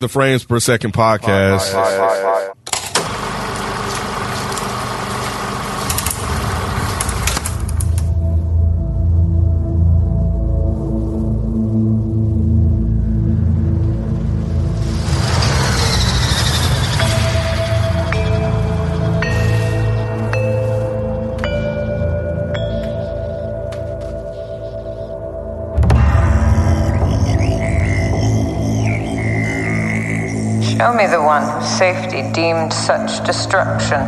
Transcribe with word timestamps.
The 0.00 0.08
Frames 0.08 0.44
Per 0.44 0.58
Second 0.60 0.94
podcast. 0.94 1.74
Safety 31.80 32.20
deemed 32.32 32.70
such 32.70 33.24
destruction. 33.24 34.00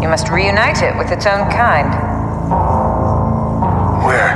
You 0.00 0.08
must 0.08 0.28
reunite 0.28 0.82
it 0.82 0.96
with 0.96 1.10
its 1.10 1.26
own 1.26 1.50
kind. 1.50 1.90
Where? 4.06 4.30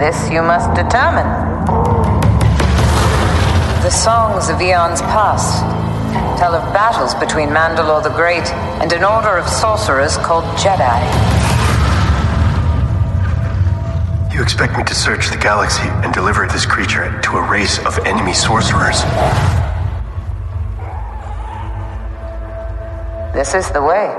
This 0.00 0.28
you 0.28 0.42
must 0.42 0.74
determine. 0.74 1.30
The 3.84 3.90
songs 3.90 4.48
of 4.48 4.60
eons 4.60 5.02
past 5.02 5.60
tell 6.36 6.52
of 6.52 6.74
battles 6.74 7.14
between 7.14 7.50
Mandalore 7.50 8.02
the 8.02 8.10
Great 8.10 8.50
and 8.82 8.92
an 8.92 9.04
order 9.04 9.36
of 9.38 9.48
sorcerers 9.48 10.16
called 10.16 10.42
Jedi. 10.58 11.43
You 14.34 14.42
expect 14.42 14.76
me 14.76 14.82
to 14.82 14.94
search 14.96 15.30
the 15.30 15.36
galaxy 15.36 15.86
and 15.86 16.12
deliver 16.12 16.44
this 16.48 16.66
creature 16.66 17.20
to 17.20 17.36
a 17.36 17.48
race 17.48 17.78
of 17.86 17.96
enemy 18.00 18.32
sorcerers? 18.32 19.02
This 23.32 23.54
is 23.54 23.70
the 23.70 23.80
way. 23.80 24.10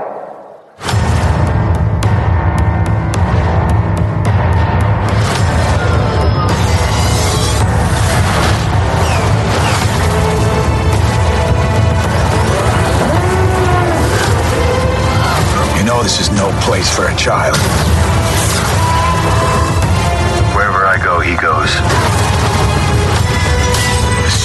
You 15.76 15.84
know 15.84 16.02
this 16.02 16.20
is 16.22 16.30
no 16.30 16.50
place 16.62 16.88
for 16.88 17.08
a 17.08 17.16
child. 17.16 17.58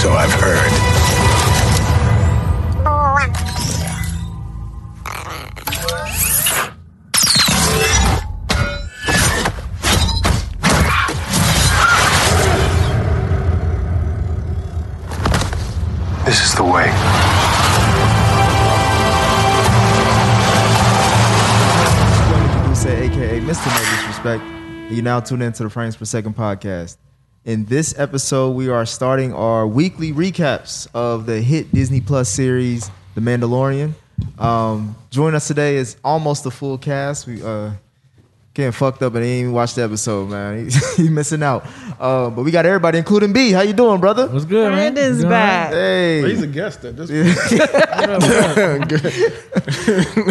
So 0.02 0.12
I've 0.14 0.34
heard. 0.34 0.72
This 16.26 16.46
is 16.46 16.56
the 16.56 16.64
way. 16.64 16.88
Aka 22.84 23.40
Mr. 23.42 23.68
No 23.68 23.80
Disrespect. 23.96 24.44
You 24.92 25.02
now 25.02 25.20
tune 25.20 25.42
into 25.42 25.64
the 25.64 25.70
Frames 25.70 25.96
Per 25.96 26.06
Second 26.06 26.36
podcast. 26.36 26.98
In 27.44 27.66
this 27.66 27.98
episode, 27.98 28.52
we 28.52 28.70
are 28.70 28.86
starting 28.86 29.34
our 29.34 29.66
weekly 29.66 30.14
recaps 30.14 30.88
of 30.94 31.26
the 31.26 31.42
hit 31.42 31.74
Disney 31.74 32.00
Plus 32.00 32.30
series, 32.30 32.92
The 33.16 33.22
Mandalorian. 33.22 33.94
Um, 34.38 34.96
join 35.10 35.34
us 35.34 35.48
today 35.48 35.78
is 35.78 35.98
almost 36.04 36.44
the 36.44 36.52
full 36.52 36.78
cast. 36.78 37.26
We 37.26 37.42
uh, 37.42 37.72
getting 38.54 38.72
fucked 38.72 39.02
up 39.02 39.16
and 39.16 39.24
ain't 39.24 39.42
even 39.42 39.54
watched 39.54 39.76
the 39.76 39.82
episode, 39.84 40.30
man. 40.30 40.70
He, 40.98 41.04
he 41.06 41.10
missing 41.10 41.42
out. 41.42 41.66
Uh, 42.00 42.30
but 42.30 42.44
we 42.44 42.52
got 42.52 42.68
everybody, 42.68 43.00
including 43.00 43.34
B. 43.34 43.52
How 43.54 43.62
you 43.62 43.74
doing, 43.74 44.00
brother? 44.00 44.28
What's 44.28 44.46
good, 44.46 44.72
man? 44.72 44.94
Brandon's 44.94 45.24
You 45.24 45.30
back. 45.30 45.72
Hey, 45.72 46.22
He's 46.30 46.44
a 46.44 46.48
guest 46.48 46.86
at 46.86 46.96
this 46.96 47.10
point. 47.10 47.32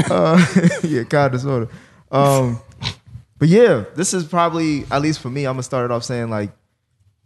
uh, 0.12 0.46
yeah, 0.84 1.02
kind 1.02 1.34
of 1.34 1.40
sort 1.40 1.62
of. 1.64 1.70
Um, 2.12 2.60
but 3.40 3.48
yeah, 3.48 3.82
this 3.96 4.14
is 4.14 4.24
probably 4.26 4.84
at 4.92 5.02
least 5.02 5.18
for 5.18 5.28
me. 5.28 5.44
I'm 5.46 5.54
gonna 5.54 5.64
start 5.64 5.86
it 5.86 5.90
off 5.90 6.04
saying 6.04 6.30
like 6.30 6.52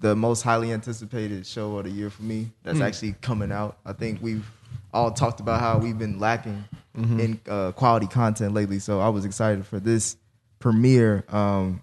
the 0.00 0.15
most 0.16 0.43
highly 0.43 0.72
anticipated 0.72 1.47
show 1.47 1.78
of 1.78 1.84
the 1.84 1.91
year 1.91 2.10
for 2.10 2.22
me. 2.22 2.50
That's 2.62 2.81
actually 2.81 3.15
coming 3.21 3.53
out. 3.53 3.78
I 3.87 3.93
think 3.93 4.21
we've 4.22 4.49
all 4.93 5.10
talked 5.12 5.41
about 5.41 5.60
how 5.60 5.78
we've 5.78 5.99
been 5.99 6.19
lacking 6.19 6.65
in 6.94 7.41
uh, 7.49 7.72
quality 7.72 8.06
content 8.06 8.54
lately. 8.54 8.78
So 8.78 9.00
I 9.00 9.09
was 9.09 9.25
excited 9.25 9.66
for 9.66 9.81
this 9.81 10.16
premiere, 10.60 11.25
um, 11.28 11.83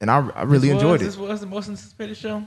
and 0.00 0.10
I, 0.10 0.28
I 0.30 0.42
really 0.42 0.68
This 0.68 0.74
was- 0.74 0.82
enjoyed 0.82 1.00
This 1.00 1.16
was 1.16 1.40
the 1.40 1.46
most 1.46 1.68
anticipated 1.68 2.16
show. 2.16 2.44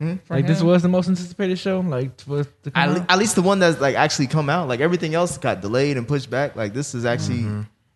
Hmm? 0.00 0.16
Like 0.28 0.46
this 0.48 0.60
was 0.60 0.82
the 0.82 0.88
most 0.88 1.08
anticipated 1.08 1.56
show. 1.58 1.78
Like 1.80 2.20
for 2.20 2.42
to 2.44 2.70
come 2.70 2.72
At, 2.74 2.90
le- 2.90 3.06
at 3.08 3.18
least 3.18 3.36
the 3.36 3.42
one 3.42 3.60
that's 3.60 3.80
like 3.80 3.94
actually 3.94 4.26
come 4.26 4.50
out. 4.50 4.66
Like 4.68 4.80
everything 4.80 5.14
else 5.14 5.38
got 5.38 5.60
delayed 5.60 5.96
and 5.96 6.06
pushed 6.08 6.28
back. 6.28 6.56
Like 6.56 6.74
this 6.74 6.94
is 6.96 7.04
actually. 7.04 7.46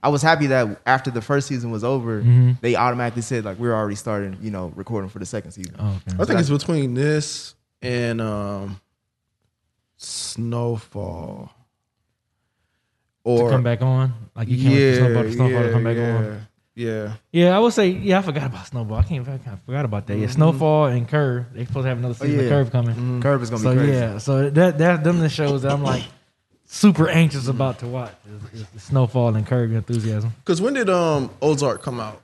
I 0.03 0.09
was 0.11 0.23
happy 0.23 0.47
that 0.49 0.81
after 0.87 1.11
the 1.11 1.21
first 1.21 1.49
season 1.49 1.71
was 1.71 1.83
over, 1.83 2.21
mm-hmm. 2.21 2.53
they 2.61 2.77
automatically 2.77 3.23
said 3.23 3.45
like 3.45 3.59
we're 3.59 3.75
already 3.75 3.97
starting, 3.97 4.37
you 4.41 4.51
know, 4.51 4.73
recording 4.77 5.11
for 5.11 5.19
the 5.19 5.27
second 5.27 5.51
season. 5.51 5.75
Oh, 5.79 5.89
okay. 5.89 6.23
I 6.23 6.25
think 6.25 6.41
it's 6.41 6.51
between 6.51 6.95
this 6.95 7.57
and 7.83 8.21
um, 8.21 8.81
Snowfall. 9.97 11.51
to 13.27 13.49
come 13.51 13.63
back 13.65 13.83
on. 13.83 14.15
Like 14.37 14.49
you 14.49 14.57
can't 14.57 14.69
wait 14.69 14.81
yeah, 14.81 14.93
for 14.93 14.99
Snowball, 14.99 15.33
Snowball 15.33 15.63
to 15.63 15.73
come 15.73 15.85
back 15.85 15.97
yeah, 15.97 16.17
on. 16.17 16.47
Yeah, 16.77 17.15
Yeah, 17.33 17.57
I 17.57 17.59
would 17.59 17.73
say 17.73 17.89
yeah. 17.89 18.21
I 18.21 18.23
forgot 18.23 18.47
about 18.47 18.69
Snowball. 18.69 18.99
I 18.99 19.03
can't. 19.03 19.29
I 19.29 19.39
kinda 19.39 19.61
forgot 19.67 19.85
about 19.85 20.07
that. 20.07 20.17
Yeah, 20.17 20.27
mm-hmm. 20.27 20.33
Snowfall 20.33 20.87
and 20.87 21.09
Curb. 21.09 21.53
They 21.55 21.65
supposed 21.65 21.85
to 21.85 21.89
have 21.89 21.99
another 21.99 22.15
oh, 22.21 22.25
season 22.25 22.39
yeah. 22.39 22.45
of 22.45 22.51
Curb 22.51 22.71
coming. 22.71 22.95
Mm-hmm. 22.95 23.21
Curb 23.21 23.43
is 23.43 23.51
gonna 23.51 23.63
So 23.65 23.73
be 23.73 23.79
crazy. 23.79 23.93
yeah, 23.93 24.19
so 24.19 24.49
that 24.51 24.79
that 24.79 25.03
them 25.03 25.19
the 25.19 25.29
shows 25.29 25.63
that 25.63 25.73
I'm 25.73 25.83
like 25.83 26.05
super 26.69 27.09
anxious 27.09 27.49
about 27.49 27.81
to 27.81 27.87
watch. 27.89 28.15
Is, 28.53 28.61
is 28.61 28.69
the 28.69 28.79
Snowfall 28.81 29.35
and 29.35 29.45
Curb 29.47 29.71
Your 29.71 29.79
Enthusiasm. 29.79 30.33
Because 30.45 30.61
when 30.63 30.75
did 30.75 30.89
um 30.89 31.31
Ozark 31.43 31.83
come 31.83 31.99
out? 31.99 32.23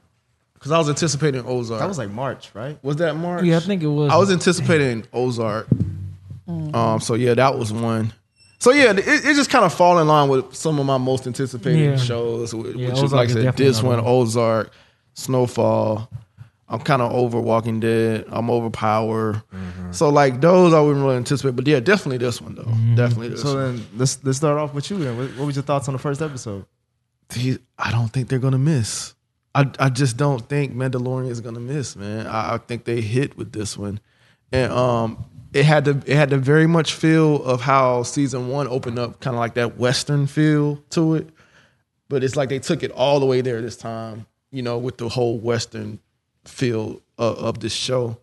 Because 0.54 0.70
I 0.70 0.78
was 0.78 0.88
anticipating 0.88 1.44
Ozark. 1.44 1.80
That 1.80 1.88
was 1.88 1.98
like 1.98 2.10
March, 2.10 2.50
right? 2.54 2.78
was 2.82 2.96
that 2.96 3.16
March? 3.16 3.44
Yeah, 3.44 3.56
I 3.56 3.60
think 3.60 3.82
it 3.82 3.88
was. 3.88 4.10
I 4.12 4.16
was 4.16 4.30
anticipating 4.30 5.04
Ozark. 5.12 5.66
Um, 6.46 7.00
so 7.00 7.14
yeah, 7.14 7.34
that 7.34 7.58
was 7.58 7.72
one. 7.72 8.12
So 8.58 8.70
yeah, 8.70 8.92
it, 8.92 8.98
it 9.06 9.34
just 9.34 9.50
kind 9.50 9.64
of 9.64 9.74
fall 9.74 9.98
in 9.98 10.06
line 10.08 10.28
with 10.28 10.54
some 10.54 10.78
of 10.78 10.86
my 10.86 10.96
most 10.98 11.26
anticipated 11.26 11.78
Yeah. 11.78 11.96
shows, 11.96 12.54
which 12.54 12.76
Yeah, 12.76 12.92
is 12.92 13.02
Ozark 13.02 13.12
like 13.12 13.30
I 13.30 13.32
said, 13.42 13.56
this 13.56 13.82
one, 13.82 13.96
one. 13.98 14.06
Ozark, 14.06 14.70
Snowfall. 15.14 16.08
I'm 16.74 16.80
kind 16.80 17.00
of 17.00 17.12
over 17.12 17.40
Walking 17.40 17.80
Dead. 17.80 18.24
I'm 18.28 18.50
over 18.50 18.68
Power. 18.68 19.42
Mm-hmm. 19.52 19.92
So 19.92 20.08
like 20.08 20.40
those, 20.40 20.74
I 20.74 20.80
wouldn't 20.80 21.04
really 21.04 21.16
anticipate. 21.16 21.56
But 21.56 21.66
yeah, 21.66 21.80
definitely 21.80 22.18
this 22.18 22.40
one 22.40 22.56
though. 22.56 22.64
Mm-hmm. 22.64 22.96
Definitely 22.96 23.28
this. 23.28 23.44
One. 23.44 23.52
So 23.52 23.58
one. 23.58 23.76
then 23.76 23.86
let's 23.96 24.24
let's 24.24 24.38
start 24.38 24.58
off 24.58 24.74
with 24.74 24.90
you. 24.90 24.98
Then, 24.98 25.16
what, 25.16 25.28
what 25.36 25.46
was 25.46 25.56
your 25.56 25.62
thoughts 25.62 25.88
on 25.88 25.92
the 25.92 25.98
first 25.98 26.20
episode? 26.20 26.66
He- 27.32 27.58
I 27.78 27.90
don't 27.90 28.08
think 28.08 28.28
they're 28.28 28.38
gonna 28.38 28.58
miss. 28.58 29.14
I 29.54 29.70
I 29.78 29.88
just 29.88 30.16
don't 30.16 30.46
think 30.48 30.74
Mandalorian 30.74 31.30
is 31.30 31.40
gonna 31.40 31.60
miss, 31.60 31.96
man. 31.96 32.26
I, 32.26 32.54
I 32.54 32.58
think 32.58 32.84
they 32.84 33.00
hit 33.00 33.36
with 33.36 33.52
this 33.52 33.78
one, 33.78 34.00
and 34.52 34.72
um, 34.72 35.24
it 35.52 35.64
had 35.64 35.84
to 35.84 36.02
it 36.06 36.16
had 36.16 36.30
the 36.30 36.38
very 36.38 36.66
much 36.66 36.92
feel 36.92 37.42
of 37.44 37.60
how 37.60 38.02
season 38.02 38.48
one 38.48 38.66
opened 38.66 38.98
up, 38.98 39.20
kind 39.20 39.36
of 39.36 39.40
like 39.40 39.54
that 39.54 39.78
western 39.78 40.26
feel 40.26 40.76
to 40.90 41.14
it. 41.14 41.28
But 42.08 42.24
it's 42.24 42.36
like 42.36 42.48
they 42.48 42.58
took 42.58 42.82
it 42.82 42.90
all 42.90 43.20
the 43.20 43.26
way 43.26 43.40
there 43.40 43.62
this 43.62 43.76
time, 43.76 44.26
you 44.50 44.62
know, 44.62 44.76
with 44.78 44.98
the 44.98 45.08
whole 45.08 45.38
western 45.38 46.00
feel 46.46 47.00
of, 47.18 47.36
of 47.38 47.60
this 47.60 47.72
show, 47.72 48.18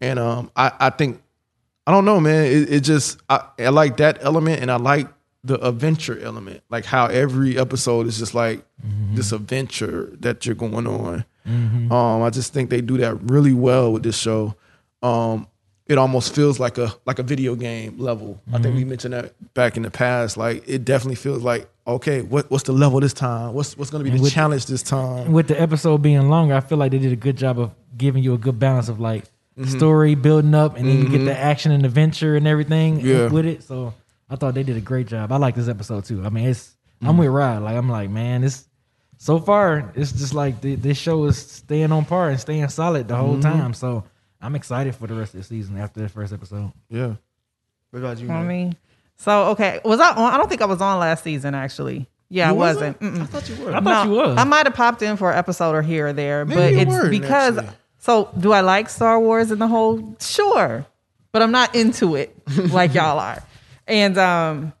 and 0.00 0.18
um, 0.18 0.50
I 0.56 0.72
I 0.78 0.90
think 0.90 1.22
I 1.86 1.92
don't 1.92 2.04
know, 2.04 2.20
man. 2.20 2.44
It, 2.44 2.72
it 2.72 2.80
just 2.80 3.20
I, 3.28 3.42
I 3.58 3.68
like 3.70 3.96
that 3.98 4.18
element, 4.22 4.60
and 4.60 4.70
I 4.70 4.76
like 4.76 5.08
the 5.44 5.54
adventure 5.66 6.18
element, 6.20 6.62
like 6.68 6.84
how 6.84 7.06
every 7.06 7.58
episode 7.58 8.06
is 8.06 8.18
just 8.18 8.34
like 8.34 8.64
this 9.14 9.32
adventure 9.32 10.12
that 10.20 10.44
you're 10.44 10.54
going 10.54 10.86
on. 10.86 11.24
Um, 11.92 12.22
I 12.22 12.30
just 12.30 12.52
think 12.52 12.68
they 12.70 12.80
do 12.82 12.98
that 12.98 13.14
really 13.30 13.54
well 13.54 13.92
with 13.92 14.02
this 14.02 14.18
show. 14.18 14.54
Um, 15.02 15.46
it 15.88 15.96
almost 15.96 16.34
feels 16.34 16.60
like 16.60 16.76
a 16.76 16.92
like 17.06 17.18
a 17.18 17.22
video 17.22 17.54
game 17.54 17.98
level. 17.98 18.40
I 18.52 18.58
think 18.58 18.76
we 18.76 18.84
mhm. 18.84 18.88
mentioned 18.88 19.14
that 19.14 19.32
back 19.54 19.76
in 19.76 19.82
the 19.82 19.90
past. 19.90 20.36
Like 20.36 20.62
it 20.68 20.84
definitely 20.84 21.16
feels 21.16 21.42
like 21.42 21.68
okay, 21.86 22.20
what 22.20 22.50
what's 22.50 22.64
the 22.64 22.72
level 22.72 23.00
this 23.00 23.14
time? 23.14 23.54
What's 23.54 23.76
what's 23.76 23.90
going 23.90 24.04
to 24.04 24.10
be 24.10 24.14
And 24.14 24.24
the 24.24 24.30
challenge 24.30 24.66
this 24.66 24.82
time? 24.82 25.32
with 25.32 25.48
the 25.48 25.60
episode 25.60 26.02
being 26.02 26.28
longer, 26.28 26.54
I 26.54 26.60
feel 26.60 26.78
like 26.78 26.92
they 26.92 26.98
did 26.98 27.12
a 27.12 27.16
good 27.16 27.36
job 27.36 27.58
of 27.58 27.72
giving 27.96 28.22
you 28.22 28.34
a 28.34 28.38
good 28.38 28.58
balance 28.58 28.90
of 28.90 29.00
like 29.00 29.24
mm-hmm. 29.58 29.64
story 29.64 30.14
building 30.14 30.54
up, 30.54 30.76
and 30.76 30.86
then 30.86 30.98
you 30.98 31.04
get 31.04 31.24
the 31.24 31.30
mm-hmm. 31.30 31.30
action 31.30 31.72
and 31.72 31.86
adventure 31.86 32.36
and 32.36 32.46
everything 32.46 33.00
Yeah. 33.00 33.28
with 33.28 33.46
it. 33.46 33.62
So 33.62 33.94
I 34.28 34.36
thought 34.36 34.54
they 34.54 34.62
did 34.62 34.76
a 34.76 34.82
great 34.82 35.06
job. 35.06 35.32
I 35.32 35.38
like 35.38 35.54
this 35.54 35.68
episode 35.68 36.04
too. 36.04 36.22
I 36.24 36.28
mean, 36.28 36.48
it's 36.48 36.76
I'm 37.00 37.08
mm-hmm. 37.08 37.18
with 37.20 37.28
Rod. 37.30 37.62
Like 37.62 37.76
I'm 37.76 37.88
like, 37.88 38.10
man, 38.10 38.42
this 38.42 38.66
so 39.16 39.40
far 39.40 39.90
it's 39.96 40.12
just 40.12 40.34
like 40.34 40.60
the, 40.60 40.74
this 40.74 40.98
show 40.98 41.24
is 41.24 41.38
staying 41.38 41.92
on 41.92 42.04
par 42.04 42.28
and 42.28 42.38
staying 42.38 42.68
solid 42.68 43.08
the 43.08 43.16
whole 43.16 43.40
time. 43.40 43.72
So 43.72 44.04
I'm 44.40 44.54
excited 44.54 44.94
for 44.94 45.06
the 45.06 45.14
rest 45.14 45.34
of 45.34 45.40
the 45.40 45.44
season 45.44 45.78
after 45.78 46.00
the 46.00 46.08
first 46.08 46.32
episode. 46.32 46.72
Yeah. 46.88 47.14
What 47.90 48.00
about 48.00 48.18
you? 48.20 48.30
I 48.30 48.42
mean, 48.42 48.76
so 49.16 49.48
okay, 49.50 49.80
was 49.84 50.00
I 50.00 50.10
on? 50.14 50.32
I 50.32 50.36
don't 50.36 50.48
think 50.48 50.62
I 50.62 50.66
was 50.66 50.80
on 50.80 50.98
last 51.00 51.24
season 51.24 51.54
actually. 51.54 52.08
Yeah, 52.30 52.50
I 52.50 52.52
wasn't. 52.52 53.00
Mm-mm. 53.00 53.22
I 53.22 53.24
thought 53.24 53.48
you 53.48 53.64
were. 53.64 53.74
I 53.74 53.80
thought 53.80 54.06
you 54.06 54.12
was. 54.12 54.36
I 54.36 54.44
might 54.44 54.66
have 54.66 54.74
popped 54.74 55.00
in 55.02 55.16
for 55.16 55.32
an 55.32 55.38
episode 55.38 55.74
or 55.74 55.82
here 55.82 56.08
or 56.08 56.12
there, 56.12 56.44
Maybe 56.44 56.60
but 56.60 56.72
it's 56.74 56.88
weren't, 56.90 57.10
because. 57.10 57.58
actually. 57.58 57.74
So, 58.00 58.30
do 58.38 58.52
I 58.52 58.60
like 58.60 58.88
Star 58.90 59.18
Wars 59.18 59.50
and 59.50 59.60
the 59.60 59.66
whole? 59.66 60.16
Sure, 60.20 60.86
but 61.32 61.42
I'm 61.42 61.50
not 61.50 61.74
into 61.74 62.14
it 62.14 62.36
like 62.70 62.94
y'all 62.94 63.18
are. 63.18 63.42
And 63.88 64.16
um, 64.18 64.72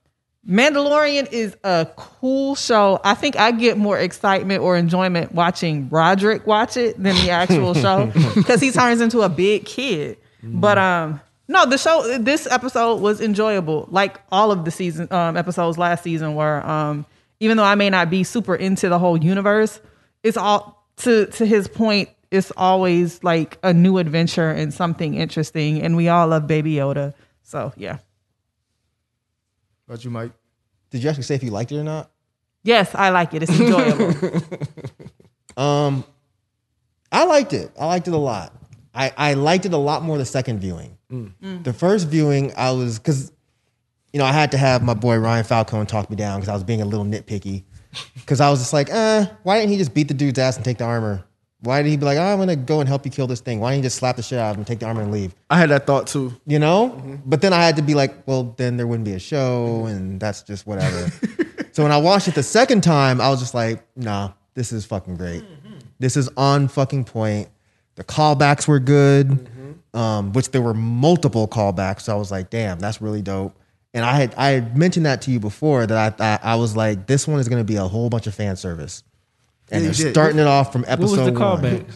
Mandalorian 0.48 1.30
is 1.30 1.56
a 1.62 1.86
cool 1.96 2.54
show. 2.54 3.00
I 3.04 3.14
think 3.14 3.36
I 3.36 3.50
get 3.50 3.76
more 3.76 3.98
excitement 3.98 4.62
or 4.62 4.76
enjoyment 4.76 5.32
watching 5.32 5.88
Roderick 5.90 6.46
watch 6.46 6.76
it 6.78 6.96
than 7.02 7.14
the 7.16 7.30
actual 7.30 7.74
show 7.84 8.10
because 8.34 8.60
he 8.60 8.70
turns 8.70 9.00
into 9.02 9.20
a 9.20 9.28
big 9.28 9.66
kid. 9.66 10.16
But 10.42 10.78
um, 10.78 11.20
no, 11.48 11.66
the 11.66 11.76
show 11.76 12.18
this 12.18 12.46
episode 12.50 13.00
was 13.02 13.20
enjoyable, 13.20 13.88
like 13.90 14.20
all 14.32 14.50
of 14.50 14.64
the 14.64 14.70
season 14.70 15.08
um, 15.12 15.36
episodes 15.36 15.76
last 15.76 16.02
season 16.02 16.34
were. 16.34 16.64
Um, 16.66 17.04
even 17.40 17.56
though 17.56 17.64
I 17.64 17.74
may 17.74 17.90
not 17.90 18.08
be 18.08 18.24
super 18.24 18.54
into 18.54 18.88
the 18.88 18.98
whole 18.98 19.16
universe, 19.16 19.80
it's 20.22 20.36
all 20.36 20.86
to 20.98 21.26
to 21.26 21.44
his 21.44 21.68
point. 21.68 22.08
It's 22.30 22.50
always 22.56 23.22
like 23.24 23.58
a 23.62 23.72
new 23.74 23.98
adventure 23.98 24.50
and 24.50 24.72
something 24.72 25.14
interesting, 25.14 25.82
and 25.82 25.94
we 25.96 26.08
all 26.08 26.28
love 26.28 26.46
Baby 26.46 26.74
Yoda. 26.74 27.14
So 27.42 27.72
yeah, 27.76 27.98
What 29.86 29.94
about 29.94 30.04
you, 30.04 30.10
Mike? 30.10 30.32
Did 30.90 31.02
you 31.02 31.08
actually 31.10 31.24
say 31.24 31.34
if 31.34 31.42
you 31.42 31.50
liked 31.50 31.72
it 31.72 31.78
or 31.78 31.84
not? 31.84 32.10
yes, 32.64 32.94
I 32.94 33.10
like 33.10 33.34
it. 33.34 33.42
It's 33.44 33.58
enjoyable. 33.60 34.40
Um, 35.56 36.04
I 37.10 37.24
liked 37.24 37.52
it. 37.52 37.72
I 37.78 37.86
liked 37.86 38.06
it 38.06 38.14
a 38.14 38.18
lot. 38.18 38.52
I, 38.94 39.12
I 39.16 39.34
liked 39.34 39.66
it 39.66 39.72
a 39.72 39.76
lot 39.76 40.02
more 40.04 40.16
the 40.16 40.24
second 40.24 40.60
viewing. 40.60 40.96
The 41.40 41.72
first 41.72 42.06
viewing, 42.06 42.52
I 42.56 42.70
was 42.70 42.98
because 43.00 43.32
you 44.12 44.18
know 44.20 44.24
I 44.24 44.30
had 44.32 44.52
to 44.52 44.58
have 44.58 44.82
my 44.84 44.94
boy 44.94 45.16
Ryan 45.16 45.42
Falcone 45.44 45.86
talk 45.86 46.10
me 46.10 46.16
down 46.16 46.38
because 46.38 46.48
I 46.48 46.52
was 46.54 46.62
being 46.62 46.80
a 46.80 46.84
little 46.84 47.04
nitpicky. 47.04 47.64
Because 48.14 48.40
I 48.40 48.50
was 48.50 48.60
just 48.60 48.72
like, 48.72 48.88
eh, 48.90 49.26
why 49.42 49.58
didn't 49.58 49.72
he 49.72 49.78
just 49.78 49.94
beat 49.94 50.06
the 50.06 50.14
dude's 50.14 50.38
ass 50.38 50.54
and 50.56 50.64
take 50.64 50.78
the 50.78 50.84
armor? 50.84 51.24
Why 51.60 51.82
did 51.82 51.88
he 51.88 51.96
be 51.96 52.04
like, 52.04 52.18
oh, 52.18 52.22
I'm 52.22 52.38
gonna 52.38 52.54
go 52.54 52.80
and 52.80 52.88
help 52.88 53.04
you 53.04 53.10
kill 53.10 53.26
this 53.26 53.40
thing? 53.40 53.58
Why 53.58 53.70
didn't 53.70 53.84
you 53.84 53.86
just 53.86 53.96
slap 53.96 54.16
the 54.16 54.22
shit 54.22 54.38
out 54.38 54.50
of 54.50 54.56
him 54.56 54.60
and 54.60 54.66
take 54.66 54.78
the 54.78 54.86
armor 54.86 55.02
and 55.02 55.10
leave? 55.10 55.34
I 55.50 55.58
had 55.58 55.70
that 55.70 55.86
thought 55.86 56.06
too. 56.06 56.32
You 56.46 56.58
know? 56.58 56.90
Mm-hmm. 56.90 57.16
But 57.26 57.40
then 57.40 57.52
I 57.52 57.64
had 57.64 57.76
to 57.76 57.82
be 57.82 57.94
like, 57.94 58.26
well, 58.26 58.54
then 58.56 58.76
there 58.76 58.86
wouldn't 58.86 59.04
be 59.04 59.14
a 59.14 59.18
show, 59.18 59.66
mm-hmm. 59.66 59.88
and 59.88 60.20
that's 60.20 60.42
just 60.42 60.66
whatever. 60.66 61.10
so 61.72 61.82
when 61.82 61.90
I 61.90 61.98
watched 61.98 62.28
it 62.28 62.34
the 62.34 62.42
second 62.44 62.82
time, 62.82 63.20
I 63.20 63.28
was 63.28 63.40
just 63.40 63.54
like, 63.54 63.82
nah, 63.96 64.32
this 64.54 64.72
is 64.72 64.84
fucking 64.84 65.16
great. 65.16 65.42
Mm-hmm. 65.42 65.78
This 65.98 66.16
is 66.16 66.30
on 66.36 66.68
fucking 66.68 67.04
point. 67.04 67.48
The 67.96 68.04
callbacks 68.04 68.68
were 68.68 68.78
good, 68.78 69.48
um, 69.92 70.32
which 70.32 70.52
there 70.52 70.62
were 70.62 70.74
multiple 70.74 71.48
callbacks. 71.48 72.02
So 72.02 72.14
I 72.14 72.16
was 72.16 72.30
like, 72.30 72.50
damn, 72.50 72.78
that's 72.78 73.02
really 73.02 73.22
dope. 73.22 73.56
And 73.92 74.04
I 74.04 74.14
had 74.14 74.34
I 74.36 74.50
had 74.50 74.76
mentioned 74.76 75.06
that 75.06 75.22
to 75.22 75.32
you 75.32 75.40
before 75.40 75.86
that 75.86 76.20
I 76.20 76.24
I, 76.24 76.52
I 76.52 76.54
was 76.54 76.76
like, 76.76 77.06
this 77.08 77.26
one 77.26 77.40
is 77.40 77.48
going 77.48 77.60
to 77.60 77.64
be 77.64 77.76
a 77.76 77.88
whole 77.88 78.08
bunch 78.08 78.28
of 78.28 78.34
fan 78.34 78.54
service, 78.54 79.02
and 79.70 79.82
Yeah, 79.84 79.88
you 79.90 79.94
they're 79.94 80.04
did. 80.06 80.14
starting 80.14 80.38
it 80.38 80.46
off 80.46 80.72
from 80.72 80.84
episode. 80.86 81.00
What 81.00 81.10
was 81.10 81.18
episode 81.28 81.34
the 81.34 81.40
one. 81.40 81.84
callbacks? 81.86 81.94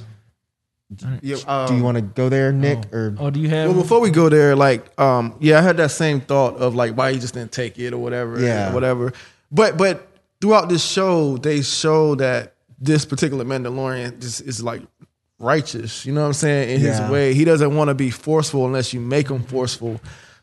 Yeah, 1.23 1.37
Do 1.37 1.73
you 1.75 1.79
um, 1.79 1.81
want 1.81 1.97
to 1.97 2.03
go 2.03 2.29
there, 2.29 2.53
Nick? 2.53 2.93
Or 2.93 3.15
Oh, 3.19 3.31
do 3.31 3.41
you 3.41 3.49
have? 3.49 3.71
Well, 3.71 3.81
before 3.81 4.01
we 4.01 4.11
go 4.11 4.29
there, 4.29 4.55
like, 4.55 4.99
um, 5.01 5.35
yeah, 5.41 5.59
I 5.59 5.63
had 5.63 5.79
that 5.79 5.91
same 5.91 6.21
thought 6.21 6.57
of 6.59 6.75
like 6.75 6.95
why 6.95 7.13
he 7.13 7.19
just 7.19 7.33
didn't 7.33 7.53
take 7.53 7.79
it 7.79 7.95
or 7.95 7.99
whatever, 7.99 8.39
Yeah. 8.39 8.71
or 8.71 8.75
whatever. 8.75 9.13
But 9.51 9.79
but 9.79 10.07
throughout 10.41 10.69
this 10.69 10.85
show, 10.85 11.39
they 11.39 11.63
show 11.63 12.15
that 12.17 12.55
this 12.79 13.07
particular 13.07 13.45
Mandalorian 13.45 14.21
just 14.21 14.43
is 14.43 14.63
like 14.63 14.83
righteous. 15.39 16.05
You 16.05 16.13
know 16.13 16.21
what 16.21 16.27
I'm 16.29 16.33
saying? 16.35 16.71
In 16.77 16.81
Yeah. 16.83 17.01
his 17.01 17.11
way, 17.11 17.33
he 17.33 17.45
doesn't 17.47 17.75
want 17.75 17.89
to 17.89 17.95
be 17.95 18.11
forceful 18.11 18.67
unless 18.67 18.93
you 18.93 19.01
make 19.01 19.29
him 19.31 19.43
forceful. 19.45 19.99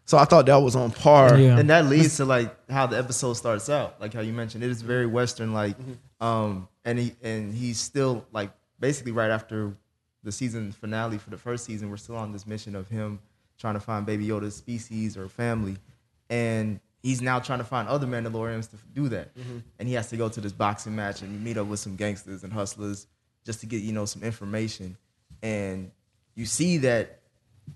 So 0.09 0.17
I 0.17 0.25
thought 0.25 0.47
that 0.47 0.55
was 0.55 0.75
on 0.75 0.89
par. 0.89 1.37
yeah. 1.37 1.59
and 1.59 1.69
that 1.69 1.85
leads 1.85 2.17
to 2.17 2.25
like 2.25 2.51
how 2.67 2.87
the 2.87 2.97
episode 2.97 3.33
starts 3.33 3.69
out 3.69 4.01
like 4.01 4.11
how 4.11 4.21
you 4.21 4.33
mentioned. 4.33 4.63
It 4.63 4.71
is 4.71 4.81
very 4.81 5.05
western 5.05 5.53
like 5.53 5.75
um 6.19 6.67
and 6.83 6.97
he 6.97 7.13
and 7.21 7.53
he's 7.53 7.79
still 7.79 8.25
like 8.31 8.49
basically 8.79 9.11
right 9.11 9.29
after 9.29 9.77
the 10.23 10.31
season 10.31 10.71
finale 10.71 11.19
for 11.19 11.29
the 11.29 11.37
first 11.37 11.63
season 11.63 11.91
we're 11.91 11.97
still 11.97 12.15
on 12.15 12.31
this 12.31 12.47
mission 12.47 12.75
of 12.75 12.89
him 12.89 13.19
trying 13.59 13.75
to 13.75 13.79
find 13.79 14.03
baby 14.03 14.25
yoda's 14.25 14.55
species 14.55 15.15
or 15.15 15.29
family. 15.29 15.77
And 16.27 16.79
he's 17.03 17.21
now 17.21 17.37
trying 17.37 17.59
to 17.59 17.65
find 17.65 17.87
other 17.87 18.07
mandalorians 18.07 18.67
to 18.71 18.77
do 18.91 19.09
that. 19.09 19.29
And 19.77 19.87
he 19.87 19.93
has 19.93 20.09
to 20.09 20.17
go 20.17 20.27
to 20.27 20.41
this 20.41 20.53
boxing 20.53 20.95
match 20.95 21.21
and 21.21 21.43
meet 21.43 21.57
up 21.59 21.67
with 21.67 21.81
some 21.81 21.95
gangsters 21.95 22.43
and 22.43 22.51
hustlers 22.51 23.05
just 23.45 23.59
to 23.59 23.67
get 23.67 23.83
you 23.83 23.93
know 23.93 24.05
some 24.05 24.23
information. 24.23 24.97
And 25.43 25.91
you 26.33 26.47
see 26.47 26.77
that 26.79 27.18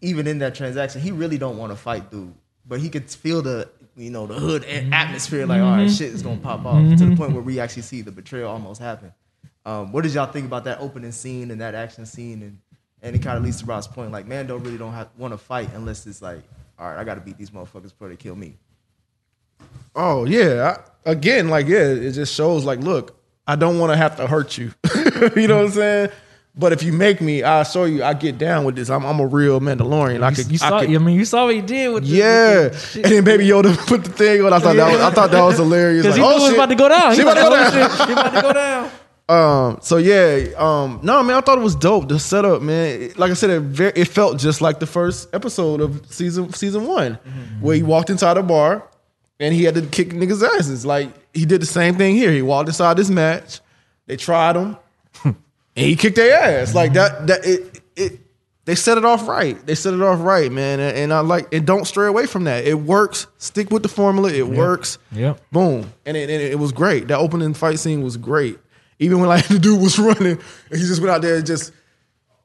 even 0.01 0.28
in 0.28 0.40
that 0.40 0.56
transaction, 0.56 1.01
he 1.01 1.12
really 1.12 1.38
don't 1.38 1.57
want 1.57 1.72
to 1.72 1.75
fight 1.75 2.12
dude, 2.12 2.34
but 2.66 2.80
he 2.80 2.90
could 2.90 3.10
feel 3.10 3.42
the 3.42 3.69
you 3.95 4.10
know 4.10 4.25
the 4.25 4.36
hood 4.36 4.63
a- 4.63 4.81
mm-hmm. 4.81 4.94
atmosphere. 4.94 5.45
Like, 5.45 5.62
all 5.62 5.72
right, 5.72 5.88
mm-hmm. 5.88 5.95
shit 5.95 6.13
is 6.13 6.22
gonna 6.22 6.38
pop 6.38 6.66
off 6.66 6.81
to 6.81 6.95
the 6.95 7.06
mm-hmm. 7.06 7.16
point 7.16 7.34
where 7.34 7.42
we 7.42 7.60
actually 7.60 7.84
see 7.84 8.01
the 8.01 8.12
betrayal 8.12 8.50
almost 8.50 8.81
happen. 8.81 9.13
Um, 9.66 9.92
what 9.92 10.04
did 10.04 10.13
y'all 10.13 10.31
think 10.31 10.45
about 10.45 10.66
that 10.66 10.80
opening 10.80 11.12
scene 11.12 11.51
and 11.51 11.62
that 11.62 11.75
action 11.75 12.06
scene? 12.06 12.42
And 12.42 12.60
and 13.01 13.16
it 13.16 13.22
kind 13.22 13.38
of 13.38 13.44
leads 13.44 13.60
to 13.60 13.66
Rob's 13.66 13.88
point. 13.88 14.12
Like, 14.12 14.28
Mando 14.28 14.57
really 14.57 14.78
don't 14.78 14.94
have, 14.94 15.10
want 15.18 15.34
to 15.34 15.38
fight 15.38 15.69
unless 15.74 16.07
it's 16.07 16.22
like, 16.22 16.42
all 16.80 16.88
right, 16.88 16.98
I 16.98 17.04
got 17.04 17.16
to 17.16 17.22
beat 17.22 17.38
these 17.38 17.51
motherfuckers 17.51 17.90
before 17.90 18.07
they 18.07 18.16
kill 18.16 18.36
me. 18.36 18.57
Oh 19.95 20.25
yeah. 20.25 20.78
I, 21.06 21.12
again, 21.12 21.50
like 21.50 21.68
yeah, 21.68 21.86
it 21.86 22.12
just 22.13 22.34
shows 22.34 22.66
like, 22.66 22.80
look, 22.80 23.19
I 23.45 23.56
don't 23.56 23.78
want 23.78 23.92
to 23.92 23.98
have 23.98 24.18
to 24.18 24.28
hurt 24.28 24.57
you. 24.57 24.74
you 25.36 25.48
know 25.48 25.57
what 25.57 25.66
I'm 25.66 25.72
saying? 25.72 26.10
But 26.55 26.71
if 26.71 26.83
you 26.83 26.94
make 26.94 27.19
me, 27.19 27.41
I'll 27.41 27.63
show 27.63 27.85
you. 27.85 28.03
I 28.03 28.13
get 28.13 28.38
down 28.38 28.63
with 28.63 28.75
this. 28.75 28.89
I'm, 28.91 29.03
I'm 29.05 29.19
a 29.19 29.25
real 29.25 29.59
Mandalorian. 29.59 30.21
I 30.21 30.31
could, 30.33 30.51
you 30.51 30.59
saw. 30.59 30.77
I 30.79 30.83
I, 30.83 30.97
mean, 31.00 31.17
you 31.17 31.25
saw 31.25 31.45
what 31.45 31.55
he 31.55 31.61
did 31.61 31.91
with. 31.91 32.03
the- 32.03 32.09
yeah. 32.15 32.53
the 32.67 33.01
and 33.03 33.05
then 33.11 33.23
Baby 33.23 33.47
Yoda 33.47 33.75
put 33.88 34.03
the 34.03 34.11
thing 34.11 34.45
on. 34.45 34.53
I 34.53 34.59
thought 34.59 34.75
that 34.75 34.91
was, 34.91 35.01
I 35.01 35.09
thought 35.11 35.31
that 35.31 35.41
was 35.44 35.57
hilarious. 35.57 36.05
Because 36.05 36.19
Like, 36.19 36.27
he 36.27 36.33
oh, 36.33 36.38
it 36.38 36.41
was 36.41 36.44
shit. 36.50 36.53
about 36.53 36.65
to 36.69 36.75
go 36.75 36.89
down. 36.89 37.11
She 37.13 37.15
He 37.15 37.21
about 37.23 37.33
to 37.33 37.41
was 37.41 37.50
go 37.50 37.55
down. 37.55 37.71
shit, 38.07 38.09
about 38.17 38.33
to 38.35 38.41
go 38.41 38.53
down. 38.53 38.91
Um. 39.29 39.79
So 39.81 39.97
yeah. 39.97 40.50
Um. 40.57 41.00
No, 41.01 41.23
man. 41.23 41.38
I 41.38 41.41
thought 41.41 41.57
it 41.57 41.61
was 41.61 41.75
dope. 41.77 42.09
The 42.09 42.19
setup, 42.19 42.61
man. 42.61 43.13
Like 43.15 43.31
I 43.31 43.35
said, 43.35 43.51
it, 43.51 43.61
very, 43.61 43.94
it 43.95 44.09
felt 44.09 44.38
just 44.38 44.59
like 44.59 44.79
the 44.81 44.85
first 44.85 45.33
episode 45.33 45.79
of 45.79 46.06
season 46.13 46.51
season 46.51 46.85
one, 46.85 47.13
where 47.61 47.73
he 47.73 47.83
walked 47.83 48.09
inside 48.09 48.35
a 48.35 48.44
bar 48.44 48.85
and 49.39 49.56
he 49.56 49.63
had 49.63 49.75
to 49.75 49.81
kick 49.81 50.09
niggas' 50.09 50.44
asses. 50.44 50.85
Like 50.85 51.09
he 51.33 51.45
did 51.45 51.61
the 51.61 51.65
same 51.65 51.95
thing 51.95 52.15
here. 52.15 52.31
He 52.33 52.41
walked 52.41 52.67
inside 52.67 52.97
this 52.97 53.09
match. 53.09 53.61
They 54.07 54.17
tried 54.17 54.57
him, 54.57 54.75
and 55.75 55.85
he 55.85 55.95
kicked 55.95 56.15
their 56.15 56.39
ass. 56.39 56.73
Like 56.75 56.93
that. 56.93 57.27
That 57.27 57.45
it. 57.45 57.81
It. 57.95 58.19
They 58.65 58.75
set 58.75 58.97
it 58.97 59.03
off 59.03 59.27
right. 59.27 59.63
They 59.65 59.75
set 59.75 59.93
it 59.93 60.01
off 60.01 60.21
right, 60.21 60.49
man. 60.49 60.79
And, 60.79 60.97
and 60.97 61.13
I 61.13 61.19
like. 61.19 61.53
And 61.53 61.68
don't 61.68 61.85
stray 61.85 62.07
away 62.07 62.25
from 62.27 62.45
that. 62.45 62.65
It 62.65 62.75
works. 62.75 63.27
Stick 63.37 63.71
with 63.71 63.83
the 63.83 63.89
formula. 63.89 64.31
It 64.31 64.47
works. 64.47 64.99
Yep. 65.11 65.42
Boom. 65.51 65.92
And 66.06 66.15
it, 66.15 66.30
and 66.30 66.42
it, 66.42 66.57
was 66.57 66.71
great. 66.71 67.09
That 67.09 67.19
opening 67.19 67.53
fight 67.53 67.80
scene 67.80 68.01
was 68.03 68.15
great. 68.15 68.57
Even 68.99 69.19
when 69.19 69.27
like 69.27 69.45
the 69.49 69.59
dude 69.59 69.81
was 69.81 69.99
running, 69.99 70.39
and 70.69 70.80
he 70.80 70.87
just 70.87 71.01
went 71.01 71.11
out 71.11 71.21
there 71.21 71.35
and 71.35 71.45
just 71.45 71.73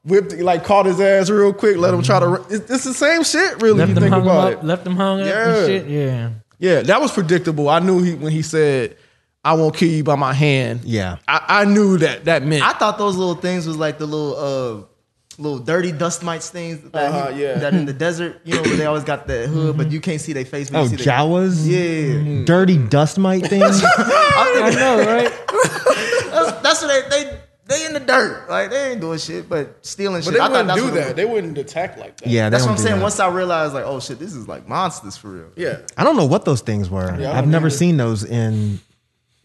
whipped, 0.03 0.33
like 0.33 0.65
caught 0.65 0.87
his 0.87 0.99
ass 0.99 1.29
real 1.29 1.53
quick, 1.53 1.77
let 1.77 1.93
him 1.93 2.01
try 2.01 2.19
to. 2.19 2.27
Run. 2.27 2.41
It's, 2.49 2.69
it's 2.69 2.83
the 2.83 2.93
same 2.93 3.23
shit, 3.23 3.61
really. 3.61 3.77
Left 3.79 3.89
you 3.89 3.95
think 3.95 4.09
hung 4.09 4.23
about 4.23 4.53
up. 4.53 4.59
it. 4.59 4.65
Left 4.65 4.83
them 4.83 4.97
hung 4.97 5.21
up 5.21 5.27
Yeah. 5.27 5.55
and 5.55 5.67
shit. 5.67 5.87
Yeah. 5.87 6.29
Yeah, 6.61 6.81
that 6.81 6.99
was 6.99 7.13
predictable. 7.13 7.69
I 7.69 7.79
knew 7.79 8.03
he 8.03 8.15
when 8.15 8.33
he 8.33 8.41
said, 8.41 8.97
"I 9.43 9.53
won't 9.53 9.75
kill 9.75 9.89
you 9.89 10.03
by 10.03 10.15
my 10.15 10.33
hand." 10.33 10.81
Yeah. 10.83 11.17
I, 11.27 11.61
I 11.61 11.65
knew 11.65 11.97
that 11.99 12.25
that 12.25 12.43
meant. 12.43 12.63
I 12.63 12.73
thought 12.73 12.97
those 12.97 13.15
little 13.15 13.35
things 13.35 13.65
was 13.67 13.77
like 13.77 13.97
the 13.97 14.05
little 14.05 14.35
uh 14.37 14.85
little 15.37 15.59
dirty 15.59 15.93
dust 15.93 16.21
mites 16.21 16.49
things 16.49 16.81
that, 16.91 16.95
Uh-huh, 17.13 17.31
he- 17.31 17.43
yeah. 17.43 17.59
that 17.59 17.73
in 17.73 17.85
the 17.85 17.93
desert, 17.93 18.41
you 18.43 18.55
know, 18.55 18.61
where 18.61 18.75
they 18.75 18.85
always 18.85 19.05
got 19.05 19.25
that 19.27 19.47
hood, 19.47 19.77
but 19.77 19.89
you 19.89 20.01
can't 20.01 20.19
see 20.19 20.33
their 20.33 20.43
face. 20.43 20.69
Oh, 20.73 20.83
you 20.83 20.89
see 20.89 20.95
the- 20.97 21.03
Jawas? 21.05 21.65
Yeah, 21.65 22.43
Dirty 22.43 22.77
dust 22.77 23.17
mite 23.17 23.47
things? 23.47 23.81
I 23.85 24.71
know, 24.75 24.97
right? 25.05 25.31
that's, 26.31 26.51
that's 26.61 26.81
what 26.81 27.09
they 27.09 27.23
they 27.23 27.39
they 27.67 27.85
in 27.85 27.93
the 27.93 27.99
dirt. 28.01 28.49
Like 28.49 28.69
they 28.71 28.91
ain't 28.91 28.99
doing 29.01 29.19
shit, 29.19 29.47
but 29.47 29.77
stealing 29.85 30.17
but 30.21 30.23
shit. 30.25 30.33
they 30.33 30.39
I 30.39 30.47
thought 30.47 30.51
wouldn't 30.51 30.67
that's 30.67 30.81
do 30.81 30.91
that. 30.91 31.05
was. 31.07 31.13
They 31.15 31.25
wouldn't 31.25 31.57
attack 31.57 31.97
like 31.97 32.17
that. 32.17 32.27
yeah, 32.27 32.49
That's 32.49 32.63
what 32.65 32.71
I'm 32.71 32.77
saying. 32.77 32.97
that. 32.97 33.01
Once 33.03 33.19
I 33.19 33.29
realized, 33.29 33.73
like, 33.73 33.85
oh 33.85 33.99
shit, 33.99 34.19
this 34.19 34.33
is 34.33 34.47
like 34.47 34.67
monsters 34.67 35.15
for 35.17 35.29
real. 35.29 35.49
Yeah. 35.55 35.77
I 35.95 36.03
don't 36.03 36.17
know 36.17 36.25
what 36.25 36.45
those 36.45 36.61
things 36.61 36.89
were. 36.89 37.17
Yeah, 37.19 37.31
I 37.31 37.37
I've 37.37 37.47
never 37.47 37.67
either. 37.67 37.77
seen 37.77 37.97
those 37.97 38.23
in 38.23 38.79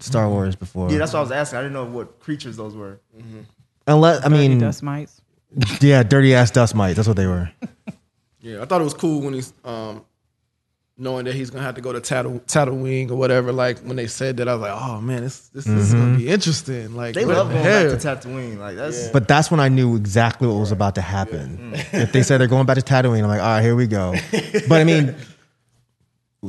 Star 0.05 0.25
mm-hmm. 0.25 0.33
Wars 0.33 0.57
before. 0.57 0.91
Yeah, 0.91 0.99
that's 0.99 1.13
what 1.13 1.21
I 1.21 1.23
was 1.23 1.33
asking. 1.33 1.59
I 1.59 1.63
didn't 1.63 1.75
know 1.75 1.85
what 1.85 2.21
creatures 2.21 2.57
those 2.57 2.77
were. 2.77 3.01
Mm-hmm. 3.17 3.41
Unless 3.87 4.25
I 4.25 4.29
mean, 4.29 4.59
dust 4.59 4.83
mites. 4.83 5.21
yeah, 5.81 6.03
dirty 6.03 6.35
ass 6.35 6.51
dust 6.51 6.75
mites. 6.75 6.97
That's 6.97 7.09
what 7.09 7.17
they 7.17 7.27
were. 7.27 7.51
Yeah, 8.41 8.61
I 8.61 8.67
thought 8.67 8.83
it 8.83 8.85
was 8.85 8.93
cool 8.93 9.23
when 9.23 9.33
he's 9.33 9.55
um, 9.65 10.05
knowing 10.99 11.25
that 11.25 11.35
he's 11.35 11.49
gonna 11.49 11.65
have 11.65 11.77
to 11.77 11.81
go 11.81 11.95
to 11.95 12.01
Tattle, 12.01 12.41
Tatooine 12.41 13.11
or 13.11 13.15
whatever. 13.17 13.53
Like 13.53 13.79
when 13.79 13.97
they 13.97 14.07
said 14.07 14.37
that, 14.37 14.49
I 14.49 14.53
was 14.53 14.61
like, 14.61 14.83
oh 14.83 15.01
man, 15.01 15.23
this 15.23 15.49
this, 15.49 15.65
this 15.65 15.75
is 15.75 15.93
gonna 15.95 16.05
mm-hmm. 16.05 16.19
be 16.19 16.29
interesting. 16.29 16.95
Like 16.95 17.15
They 17.15 17.25
what 17.25 17.37
love 17.37 17.49
the 17.49 17.55
going 17.55 17.65
hell? 17.65 17.91
back 17.91 18.01
to 18.01 18.07
Tatooine. 18.07 18.59
Like 18.59 18.77
that's 18.77 19.09
But 19.09 19.29
that's 19.29 19.51
when 19.51 19.61
I 19.61 19.71
knew 19.71 19.97
exactly 19.97 20.47
what 20.47 20.59
was 20.59 20.73
about 20.73 20.95
to 20.97 21.01
happen. 21.01 21.73
Mm. 21.73 22.03
If 22.03 22.13
they 22.13 22.23
said 22.23 22.39
they're 22.39 22.47
going 22.47 22.67
back 22.67 22.77
to 22.77 22.83
Tatooine, 22.83 23.23
I'm 23.23 23.29
like, 23.29 23.41
all 23.41 23.47
right, 23.47 23.63
here 23.63 23.75
we 23.75 23.87
go. 23.87 24.15
But 24.69 24.81
I 24.81 24.85
mean, 24.85 25.17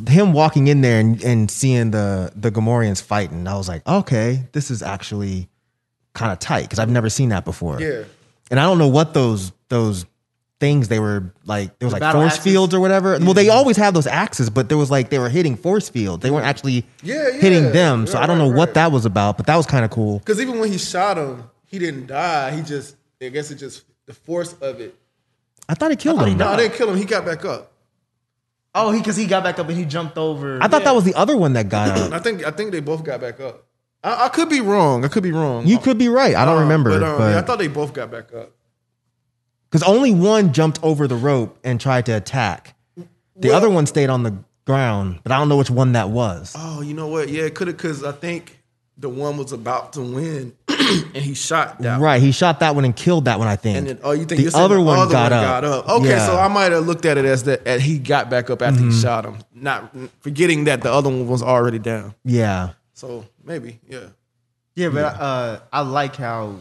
him 0.07 0.33
walking 0.33 0.67
in 0.67 0.81
there 0.81 0.99
and, 0.99 1.21
and 1.23 1.49
seeing 1.51 1.91
the 1.91 2.31
the 2.35 2.51
Gamorreans 2.51 3.01
fighting, 3.01 3.47
I 3.47 3.55
was 3.55 3.67
like, 3.67 3.85
okay, 3.87 4.43
this 4.51 4.69
is 4.71 4.81
actually 4.83 5.49
kind 6.13 6.31
of 6.31 6.39
tight 6.39 6.63
because 6.63 6.79
I've 6.79 6.89
never 6.89 7.09
seen 7.09 7.29
that 7.29 7.45
before. 7.45 7.79
Yeah. 7.81 8.03
And 8.51 8.59
I 8.59 8.63
don't 8.63 8.77
know 8.77 8.87
what 8.87 9.13
those 9.13 9.51
those 9.69 10.05
things 10.59 10.87
they 10.87 10.99
were 10.99 11.33
like 11.45 11.77
there 11.79 11.87
was 11.87 11.93
The 11.93 11.99
like 11.99 12.13
force 12.13 12.33
axes? 12.33 12.43
fields 12.43 12.73
or 12.73 12.79
whatever. 12.79 13.17
Well, 13.19 13.33
they 13.33 13.49
always 13.49 13.75
have 13.77 13.93
those 13.93 14.07
axes, 14.07 14.49
but 14.49 14.69
there 14.69 14.77
was 14.77 14.89
like 14.89 15.09
they 15.09 15.19
were 15.19 15.27
hitting 15.29 15.57
force 15.57 15.89
fields. 15.89 16.23
They 16.23 16.31
weren't 16.31 16.45
actually 16.45 16.85
Yeah, 17.03 17.27
yeah. 17.27 17.39
hitting 17.41 17.71
them. 17.73 18.07
So 18.07 18.13
Right, 18.13 18.23
I 18.23 18.25
don't 18.25 18.37
know 18.37 18.49
right, 18.49 18.55
what 18.57 18.67
right. 18.69 18.73
that 18.75 18.91
was 18.93 19.05
about, 19.05 19.35
but 19.37 19.47
that 19.47 19.55
was 19.57 19.65
kind 19.65 19.83
of 19.83 19.91
cool. 19.91 20.19
Because 20.19 20.39
even 20.39 20.59
when 20.59 20.71
he 20.71 20.77
shot 20.77 21.17
him, 21.17 21.43
he 21.65 21.77
didn't 21.79 22.07
die. 22.07 22.51
He 22.55 22.61
just, 22.61 22.95
I 23.21 23.27
guess 23.29 23.51
it 23.51 23.55
just 23.55 23.83
the 24.05 24.13
force 24.13 24.53
of 24.61 24.79
it. 24.79 24.95
I 25.67 25.73
thought 25.73 25.89
he 25.91 25.97
killed 25.97 26.21
him. 26.25 26.37
No, 26.37 26.47
I 26.47 26.55
didn't 26.57 26.75
kill 26.75 26.89
him. 26.89 26.95
He 26.97 27.05
got 27.05 27.25
back 27.25 27.43
up. 27.43 27.71
Oh, 28.77 28.91
he 28.91 28.99
because 28.99 29.15
he 29.15 29.25
got 29.25 29.43
back 29.43 29.57
up 29.57 29.67
and 29.69 29.77
he 29.77 29.85
jumped 29.85 30.17
over. 30.17 30.59
I 30.61 30.67
thought 30.67 30.83
that 30.83 30.93
was 30.93 31.05
the 31.05 31.13
other 31.15 31.35
one 31.37 31.53
that 31.53 31.69
got 31.69 31.89
up. 31.97 32.11
I 32.11 32.19
think 32.19 32.45
I 32.45 32.51
think 32.51 32.71
they 32.71 32.81
both 32.81 33.03
got 33.03 33.21
back 33.21 33.39
up. 33.39 33.65
I, 34.03 34.25
I 34.25 34.29
could 34.29 34.49
be 34.49 34.61
wrong. 34.61 35.05
I 35.05 35.07
could 35.07 35.23
be 35.23 35.31
wrong. 35.31 35.65
You 35.65 35.79
could 35.79 35.97
be 35.97 36.09
right. 36.09 36.35
I 36.35 36.43
don't 36.45 36.57
Uh, 36.57 36.61
remember, 36.61 36.89
but, 36.91 36.99
but, 36.99 37.21
um, 37.23 37.31
yeah, 37.31 37.39
I 37.39 37.41
thought 37.41 37.57
they 37.57 37.67
both 37.69 37.93
got 37.93 38.11
back 38.11 38.33
up. 38.33 38.51
because 39.71 39.81
only 39.87 40.13
one 40.13 40.53
jumped 40.53 40.79
over 40.83 41.07
the 41.07 41.15
rope 41.15 41.57
and 41.63 41.79
tried 41.79 42.05
to 42.07 42.11
attack. 42.11 42.75
The 43.37 43.49
Well- 43.49 43.57
other 43.57 43.69
one 43.69 43.85
stayed 43.85 44.09
on 44.09 44.23
the 44.23 44.33
ground, 44.65 45.19
but 45.23 45.31
I 45.31 45.37
don't 45.37 45.47
know 45.49 45.57
which 45.57 45.69
one 45.69 45.93
that 45.93 46.09
was. 46.09 46.53
Oh, 46.57 46.81
you 46.81 46.93
know 46.93 47.07
what? 47.07 47.29
Yeah, 47.29 47.43
it 47.43 47.55
could 47.55 47.67
have 47.67 47.77
because 47.77 48.03
I 48.03 48.11
think 48.11 48.59
the 48.97 49.09
one 49.09 49.37
was 49.37 49.51
about 49.51 49.93
to 49.93 50.01
win, 50.01 50.53
and 50.69 51.15
he 51.17 51.33
shot 51.33 51.79
that. 51.81 51.99
Right, 51.99 52.21
he 52.21 52.31
shot 52.31 52.59
that 52.61 52.75
one 52.75 52.85
and 52.85 52.95
killed 52.95 53.25
that 53.25 53.39
one. 53.39 53.47
I 53.47 53.55
think. 53.57 53.77
And 53.77 53.87
then, 53.87 53.99
oh, 54.03 54.11
you 54.11 54.25
think 54.25 54.37
the 54.41 54.43
you're 54.49 54.55
other 54.55 54.75
the 54.75 54.81
one 54.81 54.99
other 54.99 55.11
got, 55.11 55.31
one 55.31 55.33
up. 55.33 55.43
got 55.43 55.63
up? 55.65 55.89
Okay, 55.89 56.09
Yeah. 56.09 56.17
Mm-hmm. 56.19 56.25
so 56.27 56.37
I 56.39 56.47
might 56.47 56.71
have 56.71 56.85
looked 56.87 57.05
at 57.05 57.17
it 57.17 57.25
as 57.25 57.43
that 57.43 57.65
as 57.67 57.81
he 57.81 57.99
got 57.99 58.29
back 58.29 58.49
up 58.49 58.61
after 58.61 58.81
he 58.81 58.91
shot 58.91 59.25
him, 59.25 59.37
not 59.53 59.93
forgetting 60.21 60.63
that 60.65 60.81
the 60.81 60.91
other 60.91 61.09
one 61.09 61.27
was 61.27 61.43
already 61.43 61.79
down. 61.79 62.15
yeah, 62.23 62.69
So 62.93 63.25
maybe, 63.43 63.79
yeah. 63.89 64.07
Yeah, 64.75 64.89
but 64.89 65.19
uh, 65.19 65.59
I 65.71 65.81
like 65.81 66.15
how 66.15 66.55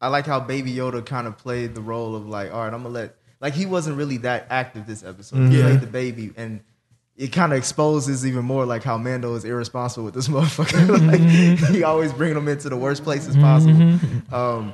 I 0.00 0.08
like 0.08 0.26
how 0.26 0.40
Baby 0.40 0.72
Yoda 0.74 1.04
kind 1.04 1.26
of 1.26 1.36
played 1.38 1.74
the 1.74 1.80
role 1.80 2.14
of 2.14 2.26
like, 2.28 2.52
all 2.52 2.60
right, 2.64 2.72
I'm 2.72 2.82
gonna 2.82 2.94
let 2.94 3.14
like 3.40 3.54
he 3.54 3.66
wasn't 3.66 3.96
really 3.96 4.18
that 4.18 4.46
active 4.50 4.86
this 4.86 5.02
episode. 5.04 5.48
He 5.48 5.58
Yeah. 5.58 5.64
played 5.64 5.80
the 5.80 5.86
baby, 5.88 6.32
and 6.36 6.60
it 7.18 7.28
kind 7.32 7.52
of 7.52 7.58
exposes 7.58 8.24
even 8.24 8.44
more 8.44 8.64
like 8.64 8.82
how 8.84 8.96
Mando 8.96 9.34
is 9.34 9.44
irresponsible 9.44 10.04
with 10.06 10.14
this 10.14 10.28
motherfucker. 10.34 10.88
like 11.10 11.70
he 11.74 11.82
always 11.82 12.12
bringing 12.12 12.36
them 12.36 12.48
into 12.48 12.68
the 12.70 12.76
worst 12.76 13.02
places 13.04 13.36
possible. 13.36 13.98
Um, 14.32 14.72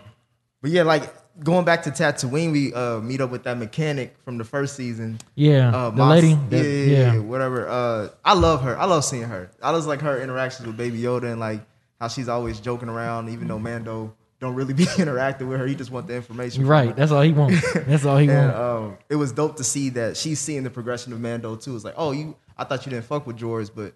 but 0.62 0.70
yeah, 0.70 0.82
like 0.82 1.12
going 1.42 1.64
back 1.64 1.82
to 1.84 1.90
Tatooine, 1.90 2.52
we 2.52 2.72
uh, 2.74 3.00
meet 3.00 3.20
up 3.20 3.30
with 3.30 3.42
that 3.44 3.58
mechanic 3.58 4.14
from 4.24 4.38
the 4.38 4.44
first 4.44 4.76
season. 4.76 5.18
Yeah, 5.34 5.74
Uh, 5.74 5.90
the 5.90 6.04
lady. 6.04 6.28
yeah, 6.28 6.36
that- 6.50 6.56
yeah, 6.64 6.70
yeah, 6.72 7.12
yeah, 7.14 7.18
whatever. 7.20 7.66
Uh, 7.68 8.08
I 8.24 8.34
love 8.34 8.62
her. 8.62 8.78
I 8.78 8.84
love 8.84 9.04
seeing 9.04 9.24
her. 9.24 9.50
I 9.62 9.72
just 9.72 9.88
like 9.88 10.00
her 10.02 10.20
interactions 10.20 10.66
with 10.66 10.76
Baby 10.76 11.00
Yoda 11.00 11.30
and 11.32 11.40
like 11.40 11.60
how 12.00 12.08
she's 12.08 12.28
always 12.28 12.60
joking 12.60 12.88
around, 12.88 13.30
even 13.30 13.48
though 13.48 13.58
Mando 13.58 14.14
don't 14.44 14.54
really 14.54 14.74
be 14.84 14.86
interacting 14.98 15.48
with 15.48 15.58
her. 15.58 15.66
He 15.66 15.74
just 15.74 15.90
want 15.90 16.06
the 16.06 16.14
information. 16.14 16.66
Right. 16.66 16.94
That's 16.94 17.10
all 17.10 17.22
he 17.22 17.32
wants. 17.32 17.60
That's 17.72 18.04
all 18.04 18.18
he 18.18 18.28
wants. 18.28 18.56
um, 18.56 18.98
it 19.08 19.16
was 19.16 19.32
dope 19.32 19.56
to 19.56 19.64
see 19.64 19.88
that 19.90 20.16
she's 20.16 20.38
seeing 20.38 20.62
the 20.62 20.70
progression 20.70 21.12
of 21.12 21.20
Mando 21.20 21.56
too. 21.56 21.74
It's 21.74 21.84
like, 21.84 21.94
oh, 21.96 22.12
you, 22.12 22.36
I 22.56 22.64
thought 22.64 22.86
you 22.86 22.90
didn't 22.90 23.06
fuck 23.06 23.26
with 23.26 23.36
George, 23.36 23.68
but 23.74 23.94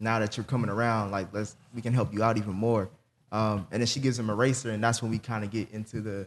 now 0.00 0.18
that 0.18 0.36
you're 0.36 0.44
coming 0.44 0.70
around, 0.70 1.10
like 1.10 1.28
let's 1.32 1.56
we 1.74 1.82
can 1.82 1.92
help 1.92 2.12
you 2.12 2.22
out 2.22 2.36
even 2.36 2.54
more. 2.54 2.90
Um, 3.32 3.68
and 3.70 3.80
then 3.80 3.86
she 3.86 4.00
gives 4.00 4.18
him 4.18 4.28
a 4.28 4.34
racer, 4.34 4.70
and 4.70 4.82
that's 4.82 5.02
when 5.02 5.10
we 5.10 5.18
kind 5.18 5.44
of 5.44 5.50
get 5.50 5.70
into 5.70 6.00
the 6.00 6.26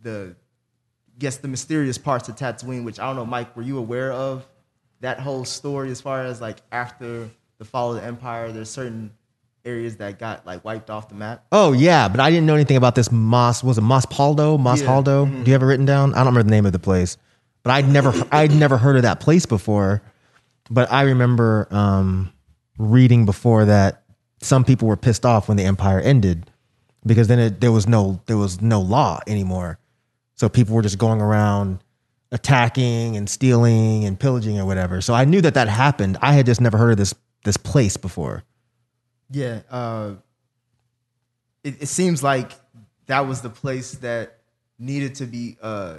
the 0.00 0.36
guess 1.18 1.38
the 1.38 1.48
mysterious 1.48 1.98
parts 1.98 2.28
of 2.28 2.36
Tatooine, 2.36 2.84
which 2.84 3.00
I 3.00 3.06
don't 3.06 3.16
know, 3.16 3.26
Mike, 3.26 3.56
were 3.56 3.62
you 3.62 3.78
aware 3.78 4.12
of 4.12 4.46
that 5.00 5.20
whole 5.20 5.44
story 5.44 5.90
as 5.90 6.00
far 6.00 6.24
as 6.24 6.40
like 6.40 6.58
after 6.70 7.30
the 7.58 7.64
fall 7.64 7.94
of 7.94 8.00
the 8.00 8.06
Empire, 8.06 8.52
there's 8.52 8.70
certain 8.70 9.12
areas 9.64 9.96
that 9.96 10.18
got 10.18 10.46
like 10.46 10.64
wiped 10.64 10.90
off 10.90 11.08
the 11.08 11.14
map. 11.14 11.44
Oh 11.52 11.72
yeah, 11.72 12.08
but 12.08 12.20
I 12.20 12.30
didn't 12.30 12.46
know 12.46 12.54
anything 12.54 12.76
about 12.76 12.94
this 12.94 13.10
Moss. 13.10 13.64
Was 13.64 13.78
it 13.78 13.82
Moss 13.82 14.06
Paldo? 14.06 14.58
Moss 14.58 14.80
Yeah. 14.80 14.88
Haldo? 14.88 15.26
Do 15.44 15.50
you 15.50 15.52
have 15.52 15.62
it 15.62 15.66
written 15.66 15.86
down? 15.86 16.12
I 16.14 16.18
don't 16.18 16.26
remember 16.26 16.44
the 16.44 16.50
name 16.50 16.66
of 16.66 16.72
the 16.72 16.78
place, 16.78 17.16
but 17.62 17.70
I'd 17.72 17.88
never 17.88 18.12
I'd 18.32 18.54
never 18.54 18.76
heard 18.76 18.96
of 18.96 19.02
that 19.02 19.20
place 19.20 19.46
before. 19.46 20.02
But 20.70 20.90
I 20.90 21.02
remember 21.02 21.68
um, 21.70 22.32
reading 22.78 23.26
before 23.26 23.66
that 23.66 24.02
some 24.40 24.64
people 24.64 24.88
were 24.88 24.96
pissed 24.96 25.24
off 25.26 25.48
when 25.48 25.56
the 25.56 25.64
empire 25.64 26.00
ended 26.00 26.50
because 27.06 27.28
then 27.28 27.38
it, 27.38 27.60
there 27.60 27.72
was 27.72 27.86
no 27.86 28.20
there 28.26 28.36
was 28.36 28.60
no 28.60 28.80
law 28.80 29.20
anymore. 29.26 29.78
So 30.36 30.48
people 30.48 30.74
were 30.74 30.82
just 30.82 30.98
going 30.98 31.20
around 31.20 31.78
attacking 32.32 33.16
and 33.16 33.30
stealing 33.30 34.04
and 34.04 34.18
pillaging 34.18 34.58
or 34.58 34.66
whatever. 34.66 35.00
So 35.00 35.14
I 35.14 35.24
knew 35.24 35.40
that 35.42 35.54
that 35.54 35.68
happened. 35.68 36.18
I 36.20 36.32
had 36.32 36.46
just 36.46 36.60
never 36.60 36.76
heard 36.76 36.92
of 36.92 36.98
this 36.98 37.14
this 37.44 37.56
place 37.56 37.96
before. 37.96 38.42
Yeah, 39.30 39.60
uh, 39.70 40.14
it, 41.62 41.82
it 41.82 41.86
seems 41.88 42.22
like 42.22 42.52
that 43.06 43.26
was 43.26 43.40
the 43.40 43.50
place 43.50 43.92
that 43.96 44.38
needed 44.78 45.16
to 45.16 45.26
be 45.26 45.56
uh, 45.62 45.98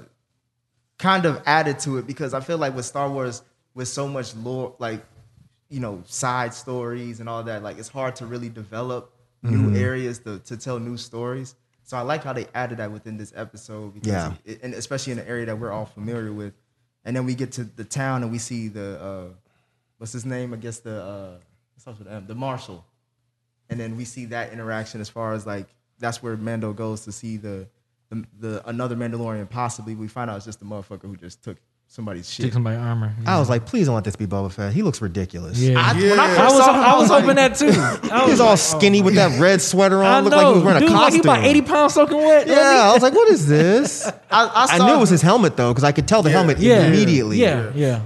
kind 0.98 1.26
of 1.26 1.42
added 1.46 1.80
to 1.80 1.98
it 1.98 2.08
because 2.08 2.34
I 2.34 2.40
feel 2.40 2.58
like 2.58 2.76
with 2.76 2.86
Star 2.86 3.10
Wars, 3.10 3.42
with 3.74 3.88
so 3.88 4.08
much 4.08 4.36
lore, 4.36 4.76
like 4.80 5.04
you 5.70 5.80
know, 5.80 6.04
side 6.06 6.54
stories 6.54 7.20
and 7.20 7.28
all 7.28 7.44
that, 7.44 7.64
like 7.64 7.78
it's 7.80 7.90
hard 7.90 8.16
to 8.18 8.26
really 8.26 8.50
develop 8.50 9.12
new 9.42 9.76
areas 9.76 10.20
to, 10.20 10.40
to 10.40 10.56
tell 10.58 10.80
new 10.80 10.96
stories. 10.98 11.56
So 11.84 11.98
I 11.98 12.02
like 12.02 12.24
how 12.24 12.34
they 12.34 12.48
added 12.56 12.78
that 12.80 12.92
within 12.92 13.18
this 13.18 13.34
episode 13.36 13.94
because, 13.94 14.08
Yeah. 14.08 14.34
it, 14.46 14.62
and 14.64 14.74
especially 14.74 15.14
in 15.14 15.20
an 15.20 15.28
area 15.28 15.46
that 15.48 15.58
we're 15.60 15.72
all 15.72 15.86
familiar 15.86 16.32
with. 16.32 16.54
And 17.04 17.16
then 17.16 17.26
we 17.26 17.36
get 17.36 17.52
to 17.54 17.64
the 17.64 17.84
town 17.84 18.24
and 18.24 18.32
we 18.32 18.38
see 18.40 18.68
the 18.70 19.00
uh, 19.00 19.26
what's 19.98 20.14
his 20.14 20.26
name? 20.26 20.54
I 20.54 20.58
guess 20.58 20.80
the 20.80 21.04
uh, 21.04 21.38
it 21.76 21.82
starts 21.82 22.00
with 22.00 22.08
M, 22.08 22.26
the 22.28 22.34
marshal 22.36 22.86
and 23.70 23.80
then 23.80 23.96
we 23.98 24.06
see 24.06 24.26
that 24.26 24.54
interaction 24.54 25.02
as 25.02 25.10
far 25.10 25.34
as 25.34 25.46
like 25.46 25.68
that's 26.00 26.22
where 26.22 26.36
Mando 26.38 26.74
goes 26.74 27.02
to 27.06 27.12
see 27.12 27.38
the 27.38 27.68
the, 28.10 28.26
the 28.40 28.70
another 28.70 28.96
Mandalorian. 28.96 29.50
Possibly, 29.50 29.96
we 29.96 30.08
find 30.08 30.30
out 30.30 30.38
it's 30.38 30.46
just 30.46 30.60
the 30.60 30.66
motherfucker 30.66 31.04
who 31.04 31.16
just 31.18 31.44
took 31.44 31.58
somebody's 31.88 32.32
shit. 32.32 32.46
Took 32.46 32.54
somebody 32.54 32.78
armor. 32.78 33.14
I 33.26 33.40
was 33.40 33.50
like, 33.50 33.66
please 33.66 33.86
don't 33.88 33.96
let 33.96 34.04
this 34.04 34.16
be 34.16 34.28
Boba 34.28 34.52
Fett. 34.52 34.74
He 34.74 34.82
looks 34.84 35.02
ridiculous. 35.02 35.60
Yeah. 35.60 35.80
I, 35.80 35.92
I, 35.92 35.92
I 35.92 36.44
was 36.46 36.58
saw 36.66 36.74
him, 36.74 36.82
I 36.82 36.98
was 36.98 37.10
hoping 37.10 37.36
that 37.36 37.56
too. 37.56 37.70
I 38.12 38.20
He 38.20 38.24
was 38.24 38.32
was 38.32 38.40
all 38.42 38.50
like, 38.52 38.60
skinny 38.60 39.02
oh, 39.02 39.06
with 39.06 39.16
that 39.16 39.40
red 39.40 39.62
sweater 39.62 39.98
on. 39.98 40.06
I 40.06 40.20
looked 40.20 40.36
know. 40.36 40.38
like 40.38 40.48
he 40.48 40.54
was 40.54 40.64
wearing 40.64 40.78
a 40.78 40.80
Dude, 40.82 40.90
like 40.92 41.00
costume. 41.00 41.22
he 41.22 41.30
about 41.30 41.46
eighty 41.46 41.62
pounds 41.62 41.94
soaking 41.94 42.18
wet. 42.18 42.48
yeah, 42.48 42.90
I 42.90 42.94
was 42.94 43.02
like, 43.02 43.14
what 43.14 43.30
is 43.30 43.48
this? 43.48 44.06
I, 44.32 44.46
I, 44.46 44.64
I 44.64 44.78
saw 44.78 44.88
knew 44.88 44.94
it 44.96 45.00
was 45.00 45.10
his 45.10 45.22
helmet 45.22 45.58
though, 45.58 45.72
because 45.72 45.84
I 45.84 45.92
could 45.92 46.08
tell 46.08 46.22
the 46.22 46.30
helmet 46.30 46.60
yeah, 46.60 46.86
immediately. 46.88 47.38
Yeah, 47.38 47.72
yeah. 47.76 48.02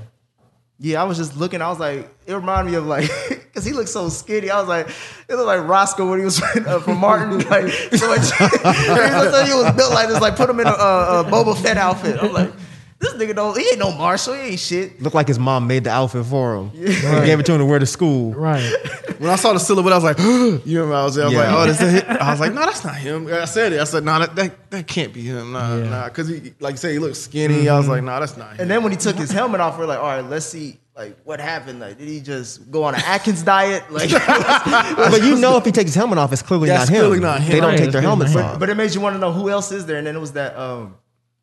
Yeah, 0.82 1.02
I 1.02 1.06
was 1.06 1.18
just 1.18 1.36
looking. 1.36 1.62
I 1.62 1.68
was 1.68 1.80
like, 1.80 2.10
it 2.26 2.34
reminded 2.34 2.72
me 2.72 2.78
of 2.78 2.86
like, 2.86 3.10
because 3.30 3.66
he 3.66 3.74
looked 3.74 3.90
so 3.90 4.08
skinny. 4.08 4.50
I 4.50 4.60
was 4.60 4.70
like, 4.70 4.88
it 5.28 5.36
looked 5.36 5.48
like 5.48 5.68
Roscoe 5.68 6.10
when 6.10 6.20
he 6.20 6.26
was 6.26 6.42
uh, 6.44 6.80
from 6.80 6.98
Martin. 6.98 7.40
Like, 7.50 7.72
so 7.72 8.14
he, 9.46 9.54
was 9.54 9.76
built 9.76 9.94
like 9.94 10.08
this. 10.08 10.22
Like, 10.22 10.36
put 10.36 10.50
him 10.50 10.60
in 10.60 10.68
a, 10.68 10.72
a, 10.72 11.22
a 11.22 11.24
Boba 11.26 11.60
Fett 11.62 11.78
outfit. 11.78 12.18
I'm 12.22 12.32
like, 12.32 12.52
this 13.00 13.14
nigga 13.14 13.36
don't. 13.36 13.58
He 13.58 13.66
ain't 13.70 13.80
no 13.80 13.92
Marshall. 13.92 14.34
He 14.36 14.42
ain't 14.52 14.60
shit. 14.60 15.02
Looked 15.02 15.16
like 15.16 15.28
his 15.28 15.40
mom 15.40 15.68
made 15.68 15.86
the 15.86 15.90
outfit 15.92 16.26
for 16.26 16.56
him. 16.58 16.72
And 16.76 17.26
gave 17.26 17.40
it 17.40 17.46
to 17.48 17.54
him 17.54 17.60
to 17.60 17.66
wear 17.66 17.80
to 17.80 17.86
school. 17.86 18.34
Right. 18.34 18.74
When 19.20 19.30
I 19.30 19.36
saw 19.36 19.52
the 19.52 19.60
silhouette, 19.60 19.92
I 19.92 19.98
was 19.98 20.04
like, 20.06 20.18
you 20.66 20.80
remember 20.80 20.96
I 20.96 21.04
was 21.04 21.16
there? 21.16 21.26
I 21.26 21.28
was 21.28 21.34
Yeah. 21.36 21.54
like, 21.54 21.54
oh, 21.54 21.68
this 21.68 21.82
is 21.82 21.92
him. 22.04 22.18
I 22.22 22.32
was 22.32 22.40
like, 22.40 22.54
no, 22.54 22.62
that's 22.62 22.86
not 22.86 22.96
him. 22.96 23.28
I 23.28 23.44
said 23.44 23.74
it. 23.74 23.82
I 23.82 23.84
said, 23.84 24.06
no, 24.06 24.18
that, 24.18 24.34
that, 24.38 24.70
that 24.72 24.88
can't 24.88 25.14
be 25.14 25.24
him. 25.24 25.52
Nah, 25.52 25.76
Yeah. 25.76 25.90
nah. 25.90 26.06
Because 26.08 26.30
he, 26.30 26.54
like 26.62 26.72
you 26.76 26.78
said, 26.78 26.94
he 26.94 27.00
looked 27.00 27.18
skinny. 27.18 27.68
I 27.68 27.78
was 27.78 27.90
like, 27.90 28.02
no, 28.02 28.18
that's 28.18 28.38
not 28.38 28.54
him. 28.54 28.62
And 28.62 28.72
then 28.72 28.82
when 28.82 28.94
he 28.94 28.98
took 28.98 29.18
his 29.18 29.30
helmet 29.30 29.60
off, 29.60 29.78
we're 29.78 29.88
like, 29.88 30.00
all 30.00 30.06
right, 30.06 30.22
let's 30.24 30.46
see. 30.46 30.80
Like, 30.96 31.18
what 31.26 31.42
happened? 31.42 31.82
Like, 31.82 31.98
did 31.98 32.08
he 32.08 32.22
just 32.22 32.72
go 32.72 32.86
on 32.86 32.96
an 32.96 33.02
Atkins 33.06 33.44
diet? 33.44 33.84
Like, 33.92 34.10
But 34.10 35.22
you 35.24 35.36
know, 35.36 35.58
if 35.58 35.66
he 35.66 35.74
takes 35.74 35.90
his 35.90 35.96
helmet 35.96 36.18
off, 36.18 36.32
it's 36.32 36.42
clearly 36.42 36.70
That's 36.70 36.90
not 36.90 36.96
him. 36.96 37.02
clearly 37.02 37.20
not 37.20 37.42
him. 37.42 37.52
They 37.52 37.60
don't 37.60 37.70
Right, 37.72 37.78
take 37.78 37.92
their 37.92 38.02
helmets 38.02 38.34
not 38.34 38.40
him. 38.40 38.46
off. 38.52 38.60
But 38.62 38.70
it 38.70 38.76
made 38.78 38.94
you 38.96 39.02
want 39.02 39.16
to 39.16 39.20
know 39.20 39.34
who 39.34 39.50
else 39.50 39.74
is 39.74 39.86
there, 39.86 39.98
and 39.98 40.08
then 40.08 40.16
it 40.16 40.20
was 40.20 40.32
that 40.32 40.56
um, 40.58 40.96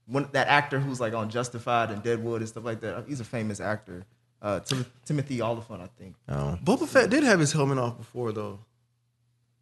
one 0.06 0.28
that 0.32 0.48
actor 0.48 0.78
who's 0.78 1.00
like 1.00 1.14
on 1.14 1.28
Justified 1.30 1.90
and 1.90 2.02
Deadwood 2.02 2.40
and 2.40 2.48
stuff 2.48 2.64
like 2.64 2.80
that. 2.80 3.04
He's 3.08 3.20
a 3.20 3.24
famous 3.24 3.60
actor, 3.60 4.04
uh, 4.42 4.60
Tim- 4.60 4.86
Timothy 5.04 5.42
Olyphant, 5.42 5.82
I 5.82 5.88
think. 5.98 6.14
Oh. 6.28 6.58
Boba 6.64 6.86
Fett 6.86 7.10
did 7.10 7.24
have 7.24 7.40
his 7.40 7.52
helmet 7.52 7.78
off 7.78 7.98
before, 7.98 8.32
though. 8.32 8.60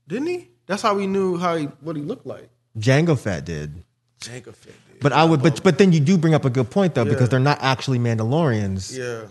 Didn't 0.06 0.26
he? 0.28 0.48
That's 0.66 0.82
how 0.82 0.94
we 0.94 1.06
knew 1.06 1.36
how 1.38 1.56
he, 1.56 1.64
what 1.80 1.96
he 1.96 2.02
looked 2.02 2.26
like. 2.26 2.48
Jango 2.78 3.18
Fett 3.18 3.44
did. 3.44 3.84
Jango 4.20 4.54
Fett 4.54 4.74
did. 4.90 5.00
But 5.00 5.12
I 5.12 5.24
would, 5.24 5.42
but 5.42 5.62
but 5.62 5.78
then 5.78 5.92
you 5.92 6.00
do 6.00 6.16
bring 6.18 6.34
up 6.34 6.44
a 6.44 6.50
good 6.50 6.70
point 6.70 6.94
though, 6.94 7.04
Yeah. 7.04 7.10
because 7.10 7.28
they're 7.28 7.40
not 7.40 7.58
actually 7.62 7.98
Mandalorians. 7.98 8.96
Yeah. 8.96 9.28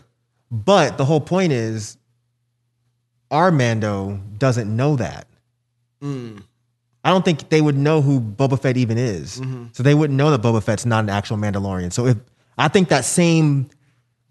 But 0.51 0.97
the 0.97 1.05
whole 1.05 1.21
point 1.21 1.51
is, 1.51 1.97
our 3.31 3.51
Mando 3.51 4.19
doesn't 4.37 4.73
know 4.75 4.95
that. 4.97 5.27
Mm. 6.01 6.43
I 7.03 7.09
don't 7.09 7.25
think 7.25 7.49
they 7.49 7.61
would 7.61 7.75
know 7.77 8.01
who 8.01 8.19
Boba 8.21 8.59
Fett 8.59 8.77
even 8.77 8.97
is. 8.97 9.39
Mm-hmm. 9.39 9.65
So 9.73 9.83
they 9.83 9.93
wouldn't 9.93 10.15
know 10.17 10.31
that 10.31 10.41
Boba 10.41 10.63
Fett's 10.63 10.85
not 10.85 11.03
an 11.03 11.09
actual 11.09 11.37
Mandalorian. 11.37 11.91
So 11.91 12.05
if 12.07 12.17
I 12.57 12.67
think 12.69 12.89
that 12.89 13.03
same 13.05 13.69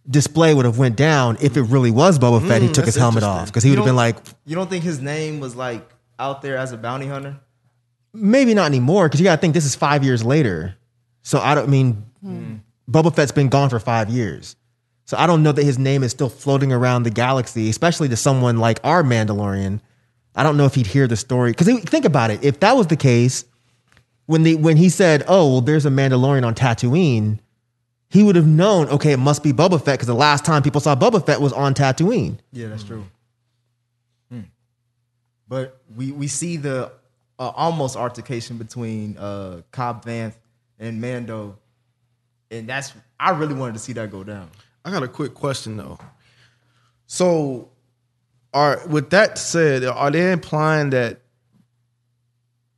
display 0.08 0.54
would 0.54 0.64
have 0.64 0.78
went 0.78 0.96
down 0.96 1.36
if 1.40 1.56
it 1.56 1.62
really 1.62 1.90
was 1.90 2.18
Boba 2.18 2.46
Fett, 2.48 2.62
he 2.62 2.68
took 2.68 2.86
his 2.86 2.96
Mm, 2.96 3.00
helmet 3.00 3.22
off 3.24 3.46
because 3.46 3.62
he 3.62 3.70
would 3.70 3.78
have 3.78 3.84
been 3.86 3.96
like, 3.96 4.16
You 4.46 4.56
don't 4.56 4.68
think 4.70 4.84
his 4.84 5.00
name 5.00 5.38
was 5.40 5.54
like 5.54 5.88
out 6.18 6.40
there 6.42 6.56
as 6.56 6.72
a 6.72 6.76
bounty 6.76 7.06
hunter? 7.06 7.38
maybe 8.14 8.52
not 8.52 8.66
anymore 8.66 9.08
because 9.08 9.18
you 9.20 9.24
got 9.24 9.36
to 9.36 9.40
think 9.40 9.54
this 9.54 9.64
is 9.64 9.74
five 9.74 10.04
years 10.04 10.22
later. 10.22 10.74
So 11.22 11.38
I 11.40 11.54
don't 11.54 11.68
mean 11.70 12.04
Boba 12.90 13.14
Fett's 13.14 13.32
been 13.32 13.48
gone 13.48 13.70
for 13.70 13.78
five 13.78 14.10
years. 14.10 14.54
So 15.06 15.16
I 15.16 15.26
don't 15.26 15.42
know 15.42 15.52
that 15.52 15.64
his 15.64 15.78
name 15.78 16.02
is 16.02 16.10
still 16.10 16.28
floating 16.28 16.72
around 16.72 17.02
the 17.04 17.10
galaxy, 17.10 17.68
especially 17.70 18.08
to 18.10 18.16
someone 18.16 18.58
like 18.58 18.80
our 18.84 19.02
Mandalorian. 19.02 19.80
I 20.34 20.42
don't 20.42 20.56
know 20.56 20.64
if 20.64 20.74
he'd 20.74 20.86
hear 20.86 21.06
the 21.06 21.16
story 21.16 21.52
because 21.52 21.66
think 21.84 22.04
about 22.04 22.30
it. 22.30 22.42
If 22.42 22.60
that 22.60 22.76
was 22.76 22.86
the 22.86 22.96
case, 22.96 23.44
when 24.26 24.42
the 24.42 24.54
when 24.56 24.76
he 24.76 24.88
said, 24.88 25.24
"Oh, 25.28 25.52
well, 25.52 25.60
there's 25.60 25.86
a 25.86 25.90
Mandalorian 25.90 26.44
on 26.44 26.54
Tatooine," 26.54 27.38
he 28.08 28.22
would 28.22 28.36
have 28.36 28.46
known, 28.46 28.88
okay, 28.88 29.12
it 29.12 29.18
must 29.18 29.42
be 29.42 29.52
Boba 29.52 29.82
Fett 29.82 29.94
because 29.94 30.06
the 30.06 30.14
last 30.14 30.44
time 30.44 30.62
people 30.62 30.80
saw 30.80 30.94
Boba 30.94 31.24
Fett 31.24 31.40
was 31.40 31.52
on 31.52 31.72
Tatooine. 31.74 32.38
Yeah, 32.52 32.68
that's 32.68 32.84
true. 32.84 33.04
Hmm. 34.30 34.40
But 35.48 35.80
we 35.96 36.12
we 36.12 36.28
see 36.28 36.56
the 36.56 36.92
uh, 37.38 37.48
almost 37.56 37.96
altercation 37.96 38.58
between 38.58 39.16
uh, 39.16 39.62
Cobb 39.70 40.04
Vanth 40.04 40.34
and 40.78 41.00
Mando, 41.00 41.58
and 42.50 42.68
that's 42.68 42.92
I 43.18 43.30
really 43.30 43.54
wanted 43.54 43.72
to 43.74 43.78
see 43.78 43.94
that 43.94 44.10
go 44.10 44.22
down. 44.24 44.50
I 44.84 44.90
got 44.90 45.02
a 45.02 45.08
quick 45.08 45.34
question 45.34 45.76
though. 45.76 45.98
So, 47.06 47.71
are 48.54 48.80
with 48.86 49.10
that 49.10 49.38
said, 49.38 49.84
are 49.84 50.10
they 50.10 50.32
implying 50.32 50.90
that 50.90 51.20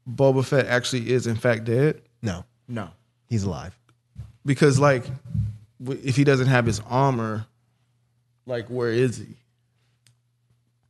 Boba 0.08 0.44
Fett 0.44 0.66
actually 0.66 1.10
is 1.12 1.26
in 1.26 1.36
fact 1.36 1.64
dead? 1.64 2.00
No, 2.22 2.44
No, 2.68 2.90
he's 3.28 3.44
alive. 3.44 3.76
Because 4.46 4.78
like, 4.78 5.04
w- 5.82 6.00
if 6.04 6.16
he 6.16 6.24
doesn't 6.24 6.46
have 6.48 6.66
his 6.66 6.80
armor, 6.88 7.46
like 8.46 8.66
where 8.68 8.90
is 8.90 9.16
he? 9.18 9.26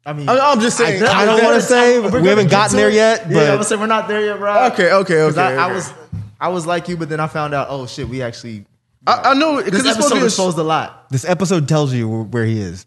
I 0.07 0.13
mean, 0.13 0.29
I- 0.29 0.39
I'm 0.53 0.61
just 0.61 0.77
saying, 0.77 1.03
I 1.03 1.25
don't 1.25 1.43
wanna 1.43 1.61
say, 1.61 1.99
we're 1.99 2.07
we 2.07 2.11
gonna 2.11 2.29
haven't 2.31 2.45
get 2.47 2.51
gotten 2.51 2.71
to 2.73 2.77
there 2.77 2.89
it. 2.91 2.95
yet, 2.95 3.27
Yeah, 3.29 3.35
but- 3.35 3.51
I 3.51 3.57
was 3.57 3.69
saying 3.69 3.81
we're 3.81 3.87
not 3.87 4.09
there 4.09 4.25
yet, 4.25 4.39
bro. 4.39 4.67
Okay, 4.67 4.93
okay, 4.93 5.15
'Cause 5.15 5.39
okay. 5.39 5.57
I, 5.57 5.63
I 5.63 5.65
okay. 5.67 5.75
was 5.75 5.93
I 6.41 6.49
was 6.49 6.67
like 6.67 6.89
you, 6.89 6.97
but 6.97 7.09
then 7.09 7.21
I 7.21 7.27
found 7.29 7.55
out, 7.55 7.69
oh 7.71 7.87
shit, 7.87 8.09
we 8.09 8.21
actually 8.23 8.67
I, 9.07 9.31
I 9.31 9.35
know 9.35 9.57
because 9.63 9.71
this 9.73 9.81
it's 9.87 9.91
supposed 9.95 10.09
to 10.13 10.15
episode 10.15 10.15
be 10.17 10.21
a 10.23 10.25
exposed 10.27 10.59
a 10.59 10.63
lot. 10.63 11.11
This 11.11 11.25
episode 11.25 11.69
tells 11.69 11.93
you 11.95 12.09
where- 12.09 12.23
where 12.23 12.45
he 12.45 12.61
is. 12.61 12.87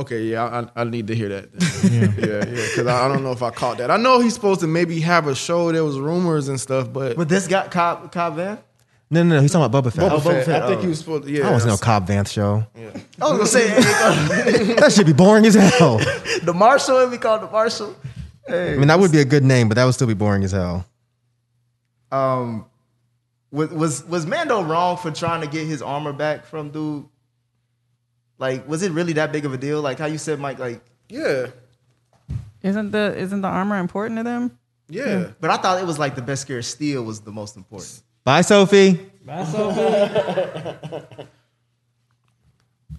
Okay, 0.00 0.22
yeah, 0.24 0.66
I, 0.74 0.80
I 0.80 0.84
need 0.84 1.08
to 1.08 1.14
hear 1.14 1.28
that. 1.28 1.52
then. 1.52 2.14
yeah, 2.18 2.26
yeah, 2.26 2.44
because 2.44 2.86
I, 2.86 3.04
I 3.04 3.08
don't 3.08 3.22
know 3.22 3.32
if 3.32 3.42
I 3.42 3.50
caught 3.50 3.76
that. 3.78 3.90
I 3.90 3.98
know 3.98 4.18
he's 4.20 4.32
supposed 4.32 4.60
to 4.60 4.66
maybe 4.66 4.98
have 5.00 5.26
a 5.26 5.34
show. 5.34 5.70
There 5.72 5.84
was 5.84 5.98
rumors 5.98 6.48
and 6.48 6.58
stuff, 6.58 6.90
but 6.90 7.16
But 7.18 7.28
this 7.28 7.46
got 7.46 7.70
Cobb 7.70 8.10
Cobb 8.10 8.36
Vanth. 8.36 8.60
No, 9.10 9.22
no, 9.24 9.36
no. 9.36 9.42
He's 9.42 9.52
talking 9.52 9.66
about 9.66 9.84
Boba 9.84 9.92
Fett. 9.92 10.10
Boba 10.10 10.14
Oh, 10.14 10.20
Boba 10.20 10.22
Fett, 10.22 10.46
Fett, 10.46 10.62
I 10.62 10.66
think 10.68 10.78
oh. 10.78 10.82
he 10.82 10.88
was 10.88 10.98
supposed 11.00 11.24
to. 11.24 11.30
Yeah, 11.30 11.48
I 11.48 11.52
was 11.52 11.66
no 11.66 11.76
Cobb 11.76 12.06
Vanth 12.06 12.32
show. 12.32 12.64
I 13.20 13.30
was 13.30 13.32
gonna 13.32 13.46
say 13.46 13.68
That 14.76 14.90
should 14.92 15.06
be 15.06 15.12
boring 15.12 15.44
as 15.44 15.54
hell. 15.54 15.98
the 16.42 16.54
Marshal, 16.54 16.98
and 17.00 17.10
we 17.10 17.18
called 17.18 17.42
the 17.42 17.50
Marshal. 17.50 17.94
I 18.48 18.76
mean, 18.76 18.88
that 18.88 18.98
would 18.98 19.12
be 19.12 19.20
a 19.20 19.24
good 19.24 19.44
name, 19.44 19.68
but 19.68 19.74
that 19.74 19.84
would 19.84 19.94
still 19.94 20.06
be 20.06 20.14
boring 20.14 20.44
as 20.44 20.52
hell. 20.52 20.86
um 22.10 22.64
was 23.52 23.68
was 23.70 24.04
was 24.06 24.26
Mando 24.26 24.62
wrong 24.62 24.96
for 24.96 25.10
trying 25.10 25.42
to 25.42 25.46
get 25.46 25.66
his 25.66 25.82
armor 25.82 26.12
back 26.12 26.46
from 26.46 26.70
dude? 26.70 27.04
Like, 28.40 28.66
was 28.66 28.82
it 28.82 28.90
really 28.90 29.12
that 29.12 29.30
big 29.30 29.44
of 29.44 29.52
a 29.52 29.56
deal? 29.58 29.80
Like 29.82 29.98
how 30.00 30.06
you 30.06 30.18
said, 30.18 30.40
Mike. 30.40 30.58
Like, 30.58 30.80
yeah, 31.08 31.46
Isn't 32.62 32.90
the 32.90 33.14
isn't 33.16 33.40
the 33.42 33.48
armor 33.48 33.78
important 33.78 34.18
to 34.18 34.24
them? 34.24 34.58
yeah. 34.88 35.28
but 35.40 35.50
I 35.50 35.56
thought 35.58 35.80
it 35.80 35.86
was 35.86 35.98
like 36.00 36.16
the 36.16 36.22
beskar 36.22 36.64
steel 36.64 37.04
was 37.04 37.20
the 37.20 37.30
most 37.30 37.56
important. 37.56 38.02
Bye, 38.24 38.40
Sophie. 38.40 38.98
Bye, 39.24 39.44
Sophie. 39.44 41.06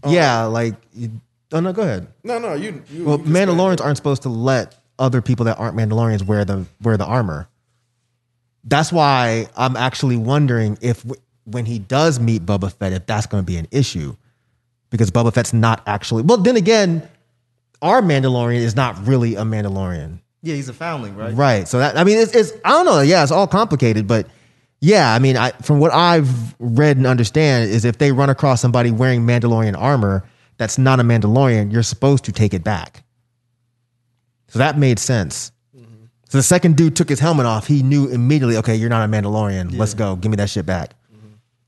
Um, 0.03 0.11
yeah, 0.13 0.45
like, 0.45 0.73
you, 0.93 1.11
oh 1.51 1.59
no, 1.59 1.71
go 1.73 1.83
ahead. 1.83 2.07
No, 2.23 2.39
no, 2.39 2.53
you. 2.55 2.81
you 2.89 3.05
Well, 3.05 3.17
you 3.19 3.23
can 3.23 3.33
Mandalorians 3.33 3.81
aren't 3.81 3.97
supposed 3.97 4.23
to 4.23 4.29
let 4.29 4.75
other 4.97 5.21
people 5.21 5.45
that 5.45 5.59
aren't 5.59 5.77
Mandalorians 5.77 6.23
wear 6.25 6.43
the 6.43 6.65
wear 6.81 6.97
the 6.97 7.05
armor. 7.05 7.47
That's 8.63 8.91
why 8.91 9.45
I'm 9.55 9.75
actually 9.75 10.17
wondering 10.17 10.79
if 10.81 11.03
w- 11.03 11.21
when 11.45 11.65
he 11.67 11.77
does 11.77 12.19
meet 12.19 12.45
Boba 12.47 12.73
Fett, 12.73 12.93
if 12.93 13.05
that's 13.05 13.27
going 13.27 13.43
to 13.43 13.45
be 13.45 13.57
an 13.57 13.67
issue, 13.69 14.15
because 14.91 15.09
Boba 15.09 15.33
Fett's 15.33 15.53
not 15.53 15.81
actually. 15.87 16.21
Well, 16.21 16.37
then 16.37 16.55
again, 16.55 17.07
our 17.81 18.03
Mandalorian 18.03 18.59
is 18.59 18.75
not 18.75 19.07
really 19.07 19.35
a 19.35 19.41
Mandalorian, 19.41 20.19
Yeah, 20.43 20.53
he's 20.53 20.69
a 20.69 20.73
foundling, 20.73 21.15
right? 21.15 21.33
right? 21.33 21.67
So 21.67 21.79
that 21.79 21.97
I 21.97 22.03
mean, 22.03 22.19
it's, 22.19 22.35
it's 22.35 22.51
I 22.63 22.69
don't 22.69 22.85
know. 22.85 23.01
Yeah, 23.01 23.23
it's 23.23 23.31
all 23.31 23.47
complicated, 23.47 24.07
but 24.07 24.27
yeah, 24.79 25.13
I 25.13 25.19
mean, 25.19 25.37
I 25.37 25.51
from 25.63 25.79
what 25.79 25.91
I've 25.91 26.55
read 26.59 26.97
and 26.97 27.07
understand 27.07 27.71
is 27.71 27.85
if 27.85 27.97
they 27.97 28.11
run 28.11 28.29
across 28.29 28.61
somebody 28.61 28.91
wearing 28.91 29.25
Mandalorian 29.25 29.75
armor 29.75 30.23
that's 30.57 30.77
not 30.77 30.99
a 30.99 31.03
Mandalorian, 31.03 31.71
you're 31.71 31.81
supposed 31.81 32.25
to 32.25 32.31
take 32.31 32.53
it 32.53 32.63
back. 32.63 33.03
So 34.49 34.59
that 34.59 34.77
made 34.77 34.99
sense. 34.99 35.51
Mm-hmm. 35.75 36.05
So 36.29 36.37
the 36.37 36.43
second 36.43 36.75
dude 36.75 36.95
took 36.95 37.09
his 37.09 37.19
helmet 37.19 37.47
off, 37.47 37.65
he 37.65 37.81
knew 37.81 38.09
immediately, 38.09 38.57
okay, 38.57 38.75
you're 38.75 38.89
not 38.89 39.07
a 39.07 39.11
Mandalorian. 39.11 39.75
Let's 39.77 39.93
go. 39.95 40.15
Give 40.17 40.29
me 40.29 40.35
that 40.37 40.49
shit 40.49 40.65
back. 40.65 40.93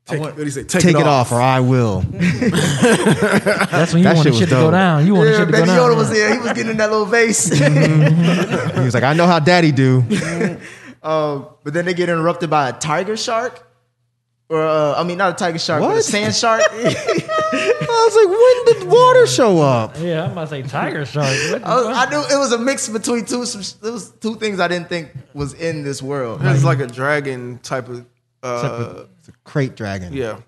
Take, 0.06 0.20
what 0.20 0.36
do 0.36 0.44
you 0.44 0.50
say? 0.50 0.64
Take, 0.64 0.82
Take, 0.82 0.96
it, 0.98 1.08
off. 1.08 1.32
or 1.32 1.40
I 1.40 1.62
will. 1.62 2.02
That's 2.12 3.94
when 3.94 4.00
you 4.00 4.04
That 4.04 4.16
want 4.16 4.24
shit 4.28 4.36
shit 4.36 4.50
to 4.50 4.56
go 4.56 4.70
down. 4.72 5.06
You 5.08 5.16
want 5.16 5.28
the 5.28 5.32
Yeah, 5.32 5.38
shit 5.40 5.46
to 5.48 5.52
go 5.54 5.58
Baby 5.60 5.68
down. 5.68 5.92
Yoda 5.92 5.96
was 5.96 6.10
there. 6.10 6.34
He 6.34 6.40
was 6.40 6.48
getting 6.54 6.72
in 6.72 6.78
that 6.78 6.92
little 6.92 7.06
vase. 7.06 7.48
he 8.76 8.80
was 8.82 8.94
like, 8.94 9.04
I 9.04 9.14
know 9.14 9.28
how 9.28 9.40
daddy 9.40 9.72
do. 9.72 10.04
Um, 11.04 11.48
but 11.66 11.74
then 11.74 11.84
they 11.84 11.94
get 11.94 12.08
interrupted 12.08 12.50
by 12.50 12.70
a 12.70 12.72
tiger 12.72 13.18
shark, 13.18 13.68
or 14.48 14.66
uh, 14.66 14.96
I 14.98 15.04
mean, 15.04 15.18
not 15.18 15.34
a 15.34 15.36
tiger 15.36 15.60
shark, 15.60 15.82
but 15.82 15.90
a 15.90 15.94
What? 15.96 16.04
sand 16.06 16.34
shark. 16.34 16.62
I 16.72 18.08
was 18.08 18.16
like, 18.16 18.30
when 18.30 18.80
did 18.80 18.90
water 18.90 19.28
show 19.28 19.60
up? 19.60 19.98
Yeah, 20.00 20.24
I'm 20.24 20.32
about 20.32 20.44
to 20.44 20.48
say 20.48 20.62
tiger 20.64 21.04
shark. 21.06 21.28
I. 21.28 22.06
I 22.06 22.10
knew 22.10 22.20
it 22.22 22.40
was 22.40 22.54
a 22.54 22.58
mix 22.58 22.88
between 22.88 23.26
two. 23.26 23.46
Some, 23.46 23.60
it 23.86 23.92
was 23.92 24.12
two 24.12 24.36
things 24.36 24.62
I 24.62 24.70
didn't 24.70 24.88
think 24.88 25.12
was 25.34 25.54
in 25.56 25.84
this 25.84 26.02
world. 26.02 26.40
It's 26.42 26.64
like 26.64 26.80
a 26.80 26.88
dragon 26.88 27.60
type 27.64 27.90
of. 27.90 28.06
Uh, 28.44 29.06
It's 29.20 29.30
a 29.30 29.32
krayt 29.46 29.76
dragon. 29.76 30.14
yeah, 30.14 30.40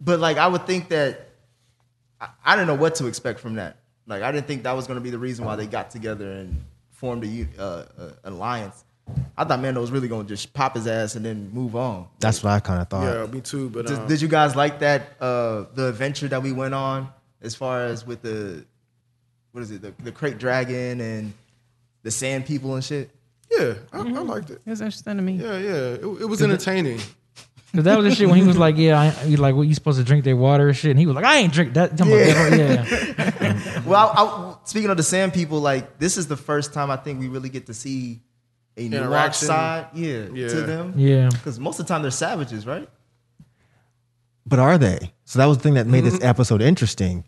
But 0.00 0.20
like, 0.20 0.36
I 0.36 0.46
would 0.46 0.66
think 0.66 0.88
that 0.90 1.28
I, 2.20 2.28
I 2.44 2.56
didn't 2.56 2.68
know 2.68 2.74
what 2.74 2.94
to 2.96 3.06
expect 3.06 3.40
from 3.40 3.54
that. 3.54 3.76
Like, 4.06 4.22
I 4.22 4.32
didn't 4.32 4.46
think 4.46 4.64
that 4.64 4.72
was 4.76 4.86
going 4.86 4.96
to 4.98 5.00
be 5.02 5.10
the 5.10 5.18
reason 5.18 5.44
why 5.44 5.56
they 5.56 5.66
got 5.66 5.90
together 5.90 6.30
and 6.30 6.62
formed 6.90 7.24
a 7.24 7.26
u- 7.26 7.48
uh, 7.58 7.62
uh, 7.98 8.10
alliance. 8.24 8.84
I 9.36 9.44
thought 9.44 9.60
Mando 9.60 9.80
was 9.80 9.90
really 9.90 10.08
going 10.08 10.26
to 10.26 10.28
just 10.28 10.52
pop 10.52 10.74
his 10.76 10.86
ass 10.86 11.14
and 11.16 11.24
then 11.24 11.50
move 11.52 11.74
on. 11.74 12.06
That's 12.20 12.42
what 12.44 12.50
I 12.52 12.60
kind 12.60 12.80
of 12.80 12.88
thought. 12.88 13.02
yeah, 13.04 13.26
me 13.26 13.40
too. 13.40 13.68
But 13.68 13.86
Did, 13.86 13.98
um, 13.98 14.06
did 14.06 14.20
you 14.22 14.28
guys 14.28 14.54
like 14.54 14.78
that 14.80 15.14
uh 15.20 15.64
the 15.74 15.88
adventure 15.88 16.28
that 16.28 16.42
we 16.42 16.52
went 16.52 16.72
on 16.74 17.08
as 17.40 17.54
far 17.56 17.84
as 17.84 18.06
with 18.06 18.22
the 18.22 18.64
what 19.50 19.62
is 19.62 19.72
it 19.72 19.82
the, 19.82 19.92
the 20.04 20.12
krayt 20.12 20.38
dragon 20.38 21.00
and 21.00 21.32
the 22.04 22.10
sand 22.12 22.46
people 22.46 22.74
and 22.76 22.84
shit? 22.84 23.10
Yeah, 23.68 23.74
I, 23.92 24.00
I 24.00 24.02
mm-hmm. 24.02 24.28
liked 24.28 24.50
it. 24.50 24.60
It 24.64 24.70
was 24.70 24.80
interesting 24.80 25.16
to 25.16 25.22
me. 25.22 25.34
Yeah, 25.34 25.58
yeah, 25.58 25.74
it, 25.94 26.04
it 26.04 26.28
was 26.28 26.42
entertaining. 26.42 27.00
Cause 27.74 27.84
that 27.84 27.96
was 27.96 28.04
the 28.04 28.14
shit 28.14 28.28
when 28.28 28.36
he 28.36 28.46
was 28.46 28.58
like, 28.58 28.76
"Yeah, 28.76 29.00
I, 29.00 29.08
he 29.10 29.36
like, 29.36 29.54
what 29.54 29.66
you 29.66 29.74
supposed 29.74 29.98
to 29.98 30.04
drink 30.04 30.24
their 30.24 30.36
water 30.36 30.68
and 30.68 30.76
shit," 30.76 30.90
and 30.90 31.00
he 31.00 31.06
was 31.06 31.16
like, 31.16 31.24
"I 31.24 31.38
ain't 31.38 31.54
drink 31.54 31.72
that." 31.72 31.96
Talking 31.96 32.12
about 32.12 32.26
Yeah. 32.26 32.82
that, 32.82 33.34
yeah. 33.40 33.82
Well, 33.86 34.12
I, 34.14 34.22
I, 34.22 34.56
speaking 34.64 34.90
of 34.90 34.98
the 34.98 35.02
sand 35.02 35.32
people, 35.32 35.60
like 35.60 35.98
this 35.98 36.18
is 36.18 36.28
the 36.28 36.36
first 36.36 36.74
time 36.74 36.90
I 36.90 36.96
think 36.96 37.18
we 37.18 37.28
really 37.28 37.48
get 37.48 37.66
to 37.66 37.74
see 37.74 38.20
a 38.76 38.88
nuanced 38.88 38.92
Interaction. 38.92 39.46
side, 39.46 39.86
yeah, 39.94 40.26
Yeah. 40.32 40.48
to 40.48 40.60
them. 40.62 40.94
Yeah. 40.96 41.30
because 41.32 41.58
most 41.58 41.80
of 41.80 41.86
the 41.86 41.92
time 41.92 42.02
they're 42.02 42.10
savages, 42.10 42.66
right? 42.66 42.88
But 44.44 44.58
are 44.58 44.76
they? 44.76 45.12
So 45.24 45.38
that 45.38 45.46
was 45.46 45.58
the 45.58 45.62
thing 45.62 45.74
that 45.74 45.86
made 45.86 46.04
this 46.04 46.16
mm-hmm. 46.16 46.26
episode 46.26 46.60
interesting. 46.62 47.24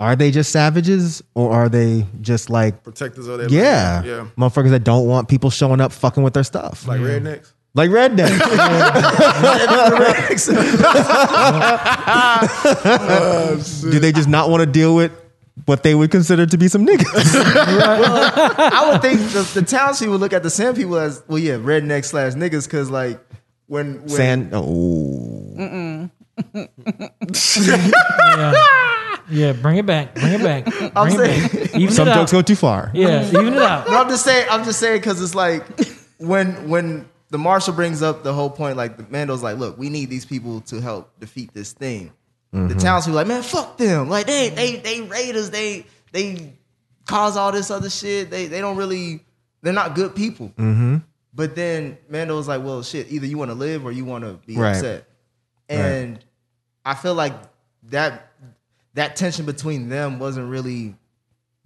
Are 0.00 0.16
they 0.16 0.30
just 0.30 0.50
savages 0.50 1.22
or 1.34 1.52
are 1.52 1.68
they 1.68 2.06
just 2.20 2.50
like, 2.50 2.82
Protectors 2.82 3.28
of 3.28 3.38
their 3.38 3.48
yeah, 3.48 4.00
land. 4.02 4.06
yeah, 4.06 4.26
motherfuckers 4.36 4.70
that 4.70 4.84
don't 4.84 5.06
want 5.06 5.28
people 5.28 5.50
showing 5.50 5.80
up 5.80 5.92
fucking 5.92 6.22
with 6.22 6.34
their 6.34 6.42
stuff? 6.44 6.86
like 6.88 7.00
rednecks. 7.00 7.52
Like 7.74 7.90
redneck. 7.90 8.30
Do 13.90 13.98
they 13.98 14.12
just 14.12 14.28
not 14.28 14.48
want 14.50 14.60
to 14.62 14.66
deal 14.66 14.94
with 14.94 15.12
what 15.66 15.82
they 15.82 15.94
would 15.94 16.10
consider 16.10 16.46
to 16.46 16.58
be 16.58 16.68
some 16.68 16.86
niggas? 16.86 17.04
I 17.34 18.90
would 18.92 19.02
think 19.02 19.20
the, 19.30 19.48
the 19.54 19.62
townspeople 19.62 20.12
would 20.12 20.20
look 20.20 20.32
at 20.32 20.42
the 20.42 20.50
sand 20.50 20.76
people 20.76 20.98
as 20.98 21.22
well, 21.28 21.38
yeah, 21.38 21.54
redneck 21.54 22.04
slash 22.04 22.34
niggas, 22.34 22.66
because 22.66 22.90
like 22.90 23.18
when, 23.66 24.00
when 24.00 24.08
Sand. 24.08 24.50
Oh, 24.52 25.54
yeah, 25.56 26.08
yeah. 29.30 29.52
Bring 29.52 29.78
it 29.78 29.86
back. 29.86 30.14
Bring 30.14 30.32
it 30.32 30.42
back. 30.42 30.64
Bring 30.78 30.92
I'm 30.96 31.08
it 31.08 31.12
saying- 31.12 31.48
back. 31.48 31.76
Even 31.76 31.94
some 31.94 32.08
it 32.08 32.14
jokes 32.14 32.32
out. 32.32 32.36
go 32.36 32.42
too 32.42 32.56
far. 32.56 32.90
Yeah, 32.94 33.26
even 33.28 33.54
it 33.54 33.62
out. 33.62 33.88
No, 33.88 34.00
I'm 34.00 34.08
just 34.08 34.24
saying. 34.24 34.46
I'm 34.50 34.64
just 34.64 34.78
saying 34.78 35.00
because 35.00 35.20
it's 35.22 35.34
like 35.34 35.64
when 36.18 36.68
when 36.68 37.08
the 37.30 37.38
marshal 37.38 37.74
brings 37.74 38.02
up 38.02 38.22
the 38.22 38.32
whole 38.32 38.50
point, 38.50 38.76
like 38.76 38.96
the 38.96 39.06
Mando's 39.10 39.42
like, 39.42 39.58
look, 39.58 39.76
we 39.76 39.88
need 39.88 40.10
these 40.10 40.24
people 40.24 40.60
to 40.62 40.80
help 40.80 41.18
defeat 41.18 41.52
this 41.52 41.72
thing. 41.72 42.12
The 42.52 42.58
mm-hmm. 42.58 42.78
townspeople 42.78 43.16
like, 43.16 43.26
man, 43.26 43.42
fuck 43.42 43.76
them. 43.76 44.08
Like 44.08 44.26
they 44.26 44.50
they 44.50 44.76
they 44.76 45.00
raiders. 45.00 45.50
They 45.50 45.86
they 46.12 46.52
cause 47.06 47.36
all 47.36 47.50
this 47.50 47.70
other 47.70 47.90
shit. 47.90 48.30
They 48.30 48.46
they 48.46 48.60
don't 48.60 48.76
really. 48.76 49.24
They're 49.62 49.72
not 49.72 49.94
good 49.94 50.14
people. 50.14 50.52
Mm-hmm. 50.56 50.98
But 51.34 51.56
then 51.56 51.98
Mando's 52.08 52.46
like, 52.46 52.62
well, 52.62 52.82
shit. 52.82 53.10
Either 53.10 53.26
you 53.26 53.38
want 53.38 53.50
to 53.50 53.56
live 53.56 53.84
or 53.84 53.90
you 53.90 54.04
want 54.04 54.22
to 54.22 54.34
be 54.46 54.56
Right. 54.56 54.76
upset. 54.76 55.08
And 55.68 56.24
I 56.84 56.94
feel 56.94 57.14
like 57.14 57.32
that 57.84 58.33
that 58.94 59.16
tension 59.16 59.44
between 59.46 59.88
them 59.88 60.18
wasn't 60.18 60.48
really 60.48 60.94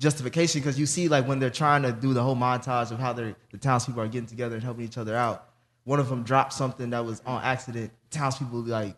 justification 0.00 0.60
because 0.60 0.78
you 0.78 0.86
see 0.86 1.08
like 1.08 1.26
when 1.26 1.38
they're 1.40 1.50
trying 1.50 1.82
to 1.82 1.92
do 1.92 2.14
the 2.14 2.22
whole 2.22 2.36
montage 2.36 2.90
of 2.90 2.98
how 2.98 3.12
they're 3.12 3.34
the 3.50 3.58
townspeople 3.58 4.00
are 4.02 4.08
getting 4.08 4.28
together 4.28 4.54
and 4.54 4.64
helping 4.64 4.84
each 4.84 4.98
other 4.98 5.16
out. 5.16 5.48
One 5.84 5.98
of 5.98 6.08
them 6.08 6.22
dropped 6.22 6.52
something 6.52 6.90
that 6.90 7.04
was 7.04 7.22
on 7.26 7.42
accident. 7.42 7.90
Townspeople 8.10 8.60
like 8.62 8.96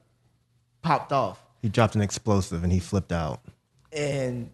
popped 0.83 1.12
off, 1.12 1.43
He 1.62 1.69
dropped 1.69 1.95
an 1.95 2.01
explosive 2.03 2.62
and 2.64 2.73
he 2.73 2.79
flipped 2.81 3.12
out. 3.12 3.40
and 3.93 4.51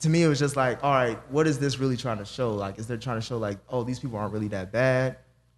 to 0.00 0.08
me 0.08 0.22
it 0.22 0.28
was 0.28 0.38
just 0.38 0.56
like, 0.56 0.82
all 0.84 0.92
right, 0.92 1.18
what 1.30 1.46
is 1.46 1.58
this 1.58 1.78
really 1.78 1.96
trying 1.96 2.18
to 2.18 2.24
show? 2.24 2.54
Like, 2.54 2.78
is 2.78 2.86
they're 2.86 2.96
trying 2.96 3.18
to 3.18 3.26
show 3.26 3.36
like, 3.38 3.58
oh, 3.68 3.82
these 3.82 3.98
people 3.98 4.16
aren't 4.18 4.32
really 4.32 4.48
that 4.48 4.70
bad, 4.70 5.16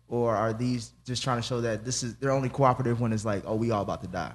or 0.09 0.35
are 0.35 0.53
these 0.55 0.93
just 1.05 1.23
trying 1.23 1.37
to 1.37 1.43
show 1.43 1.61
that 1.61 1.85
this 1.85 2.03
is 2.03 2.15
they're 2.17 2.31
only 2.31 2.49
cooperative 2.49 3.01
when 3.01 3.13
it's 3.13 3.25
like, 3.27 3.43
oh, 3.47 3.55
we 3.55 3.71
all 3.71 3.83
about 3.83 4.01
to 4.01 4.09
die? 4.09 4.33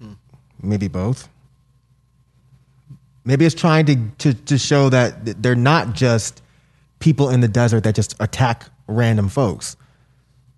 Hmm. 0.00 0.12
maybe 0.62 0.88
both. 0.88 1.28
Maybe 3.24 3.44
it's 3.44 3.54
trying 3.54 3.86
to, 3.86 3.96
to, 4.18 4.34
to 4.34 4.58
show 4.58 4.88
that 4.88 5.42
they're 5.42 5.54
not 5.54 5.94
just 5.94 6.42
people 7.00 7.28
in 7.30 7.40
the 7.40 7.48
desert 7.48 7.84
that 7.84 7.94
just 7.94 8.14
attack 8.20 8.66
random 8.86 9.28
folks. 9.28 9.76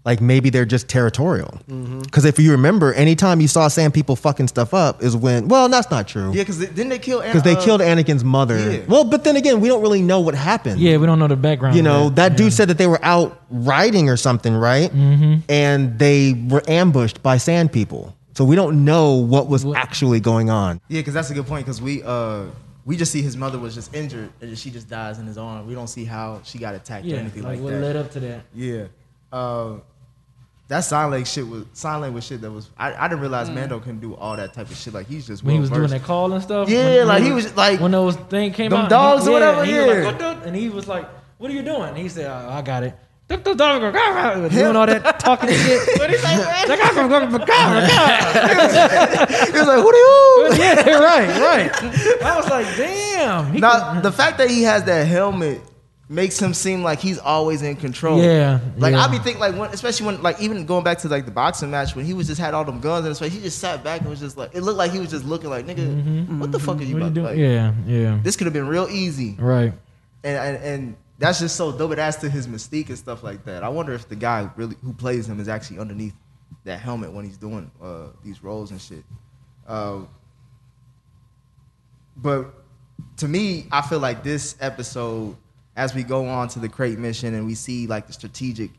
Like 0.05 0.21
maybe 0.21 0.51
they're 0.51 0.65
just 0.65 0.89
territorial. 0.89 1.61
Because 2.03 2.25
if 2.25 2.37
you 2.37 2.51
remember, 2.51 2.93
anytime 2.95 3.41
you 3.41 3.47
saw 3.47 3.69
Sand 3.69 3.95
people 3.95 4.17
fucking 4.17 4.49
stuff 4.49 4.75
up 4.75 5.01
is 5.01 5.17
when, 5.17 5.47
well, 5.47 5.69
that's 5.69 5.93
not 5.93 6.09
true. 6.09 6.33
Yeah, 6.33 6.43
because 6.43 6.59
didn't 6.59 6.89
they 6.89 6.99
kill? 6.99 7.23
Because 7.23 7.45
they 7.45 7.55
uh, 7.55 7.63
killed 7.63 7.81
Anakin's 7.81 8.25
mother. 8.25 8.59
yeah. 8.59 8.81
Well, 8.89 9.05
but 9.05 9.23
then 9.23 9.37
again, 9.37 9.61
we 9.61 9.69
don't 9.69 9.81
really 9.81 10.03
know 10.03 10.19
what 10.19 10.35
happened. 10.35 10.81
Yeah, 10.81 10.97
we 10.97 11.07
don't 11.07 11.21
know 11.21 11.29
the 11.29 11.37
background. 11.37 11.77
You 11.77 11.83
of 11.83 11.85
know, 11.85 12.11
that 12.11 12.37
dude 12.37 12.53
said 12.53 12.69
that 12.69 12.79
they 12.79 12.89
were 12.89 12.99
out 13.05 13.41
riding 13.49 14.09
or 14.09 14.17
something, 14.17 14.55
right? 14.55 14.91
Mm-hmm. 14.91 15.37
And 15.49 15.97
they 16.01 16.33
were 16.49 16.65
ambushed 16.67 17.23
by 17.23 17.37
sand 17.37 17.73
people. 17.73 18.17
So 18.35 18.45
we 18.45 18.57
don't 18.57 18.85
know 18.85 19.15
what 19.15 19.49
was 19.49 19.65
actually 19.75 20.21
going 20.21 20.49
on. 20.51 20.81
Yeah, 20.89 21.01
because 21.01 21.15
that's 21.15 21.31
a 21.31 21.35
good 21.35 21.47
point. 21.47 21.67
Because 21.67 21.83
we 21.83 22.03
uh 22.03 22.45
we 22.85 22.97
just 22.97 23.13
see 23.13 23.23
his 23.23 23.37
mother 23.37 23.59
was 23.59 23.75
just 23.75 23.95
injured 23.95 24.31
and 24.41 24.59
she 24.59 24.71
just 24.71 24.89
dies 24.89 25.19
in 25.19 25.27
his 25.27 25.39
arm. 25.39 25.67
We 25.67 25.75
don't 25.75 25.87
see 25.89 26.05
how 26.05 26.41
she 26.45 26.59
got 26.59 26.75
attacked 26.75 27.07
or 27.07 27.15
anything 27.17 27.43
like 27.43 27.55
like, 27.57 27.61
what 27.61 27.71
that. 27.73 27.81
led 27.81 27.97
up 27.97 28.11
to 28.13 28.21
that. 28.21 28.45
Yeah. 28.55 28.87
Uh, 29.31 29.77
that 30.69 30.81
sign 30.81 31.11
language 31.11 31.29
shit 31.29 31.47
was 31.47 31.67
sign 31.75 32.01
language 32.01 32.25
shit 32.25 32.41
that 32.41 32.51
was 32.51 32.71
I, 32.79 32.95
I 32.95 33.09
didn't 33.09 33.21
realize 33.21 33.51
Mm. 33.51 33.55
Mando 33.55 33.79
can 33.81 34.01
do 34.01 34.15
all 34.15 34.37
that 34.37 34.55
type 34.55 34.71
of 34.71 34.77
shit. 34.77 34.95
Like 34.95 35.07
he's 35.07 35.27
just 35.27 35.45
When 35.45 35.55
he 35.55 35.61
was 35.61 35.69
doing 35.71 35.89
that 35.91 36.03
call 36.03 36.33
and 36.33 36.43
stuff. 36.43 36.69
Yeah, 36.71 36.99
when- 37.01 37.09
like, 37.09 37.17
when 37.19 37.27
he 37.27 37.33
was, 37.33 37.57
like, 37.57 37.81
when 37.81 37.91
those 37.91 38.17
thing 38.17 38.53
came 38.53 38.71
them 38.71 38.83
out. 38.83 38.91
dogs 38.91 39.25
he, 39.25 39.31
or 39.31 39.33
whatever, 39.35 39.61
and 39.63 39.69
he 39.71 39.77
was 39.79 39.87
like, 39.89 40.05
"What 40.07 40.19
the-" 40.19 40.47
and 40.49 40.57
he 40.57 40.69
was 40.71 40.89
like, 40.89 41.09
"What 41.39 41.51
are 41.51 41.55
you 41.55 41.63
doing?" 41.63 41.83
And 41.83 41.99
he 41.99 42.09
said, 42.09 42.27
oh, 42.27 42.49
"I 42.51 42.63
got 42.63 42.85
it." 42.85 42.95
Doing 43.37 44.77
all 44.77 44.87
that 44.87 45.19
talking 45.21 45.51
shit. 45.51 45.81
What 45.99 46.11
did 46.11 46.21
he 46.21 46.27
say? 46.27 46.37
he 49.53 49.59
was 49.59 49.69
like, 49.69 49.83
"Who 49.83 49.93
do 49.93 49.99
you?" 49.99 50.49
yeah, 50.59 50.99
right, 50.99 51.41
right. 51.41 51.85
I 52.25 52.37
was 52.37 52.49
like, 52.51 52.67
"Damn." 52.77 53.53
He 53.53 53.61
Now 53.61 54.01
the 54.01 54.13
fact 54.13 54.39
that 54.39 54.51
he 54.51 54.63
has 54.65 54.85
that 54.85 55.07
helmet 55.07 55.61
makes 56.09 56.39
him 56.41 56.53
seem 56.53 56.83
like 56.83 56.99
he's 57.01 57.19
always 57.19 57.63
in 57.63 57.75
control. 57.77 58.23
Yeah, 58.23 58.61
Like 58.77 58.93
yeah. 58.93 59.03
I 59.03 59.09
be 59.09 59.19
think 59.19 59.39
like 59.39 59.55
when, 59.57 59.71
especially 59.71 60.07
when 60.07 60.23
like 60.23 60.41
even 60.43 60.67
going 60.67 60.85
back 60.85 60.99
to 60.99 61.09
like 61.09 61.25
the 61.25 61.31
boxing 61.31 61.71
match 61.71 61.97
when 61.97 62.05
he 62.05 62.13
was 62.13 62.27
just 62.27 62.39
had 62.41 62.53
all 62.53 62.65
them 62.65 62.81
guns 62.81 63.07
in 63.07 63.11
his 63.11 63.19
face, 63.19 63.33
he 63.33 63.41
just 63.41 63.59
sat 63.59 63.83
back 63.83 64.03
and 64.03 64.11
was 64.11 64.21
just 64.21 64.37
like 64.37 64.55
it 64.55 64.61
looked 64.61 64.77
like 64.77 64.91
he 64.93 64.99
was 64.99 65.09
just 65.11 65.25
looking 65.25 65.49
like 65.49 65.67
nigga, 65.67 66.39
what 66.39 66.53
the 66.53 66.59
fuck 66.59 66.77
are 66.79 66.83
you 66.83 66.97
Mm-hmm. 66.97 67.03
what 67.03 67.17
about? 67.17 67.37
you 67.37 67.45
doing? 67.47 67.65
Like, 67.65 67.87
yeah, 67.89 68.01
yeah. 68.13 68.19
This 68.23 68.37
could 68.37 68.47
have 68.47 68.53
been 68.53 68.69
real 68.69 68.89
easy, 68.91 69.37
Right. 69.39 69.73
and, 70.23 70.37
and 70.37 70.65
and 70.65 70.97
that's 71.23 71.39
just 71.39 71.55
so 71.57 71.71
dope. 71.73 71.93
It 71.93 71.99
adds 71.99 72.17
to 72.19 72.29
his 72.29 72.47
mystique 72.49 72.89
and 72.89 72.99
stuff 72.99 73.23
like 73.23 73.45
that. 73.45 73.63
I 73.63 73.69
wonder 73.69 73.93
if 73.93 74.09
the 74.09 74.17
guy 74.17 74.51
really 74.57 74.77
who 74.83 74.93
plays 74.93 75.29
him 75.29 75.39
is 75.41 75.49
actually 75.49 75.79
underneath 75.79 76.15
that 76.65 76.81
helmet 76.81 77.13
when 77.13 77.25
he's 77.25 77.37
doing 77.39 77.71
uh, 77.83 78.09
these 78.25 78.43
roles 78.43 78.71
and 78.73 78.81
shit. 78.81 79.05
Uh, 79.67 80.01
but 82.17 82.53
to 83.19 83.29
me, 83.29 83.67
I 83.73 83.83
feel 83.83 83.99
like 84.01 84.23
this 84.23 84.57
episode, 84.61 85.37
as 85.77 85.95
we 85.95 86.03
go 86.03 86.27
on 86.27 86.49
to 86.49 86.59
the 86.59 86.69
krayt 86.69 86.99
mission 86.99 87.35
and 87.35 87.47
we 87.47 87.55
see 87.55 87.87
like 87.87 88.07
the 88.07 88.13
strategic, 88.13 88.71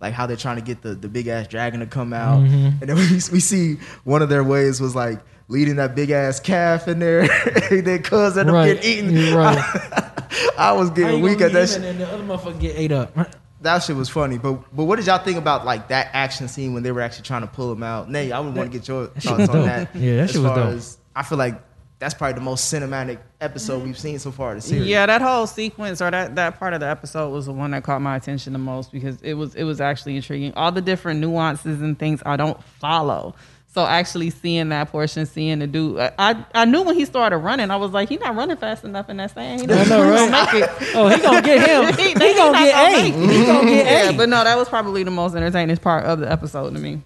like 0.00 0.14
how 0.14 0.26
they're 0.26 0.36
trying 0.36 0.56
to 0.56 0.62
get 0.62 0.82
the, 0.82 0.94
the 0.94 1.08
big 1.08 1.26
ass 1.26 1.48
dragon 1.48 1.80
to 1.80 1.86
come 1.86 2.12
out, 2.12 2.42
Mm-hmm. 2.42 2.80
and 2.80 2.88
then 2.88 2.96
we, 2.96 3.08
we 3.32 3.40
see 3.40 3.74
one 4.04 4.22
of 4.22 4.28
their 4.28 4.44
ways 4.44 4.80
was 4.80 4.94
like 4.94 5.20
leading 5.48 5.76
that 5.76 5.94
big 5.94 6.10
ass 6.10 6.38
calf 6.40 6.86
in 6.88 6.98
there, 6.98 7.20
and 7.70 7.86
then 7.86 8.02
cuz 8.02 8.36
end 8.38 8.50
up 8.50 8.64
getting 8.66 8.82
eaten. 9.12 9.34
Right. 9.34 9.58
I 10.58 10.72
was 10.72 10.90
getting 10.90 11.18
you 11.18 11.24
weak 11.24 11.40
at 11.40 11.52
that 11.52 11.68
shit. 11.68 11.76
And 11.78 11.84
then 11.84 11.98
the 11.98 12.08
other 12.12 12.22
motherfucker 12.22 12.60
get 12.60 12.76
ate 12.76 12.92
up. 12.92 13.16
That 13.60 13.82
shit 13.82 13.96
was 13.96 14.08
funny. 14.08 14.38
But 14.38 14.52
but 14.72 14.84
what 14.84 14.96
did 14.96 15.06
y'all 15.06 15.18
think 15.18 15.36
about 15.36 15.66
like 15.66 15.88
that 15.88 16.10
action 16.12 16.46
scene 16.46 16.74
when 16.74 16.84
they 16.84 16.92
were 16.92 17.00
actually 17.00 17.24
trying 17.24 17.40
to 17.40 17.48
pull 17.48 17.72
him 17.72 17.82
out? 17.82 18.08
Nay, 18.08 18.30
I 18.30 18.38
would 18.38 18.54
want 18.54 18.70
to 18.70 18.78
get 18.78 18.86
your 18.86 19.08
thoughts 19.08 19.26
on 19.26 19.56
dope. 19.56 19.64
that. 19.66 19.96
Yeah, 19.96 20.14
that 20.14 20.22
As 20.22 20.30
shit 20.30 20.42
was 20.42 20.48
far 20.52 20.56
dope. 20.56 20.74
as- 20.76 20.98
I 21.16 21.24
feel 21.24 21.38
like 21.38 21.60
that's 21.98 22.14
probably 22.14 22.34
the 22.34 22.40
most 22.40 22.72
cinematic 22.72 23.18
episode 23.40 23.82
we've 23.82 23.98
seen 23.98 24.20
so 24.20 24.30
far 24.30 24.50
of 24.50 24.58
the 24.58 24.60
series. 24.62 24.86
Yeah, 24.86 25.06
that 25.06 25.20
whole 25.20 25.48
sequence 25.48 26.00
or 26.00 26.08
that, 26.12 26.36
that 26.36 26.56
part 26.60 26.72
of 26.72 26.78
the 26.78 26.86
episode 26.86 27.30
was 27.30 27.46
the 27.46 27.52
one 27.52 27.72
that 27.72 27.82
caught 27.82 28.00
my 28.00 28.14
attention 28.14 28.52
the 28.52 28.60
most 28.60 28.92
because 28.92 29.20
it 29.22 29.34
was 29.34 29.56
it 29.56 29.64
was 29.64 29.80
actually 29.80 30.14
intriguing. 30.14 30.52
All 30.54 30.70
the 30.70 30.80
different 30.80 31.18
nuances 31.18 31.82
and 31.82 31.98
things 31.98 32.22
I 32.24 32.36
don't 32.36 32.62
follow. 32.62 33.34
So 33.74 33.84
actually 33.84 34.30
seeing 34.30 34.70
that 34.70 34.90
portion, 34.90 35.26
seeing 35.26 35.58
the 35.58 35.66
dude, 35.66 35.98
I 35.98 36.12
I, 36.18 36.44
I 36.54 36.64
knew 36.64 36.82
when 36.82 36.96
he 36.96 37.04
started 37.04 37.36
running, 37.38 37.70
I 37.70 37.76
was 37.76 37.92
like, 37.92 38.08
he's 38.08 38.18
not 38.18 38.34
running 38.34 38.56
fast 38.56 38.82
enough 38.82 39.08
in 39.10 39.18
that 39.18 39.32
sand. 39.34 39.60
He 39.60 39.66
I 39.70 39.76
not, 39.76 39.88
know, 39.88 40.10
right? 40.10 40.30
make 40.30 40.62
it. 40.62 40.70
Oh, 40.94 41.08
he 41.08 41.20
gonna 41.20 41.42
get 41.42 41.68
him. 41.68 41.94
He- 41.98 42.02
He, 42.02 42.08
he 42.08 42.34
gonna 42.34 42.52
not 42.52 42.64
get 42.64 42.72
gonna 42.72 42.96
ate. 42.96 43.14
make 43.14 43.28
it. 43.28 43.36
He 43.36 43.46
gonna 43.46 43.66
get 43.70 43.86
Yeah, 43.86 44.10
ate. 44.10 44.16
but 44.16 44.28
no, 44.30 44.42
that 44.42 44.56
was 44.56 44.68
probably 44.68 45.02
the 45.02 45.10
most 45.10 45.34
entertaining 45.36 45.76
part 45.76 46.04
of 46.06 46.18
the 46.18 46.30
episode 46.32 46.72
to 46.74 46.78
me. 46.80 47.02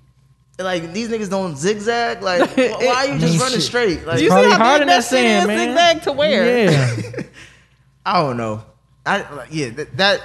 Like 0.59 0.93
these 0.93 1.09
niggas 1.09 1.29
don't 1.31 1.57
zigzag. 1.57 2.23
Like 2.23 2.49
wh- 2.51 2.57
why 2.81 3.07
are 3.09 3.13
you 3.15 3.19
just 3.19 3.39
running 3.41 3.55
shit. 3.55 3.63
straight? 3.63 4.07
Like 4.07 4.19
Do 4.19 4.25
you 4.25 4.31
see 4.31 4.37
how 4.51 4.57
hard 4.57 4.83
in 4.83 4.89
that 4.89 4.99
that 4.99 5.05
sand, 5.05 5.49
man. 5.49 5.69
Zigzag 5.77 6.03
to 6.05 6.13
where? 6.13 6.69
Yeah. 6.71 7.23
I 8.07 8.21
don't 8.23 8.37
know. 8.37 8.63
I 9.05 9.29
like, 9.35 9.49
yeah 9.51 9.71
that, 9.71 9.97
that 9.97 10.21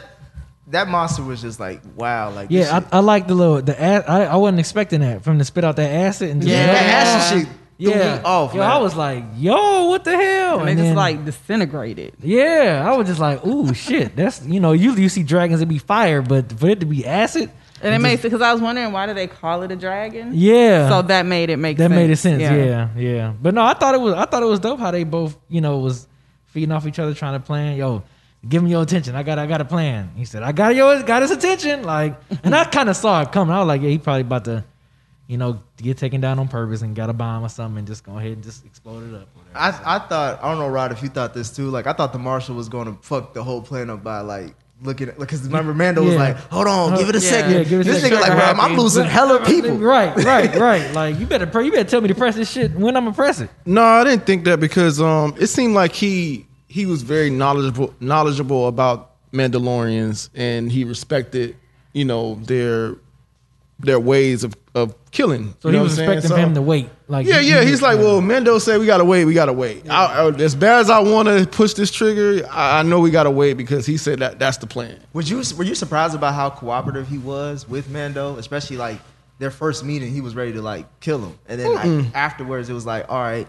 that 0.67 0.87
monster 0.87 1.23
was 1.23 1.41
just 1.41 1.59
like 1.59 1.81
wow. 1.95 2.29
Like 2.31 2.47
Yeah, 2.49 2.81
I, 2.91 2.97
I 2.97 2.99
like 2.99 3.27
the 3.27 3.35
little 3.35 3.61
the 3.61 3.79
ass 3.81 4.03
i 4.07 4.35
wasn't 4.35 4.59
expecting 4.59 5.01
that 5.01 5.23
from 5.23 5.37
the 5.37 5.45
spit 5.45 5.63
out 5.63 5.75
that 5.77 5.89
acid 5.89 6.29
and 6.29 6.41
just 6.41 6.51
yeah, 6.51 6.65
Yeah. 6.65 6.73
that 6.73 6.83
acid 7.07 7.21
ah. 7.21 7.39
shit 7.39 7.47
threw 7.79 7.91
yeah. 7.91 8.17
me 8.17 8.23
off. 8.23 8.53
Yo, 8.53 8.59
man. 8.59 8.71
I 8.71 8.77
was 8.79 8.95
like, 8.95 9.23
yo, 9.37 9.85
what 9.85 10.03
the 10.03 10.17
hell? 10.17 10.59
And 10.59 10.67
they 10.67 10.71
And 10.71 10.81
just 10.81 10.95
like 10.95 11.23
disintegrated. 11.25 12.15
yeah, 12.21 12.83
I 12.85 12.97
was 12.97 13.07
just 13.07 13.19
like, 13.19 13.45
ooh, 13.45 13.71
shit. 13.85 14.15
That's 14.15 14.43
you 14.45 14.59
know, 14.59 14.71
usually 14.71 15.03
you 15.03 15.09
see 15.09 15.23
dragons 15.23 15.59
that 15.59 15.67
be 15.67 15.77
fire, 15.77 16.21
but 16.21 16.51
for 16.53 16.69
it 16.69 16.79
to 16.79 16.85
be 16.87 17.05
acid, 17.05 17.51
And 17.81 17.93
it 17.93 17.99
makes 17.99 18.21
it 18.21 18.29
because 18.31 18.41
I 18.41 18.51
was 18.51 18.61
wondering 18.61 18.91
why 18.91 19.05
do 19.05 19.13
they 19.13 19.27
call 19.27 19.61
it 19.63 19.71
a 19.71 19.75
dragon? 19.75 20.31
yeah. 20.33 20.89
So 20.89 21.03
that 21.03 21.25
made 21.27 21.49
it 21.51 21.57
make 21.57 21.77
that 21.77 21.89
sense. 21.91 21.95
made 21.95 22.09
it 22.09 22.17
sense. 22.17 22.41
Yeah. 22.41 22.89
yeah, 22.97 23.33
But 23.39 23.53
no, 23.53 23.63
I 23.63 23.73
thought 23.75 23.93
it 23.93 24.01
was 24.01 24.15
I 24.15 24.25
thought 24.25 24.41
it 24.41 24.47
was 24.47 24.59
dope 24.59 24.79
how 24.79 24.91
they 24.91 25.03
both 25.03 25.37
you 25.47 25.61
know 25.61 25.77
was 25.77 26.07
feeding 26.47 26.71
off 26.71 26.87
each 26.87 26.97
other, 26.97 27.13
trying 27.13 27.39
to 27.39 27.45
plan. 27.45 27.77
Yo, 27.77 28.01
give 28.47 28.63
me 28.63 28.71
your 28.71 28.83
attention. 28.83 29.15
I 29.15 29.23
got 29.23 29.39
I 29.39 29.45
got 29.47 29.61
a 29.61 29.65
plan. 29.65 30.11
He 30.15 30.25
said 30.25 30.43
I 30.43 30.51
got 30.51 30.75
your 30.75 31.01
got 31.03 31.21
his 31.21 31.31
attention. 31.31 31.83
Like, 31.83 32.15
and 32.43 32.55
I 32.55 32.65
kind 32.65 32.89
of 32.89 32.95
saw 32.97 33.21
it 33.21 33.31
coming. 33.31 33.53
I 33.53 33.59
was 33.59 33.67
like, 33.67 33.81
yeah, 33.81 33.89
he 33.89 33.97
probably 33.97 34.21
about 34.21 34.45
to, 34.45 34.63
you 35.27 35.37
know, 35.37 35.61
get 35.77 35.97
taken 35.97 36.21
down 36.21 36.39
on 36.39 36.47
purpose 36.47 36.81
and 36.81 36.95
got 36.95 37.09
a 37.09 37.13
bomb 37.13 37.43
or 37.43 37.49
something 37.49 37.79
and 37.79 37.87
just 37.87 38.03
go 38.03 38.17
ahead 38.17 38.31
and 38.33 38.43
just 38.43 38.65
explode 38.65 39.09
it 39.09 39.15
up. 39.15 39.27
I 39.55 39.67
I 39.95 39.99
thought 39.99 40.43
I 40.43 40.49
don't 40.49 40.59
know 40.59 40.67
Rod 40.67 40.91
if 40.91 41.01
you 41.03 41.09
thought 41.09 41.33
this 41.33 41.55
too. 41.55 41.69
Like 41.69 41.87
I 41.87 41.93
thought 41.93 42.13
the 42.13 42.19
marshal 42.19 42.55
was 42.55 42.69
going 42.69 42.85
to 42.95 43.01
fuck 43.01 43.33
the 43.33 43.43
whole 43.43 43.61
plan 43.61 43.89
up 43.89 44.03
by 44.03 44.21
like 44.21 44.55
looking 44.83 45.09
at 45.09 45.17
because 45.17 45.41
remember 45.41 45.73
Mando 45.73 46.03
was 46.03 46.13
like, 46.15 46.37
hold 46.37 46.67
on, 46.67 46.95
give 46.99 47.09
it 47.09 47.15
a 47.15 47.19
Yeah. 47.19 47.29
second. 47.29 47.51
Yeah, 47.53 47.63
give 47.63 47.81
it 47.81 47.83
this 47.85 48.01
second. 48.01 48.19
nigga 48.19 48.21
like, 48.21 48.31
bro, 48.33 48.41
I'm, 48.41 48.59
I'm 48.61 48.77
losing 48.77 49.05
hella 49.05 49.43
people. 49.47 49.71
Right, 49.77 50.15
right, 50.23 50.55
right. 50.59 50.93
Like 50.93 51.17
you 51.19 51.25
better 51.25 51.47
pray. 51.47 51.65
You 51.65 51.71
better 51.71 51.89
tell 51.89 51.99
me 52.01 52.07
to 52.09 52.15
press 52.15 52.35
this 52.35 52.51
shit 52.51 52.73
when 52.75 52.95
I'm 52.95 53.05
gonna 53.05 53.15
press 53.15 53.39
it. 53.41 53.49
No, 53.65 53.81
I 53.83 54.03
didn't 54.03 54.25
think 54.27 54.45
that 54.45 54.59
because 54.59 55.01
um, 55.01 55.33
it 55.39 55.47
seemed 55.47 55.73
like 55.73 55.93
he 55.93 56.45
he 56.77 56.85
was 56.85 57.01
very 57.01 57.29
knowledgeable 57.29 57.93
knowledgeable 57.99 58.67
about 58.67 58.97
Mandalorians 59.33 60.29
and 60.35 60.71
he 60.71 60.83
respected 60.83 61.55
you 61.93 62.05
know 62.05 62.35
their 62.35 62.95
their 63.79 63.99
ways 63.99 64.43
of, 64.43 64.55
of 64.73 64.95
killing. 65.11 65.53
So 65.59 65.69
You 65.69 65.73
know 65.73 65.79
he 65.79 65.83
was 65.83 65.91
what 65.97 66.01
I'm 66.01 66.05
saying? 66.07 66.17
expecting 66.17 66.29
So- 66.29 66.47
him 66.49 66.53
to 66.55 66.61
wait. 66.63 66.89
Like 67.07 67.27
Yeah, 67.27 67.41
he- 67.41 67.49
yeah. 67.51 67.61
he 67.61 67.67
He's 67.69 67.81
like, 67.81 67.99
well, 67.99 68.21
Mando 68.21 68.57
said 68.57 68.79
we 68.79 68.87
gotta 68.87 69.05
wait. 69.05 69.25
We 69.25 69.35
gotta 69.35 69.53
wait. 69.53 69.87
I, 69.89 70.23
I- 70.27 70.31
as 70.41 70.55
bad 70.55 70.79
as 70.79 70.89
I 70.89 70.97
want 70.99 71.27
to 71.27 71.45
push 71.45 71.73
this 71.73 71.91
trigger, 71.91 72.47
I, 72.49 72.79
I 72.79 72.83
know 72.83 72.99
we 72.99 73.11
gotta 73.11 73.29
wait 73.31 73.53
because 73.53 73.85
he 73.85 73.97
said 73.97 74.17
that 74.19 74.39
that's 74.39 74.57
the 74.57 74.65
plan. 74.67 74.99
Would 75.13 75.29
you 75.29 75.43
were 75.57 75.63
you 75.63 75.75
surprised 75.75 76.15
about 76.15 76.33
how 76.33 76.49
cooperative 76.49 77.07
he 77.07 77.17
was 77.19 77.67
with 77.69 77.87
Mando, 77.89 78.37
especially 78.37 78.77
like 78.77 78.99
their 79.39 79.51
first 79.51 79.83
meeting, 79.85 80.11
he 80.11 80.21
was 80.21 80.33
ready 80.35 80.53
to 80.53 80.61
like 80.63 80.85
kill 80.99 81.19
him, 81.19 81.37
and 81.47 81.59
then 81.61 81.73
like, 81.75 82.15
afterwards 82.15 82.69
it 82.69 82.73
was 82.73 82.85
like, 82.87 83.05
all 83.09 83.19
right, 83.21 83.47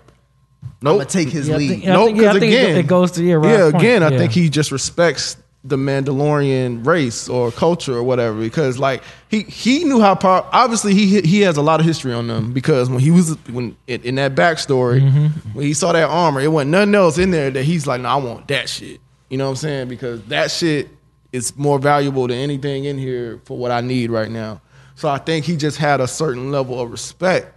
Nope. 0.81 0.93
I'm 0.93 0.99
gonna 0.99 1.11
take 1.11 1.29
his 1.29 1.49
Yeah, 1.49 1.57
lead. 1.57 1.69
think- 1.69 1.85
yeah, 1.85 1.91
I 1.91 1.95
nope. 1.95 2.07
think- 2.09 2.19
yeah, 2.21 2.31
I 2.31 2.33
Because 2.35 2.41
think 2.49 2.53
again, 2.63 2.77
it 2.77 2.87
goes 2.87 3.11
to- 3.13 3.25
yeah, 3.25 3.35
Rod's 3.35 3.49
yeah. 3.49 3.63
point. 3.71 3.75
Again, 3.77 4.03
I 4.03 4.09
Yeah. 4.11 4.19
think 4.19 4.33
he 4.33 4.49
just 4.49 4.71
respects 4.71 5.37
the 5.65 5.77
Mandalorian 5.77 6.87
race 6.87 7.29
or 7.29 7.51
culture 7.51 7.95
or 7.95 8.03
whatever 8.05 8.39
because 8.41 8.79
like 8.79 9.03
he 9.29 9.41
he 9.43 9.83
knew 9.85 10.01
how 10.01 10.15
power. 10.15 10.45
Obviously, 10.53 10.95
he 10.95 11.21
he 11.23 11.41
has 11.41 11.57
a 11.57 11.63
lot 11.63 11.81
of 11.81 11.85
history 11.87 12.13
on 12.13 12.29
them 12.29 12.53
because 12.53 12.89
when 12.89 13.01
he 13.01 13.11
was 13.11 13.37
when 13.51 13.77
in, 13.89 14.01
in 14.03 14.15
that 14.15 14.35
backstory 14.37 15.03
Mm-hmm. 15.03 15.27
when 15.55 15.67
he 15.67 15.75
saw 15.75 15.93
that 15.93 16.09
armor, 16.09 16.41
it 16.41 16.53
wasn't 16.53 16.71
nothing 16.71 16.95
else 16.95 17.19
in 17.19 17.33
there 17.33 17.51
that 17.51 17.65
he's 17.65 17.87
like, 17.87 18.01
no, 18.01 18.09
I 18.09 18.17
want 18.17 18.47
that 18.49 18.69
shit. 18.69 19.01
You 19.31 19.37
know 19.37 19.45
what 19.47 19.51
I'm 19.51 19.57
saying? 19.57 19.89
Because 19.89 20.23
that 20.29 20.51
shit 20.53 20.89
is 21.33 21.53
more 21.57 21.79
valuable 21.79 22.27
than 22.29 22.39
anything 22.39 22.85
in 22.85 22.97
here 22.97 23.41
for 23.45 23.59
what 23.59 23.71
I 23.73 23.81
need 23.81 24.11
right 24.11 24.31
now. 24.31 24.61
So 24.95 25.09
I 25.09 25.19
think 25.19 25.45
he 25.45 25.57
just 25.57 25.77
had 25.77 26.01
a 26.01 26.07
certain 26.09 26.51
level 26.51 26.81
of 26.81 26.91
respect 26.91 27.53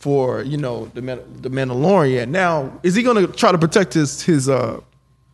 for 0.00 0.42
you 0.42 0.56
know 0.56 0.86
the 0.94 1.00
the 1.00 1.50
Mandalorian. 1.50 2.28
Now, 2.28 2.80
is 2.82 2.94
he 2.94 3.02
going 3.02 3.24
to 3.24 3.32
try 3.32 3.52
to 3.52 3.58
protect 3.58 3.94
his 3.94 4.22
his 4.22 4.48
uh 4.48 4.80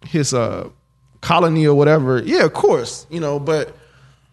his 0.04 0.34
uh 0.34 0.68
colony 1.22 1.66
or 1.66 1.74
whatever? 1.74 2.22
Yeah, 2.22 2.44
of 2.44 2.52
course. 2.52 3.06
You 3.08 3.20
know, 3.20 3.38
but 3.40 3.74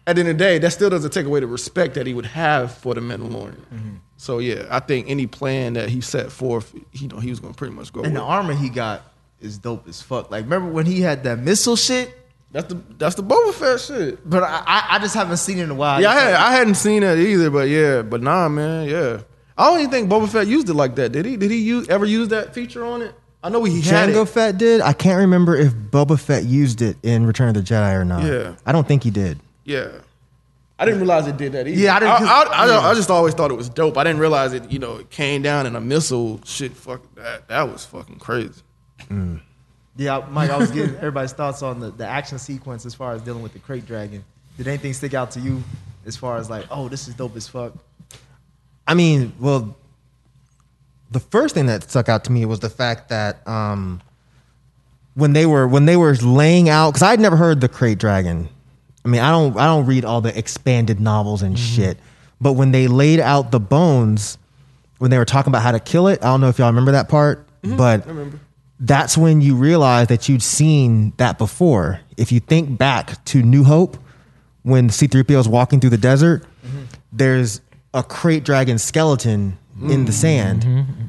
at 0.06 0.16
the 0.16 0.20
end 0.20 0.28
of 0.28 0.38
the 0.38 0.44
day, 0.44 0.58
that 0.58 0.70
still 0.72 0.90
doesn't 0.90 1.12
take 1.12 1.24
away 1.24 1.40
the 1.40 1.46
respect 1.46 1.94
that 1.94 2.06
he 2.06 2.12
would 2.12 2.26
have 2.26 2.74
for 2.74 2.94
the 2.94 3.00
Mandalorian. 3.00 3.56
Mm-hmm. 3.72 3.94
So 4.16 4.38
yeah, 4.38 4.66
I 4.70 4.80
think 4.80 5.08
any 5.08 5.26
plan 5.26 5.74
that 5.74 5.88
he 5.88 6.00
set 6.00 6.30
forth, 6.30 6.74
you 6.92 7.08
know, 7.08 7.18
he 7.18 7.30
was 7.30 7.40
going 7.40 7.54
to 7.54 7.58
pretty 7.58 7.74
much 7.74 7.92
go. 7.92 8.02
And 8.02 8.12
with. 8.12 8.22
the 8.22 8.26
armor 8.26 8.54
he 8.54 8.68
got 8.68 9.02
is 9.40 9.58
dope 9.58 9.88
as 9.88 10.02
fuck. 10.02 10.30
Like 10.30 10.44
remember 10.44 10.70
when 10.70 10.86
he 10.86 11.00
had 11.00 11.24
that 11.24 11.38
missile 11.38 11.76
shit? 11.76 12.14
That's 12.50 12.68
the 12.68 12.80
that's 12.98 13.16
the 13.16 13.22
Boba 13.22 13.52
Fett 13.52 13.80
shit. 13.80 14.28
But 14.28 14.44
I, 14.44 14.62
I, 14.66 14.86
I 14.90 14.98
just 15.00 15.14
haven't 15.14 15.38
seen 15.38 15.58
it 15.58 15.64
in 15.64 15.70
a 15.70 15.74
while. 15.74 16.00
Yeah, 16.00 16.10
I, 16.10 16.14
had, 16.14 16.34
I 16.34 16.52
hadn't 16.52 16.76
seen 16.76 17.02
that 17.02 17.18
either, 17.18 17.50
but 17.50 17.68
yeah, 17.68 18.02
but 18.02 18.22
nah, 18.22 18.48
man, 18.48 18.88
yeah. 18.88 19.22
I 19.56 19.66
don't 19.70 19.78
even 19.80 19.90
think 19.90 20.10
Boba 20.10 20.28
Fett 20.28 20.46
used 20.46 20.68
it 20.68 20.74
like 20.74 20.96
that. 20.96 21.12
Did 21.12 21.26
he? 21.26 21.36
Did 21.36 21.50
he 21.50 21.58
use 21.58 21.88
ever 21.88 22.04
use 22.04 22.28
that 22.28 22.54
feature 22.54 22.84
on 22.84 23.02
it? 23.02 23.14
I 23.42 23.50
know 23.50 23.62
he 23.64 23.80
had 23.82 24.08
Jango 24.10 24.22
it. 24.22 24.28
Fett 24.30 24.58
did. 24.58 24.80
I 24.80 24.92
can't 24.94 25.18
remember 25.18 25.54
if 25.54 25.72
Boba 25.72 26.18
Fett 26.18 26.44
used 26.44 26.80
it 26.82 26.96
in 27.02 27.26
Return 27.26 27.48
of 27.48 27.54
the 27.54 27.60
Jedi 27.60 27.94
or 27.94 28.04
not. 28.04 28.24
Yeah. 28.24 28.56
I 28.66 28.72
don't 28.72 28.88
think 28.88 29.02
he 29.04 29.10
did. 29.10 29.38
Yeah. 29.64 29.88
I 30.78 30.86
didn't 30.86 30.98
realize 31.00 31.28
it 31.28 31.36
did 31.36 31.52
that 31.52 31.68
either. 31.68 31.78
Yeah, 31.78 31.94
I 31.94 32.00
didn't- 32.00 32.12
I, 32.14 32.18
'cause- 32.18 32.28
I, 32.28 32.42
I, 32.64 32.66
yeah. 32.66 32.80
I 32.80 32.94
just 32.94 33.10
always 33.10 33.32
thought 33.34 33.50
it 33.52 33.54
was 33.56 33.68
dope. 33.68 33.96
I 33.96 34.02
didn't 34.02 34.18
realize 34.18 34.54
it. 34.54 34.72
You 34.72 34.80
know, 34.80 34.96
it 34.96 35.10
came 35.10 35.40
down 35.42 35.66
in 35.66 35.76
a 35.76 35.80
missile. 35.80 36.40
Shit, 36.44 36.72
fuck 36.72 37.02
that. 37.14 37.46
That 37.48 37.70
was 37.70 37.84
fucking 37.84 38.18
crazy. 38.18 38.60
Mm. 39.08 39.40
Yeah, 39.96 40.24
Mike, 40.30 40.50
I 40.50 40.56
was 40.56 40.72
getting 40.72 40.96
everybody's 40.96 41.32
thoughts 41.32 41.62
on 41.62 41.78
the, 41.78 41.90
the 41.92 42.06
action 42.06 42.38
sequence 42.40 42.84
as 42.86 42.94
far 42.94 43.12
as 43.12 43.22
dealing 43.22 43.42
with 43.44 43.52
the 43.52 43.60
krayt 43.60 43.86
dragon. 43.86 44.24
Did 44.56 44.66
anything 44.66 44.92
stick 44.94 45.14
out 45.14 45.30
to 45.32 45.40
you 45.40 45.62
as 46.06 46.16
far 46.16 46.38
as 46.38 46.50
like, 46.50 46.66
oh, 46.70 46.88
this 46.88 47.06
is 47.06 47.14
dope 47.14 47.36
as 47.36 47.46
fuck? 47.46 47.74
I 48.86 48.94
mean, 48.94 49.32
well, 49.38 49.76
the 51.10 51.20
first 51.20 51.54
thing 51.54 51.66
that 51.66 51.88
stuck 51.88 52.08
out 52.08 52.24
to 52.24 52.32
me 52.32 52.44
was 52.44 52.60
the 52.60 52.70
fact 52.70 53.08
that 53.08 53.46
um, 53.48 54.02
when 55.14 55.32
they 55.32 55.46
were 55.46 55.66
when 55.66 55.86
they 55.86 55.96
were 55.96 56.14
laying 56.14 56.68
out, 56.68 56.90
because 56.90 57.02
I'd 57.02 57.20
never 57.20 57.36
heard 57.36 57.60
the 57.60 57.68
Krayt 57.68 57.98
Dragon. 57.98 58.48
I 59.04 59.08
mean, 59.08 59.20
I 59.20 59.30
don't 59.30 59.56
I 59.56 59.66
don't 59.66 59.86
read 59.86 60.04
all 60.04 60.20
the 60.20 60.36
expanded 60.36 61.00
novels 61.00 61.42
and 61.42 61.56
mm-hmm. 61.56 61.82
shit, 61.82 61.98
but 62.40 62.52
when 62.52 62.72
they 62.72 62.88
laid 62.88 63.20
out 63.20 63.50
the 63.50 63.60
bones, 63.60 64.38
when 64.98 65.10
they 65.10 65.18
were 65.18 65.24
talking 65.24 65.50
about 65.50 65.62
how 65.62 65.72
to 65.72 65.80
kill 65.80 66.08
it, 66.08 66.22
I 66.22 66.26
don't 66.26 66.40
know 66.40 66.48
if 66.48 66.58
y'all 66.58 66.68
remember 66.68 66.92
that 66.92 67.08
part, 67.08 67.46
mm-hmm. 67.62 67.76
but 67.76 68.06
that's 68.80 69.16
when 69.16 69.40
you 69.40 69.56
realize 69.56 70.08
that 70.08 70.28
you'd 70.28 70.42
seen 70.42 71.12
that 71.16 71.38
before. 71.38 72.00
If 72.16 72.32
you 72.32 72.40
think 72.40 72.76
back 72.76 73.24
to 73.26 73.42
New 73.42 73.64
Hope, 73.64 73.96
when 74.62 74.88
C3PO 74.88 75.38
is 75.38 75.48
walking 75.48 75.80
through 75.80 75.90
the 75.90 75.98
desert, 75.98 76.42
mm-hmm. 76.66 76.84
there's 77.12 77.60
a 77.94 78.02
krayt 78.02 78.44
dragon 78.44 78.76
skeleton 78.78 79.56
in 79.88 80.04
the 80.04 80.12
sand. 80.12 80.66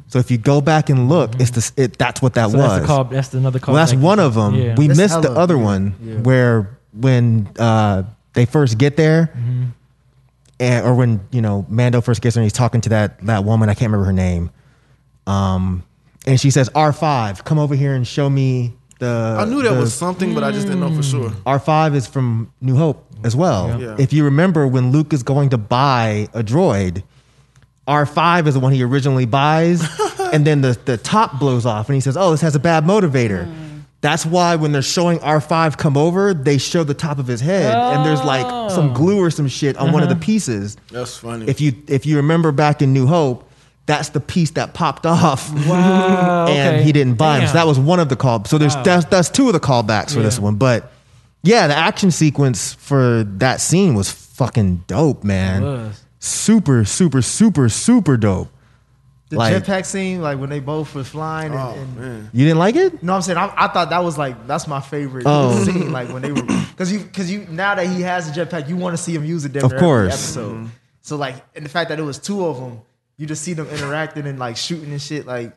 So 0.08 0.20
if 0.20 0.32
you 0.32 0.38
go 0.38 0.62
back 0.62 0.90
and 0.90 1.10
look, 1.10 1.32
it's 1.40 1.52
the 1.52 1.84
it, 1.84 1.98
that's 1.98 2.22
what 2.22 2.34
that 2.36 2.52
So 2.52 2.58
was. 2.58 2.68
that's 2.70 2.82
the 2.82 2.88
call. 2.88 3.04
That's 3.06 3.34
another 3.34 3.60
call. 3.60 3.74
well, 3.76 3.86
that's 3.86 3.98
one 4.00 4.20
of 4.20 4.34
them. 4.36 4.56
Yeah. 4.56 4.76
We 4.78 4.88
That's 4.88 4.98
missed 5.00 5.22
the 5.22 5.28
hella- 5.30 5.40
other 5.40 5.58
yeah, 5.58 5.64
one 5.64 5.96
yeah. 6.02 6.16
where 6.22 6.78
when 6.94 7.50
uh, 7.60 8.04
they 8.34 8.46
first 8.46 8.78
get 8.78 8.96
there, 8.98 9.32
Mm-hmm. 9.38 9.64
and, 10.60 10.86
or 10.86 10.96
when 10.96 11.20
you 11.32 11.42
know 11.42 11.66
Mando 11.70 12.02
first 12.02 12.22
gets 12.22 12.36
there 12.36 12.42
and 12.42 12.46
he's 12.46 12.54
talking 12.54 12.82
to 12.82 12.90
that 12.90 13.20
that 13.26 13.44
woman. 13.44 13.68
I 13.70 13.74
can't 13.74 13.92
remember 13.92 14.06
her 14.06 14.14
name. 14.14 14.50
Um, 15.28 15.84
and 16.26 16.40
she 16.40 16.50
says, 16.52 16.70
"R 16.76 16.94
five, 16.94 17.44
come 17.44 17.60
over 17.60 17.76
here 17.76 17.94
and 17.94 18.08
show 18.08 18.30
me 18.30 18.74
the." 19.06 19.38
I 19.40 19.46
knew 19.46 19.62
that 19.62 19.74
the- 19.74 19.80
was 19.80 19.94
something, 19.94 20.34
but 20.34 20.44
I 20.44 20.52
just 20.52 20.68
didn't 20.68 20.82
know 20.82 20.94
for 20.96 21.04
sure. 21.04 21.30
Mm. 21.30 21.60
R5 21.60 21.96
is 21.96 22.08
from 22.08 22.52
New 22.62 22.76
Hope 22.76 23.06
as 23.24 23.36
well. 23.36 23.80
Yeah. 23.80 23.96
If 24.00 24.14
you 24.14 24.24
remember 24.24 24.68
when 24.68 24.92
Luke 24.92 25.14
is 25.14 25.24
going 25.24 25.50
to 25.50 25.58
buy 25.58 26.28
a 26.34 26.44
droid, 26.44 27.04
R5 27.88 28.48
is 28.48 28.54
the 28.56 28.60
one 28.60 28.74
he 28.74 28.84
originally 28.84 29.26
buys, 29.26 29.84
and 30.34 30.46
then 30.46 30.62
the, 30.62 30.78
the 30.86 30.98
top 30.98 31.40
blows 31.40 31.66
off, 31.66 31.88
and 31.90 31.96
he 31.96 32.02
says, 32.02 32.18
Oh, 32.18 32.32
this 32.32 32.42
has 32.42 32.56
a 32.56 32.60
bad 32.60 32.84
motivator. 32.84 33.46
Hmm. 33.46 33.62
That's 34.02 34.26
why 34.26 34.56
when 34.56 34.72
they're 34.72 34.84
showing 34.84 35.18
R5 35.20 35.78
come 35.78 35.98
over, 35.98 36.34
they 36.34 36.60
show 36.60 36.84
the 36.84 36.94
top 36.94 37.18
of 37.18 37.26
his 37.26 37.42
head, 37.42 37.74
and 37.74 38.06
there's 38.06 38.24
like 38.24 38.46
some 38.70 38.92
oh. 38.92 38.94
glue 38.94 39.20
or 39.20 39.32
some 39.32 39.48
shit 39.48 39.78
on 39.78 39.92
one 39.92 40.04
of 40.04 40.10
the 40.10 40.16
uh-huh. 40.16 40.24
pieces. 40.24 40.78
That's 40.92 41.18
funny. 41.18 41.48
If 41.48 41.60
you 41.60 41.74
if 41.88 42.06
you 42.06 42.18
remember 42.18 42.52
back 42.52 42.84
in 42.84 42.94
New 42.94 43.08
Hope, 43.08 43.50
that's 43.86 44.10
the 44.10 44.20
piece 44.20 44.52
that 44.52 44.74
popped 44.74 45.06
off 45.06 45.52
Wow. 45.68 46.48
and 46.50 46.76
okay. 46.78 46.84
he 46.84 46.92
didn't 46.92 47.16
buy 47.16 47.40
him. 47.40 47.48
So 47.48 47.54
that 47.54 47.68
was 47.68 47.78
one 47.80 48.00
of 48.00 48.10
the 48.10 48.16
call. 48.16 48.44
So 48.46 48.58
there's 48.58 48.76
Wow. 48.76 48.84
that's, 48.84 49.06
that's 49.06 49.30
two 49.30 49.48
of 49.48 49.54
the 49.54 49.60
callbacks 49.60 50.14
for 50.14 50.22
this 50.22 50.40
one. 50.40 50.56
But 50.56 50.92
yeah, 51.44 51.68
the 51.68 51.76
action 51.76 52.10
sequence 52.12 52.74
for 52.74 53.24
that 53.38 53.62
scene 53.62 53.94
was 53.94 54.10
fucking 54.12 54.84
dope, 54.88 55.24
man. 55.24 55.62
It 55.64 55.66
was. 55.66 56.02
Super, 56.20 56.86
super, 56.86 57.22
super, 57.22 57.70
super 57.70 58.18
dope. 58.18 58.50
The 59.30 59.38
Like- 59.38 59.64
jetpack 59.64 59.86
scene, 59.86 60.22
like 60.22 60.40
when 60.40 60.50
they 60.50 60.60
both 60.60 60.94
were 60.96 61.04
flying. 61.04 61.52
And, 61.52 61.60
oh 61.62 61.74
and 61.74 61.98
man. 61.98 62.30
You 62.34 62.46
didn't 62.46 62.60
like 62.60 62.76
it? 62.76 63.04
No, 63.04 63.14
I'm 63.16 63.22
saying 63.22 63.38
I, 63.38 63.52
I 63.56 63.68
thought 63.68 63.90
that 63.92 64.04
was 64.04 64.18
like 64.18 64.48
that's 64.48 64.68
my 64.68 64.80
favorite 64.82 65.24
Oh. 65.28 65.64
scene. 65.64 65.92
Like 65.92 66.10
when 66.10 66.22
they 66.24 66.32
were 66.32 66.42
because 66.44 66.92
you 66.92 67.00
because 67.00 67.32
you 67.32 67.46
now 67.50 67.76
that 67.76 67.86
he 67.88 68.02
has 68.02 68.30
a 68.30 68.32
jetpack, 68.32 68.68
you 68.70 68.76
want 68.78 68.96
to 68.98 69.02
see 69.02 69.14
him 69.14 69.24
use 69.26 69.46
it. 69.46 69.54
damn 69.54 69.66
Of 69.66 69.72
near 69.72 69.78
every 69.78 69.88
course. 69.88 70.14
episode. 70.14 70.54
Mm-hmm. 70.56 70.66
So 71.02 71.16
like, 71.18 71.36
and 71.56 71.64
the 71.66 71.70
fact 71.70 71.90
that 71.90 72.00
it 72.00 72.04
was 72.04 72.18
two 72.20 72.46
of 72.46 72.58
them, 72.60 72.82
you 73.18 73.26
just 73.26 73.44
see 73.44 73.54
them 73.54 73.68
interacting 73.68 74.26
and 74.28 74.38
like 74.40 74.58
shooting 74.58 74.92
and 74.92 75.02
shit. 75.02 75.26
Like, 75.26 75.56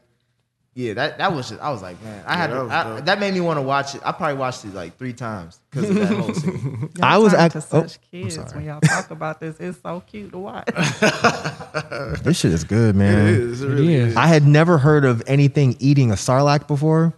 yeah, 0.75 0.95
that 0.95 1.19
that 1.19 1.33
was 1.33 1.49
just 1.49 1.61
I 1.61 1.71
was 1.71 1.83
like, 1.83 2.01
man, 2.03 2.23
I 2.27 2.37
had 2.37 2.51
that 2.51 2.55
to, 2.55 2.73
I, 2.73 3.01
that 3.01 3.19
made 3.19 3.35
me 3.35 3.41
want 3.41 3.59
to 3.59 3.63
watch 3.63 3.95
it. 3.95 4.03
I 4.05 4.13
probably 4.13 4.37
watched 4.37 4.65
it 4.65 4.75
like 4.75 4.97
three 4.97 5.13
times 5.13 5.59
because 5.71 5.91
of 5.91 5.97
that 5.97 6.17
whole 6.17 6.35
scene. 6.35 6.91
Y'all 6.97 7.05
I 7.05 7.17
was 7.19 7.33
turn 7.33 7.41
act- 7.41 7.53
to 7.55 7.59
oh, 7.59 7.83
such 7.83 8.01
kids 8.11 8.55
when 8.55 8.65
y'all 8.65 8.81
talk 8.81 9.11
about 9.11 9.41
this. 9.41 9.59
It's 9.59 9.81
so 9.83 10.01
cute 10.07 10.33
to 10.33 10.39
watch. 10.39 10.69
This 12.23 12.41
shit 12.41 12.53
is 12.53 12.65
good, 12.65 12.95
man. 12.97 13.27
It 13.27 13.35
is. 13.35 13.63
It 13.63 13.69
really 13.69 13.95
is. 13.95 14.11
is. 14.11 14.17
I 14.17 14.27
had 14.27 14.47
never 14.47 14.79
heard 14.79 15.05
of 15.05 15.23
anything 15.27 15.77
eating 15.79 16.11
a 16.11 16.15
sarlacc 16.15 16.67
before. 16.67 17.15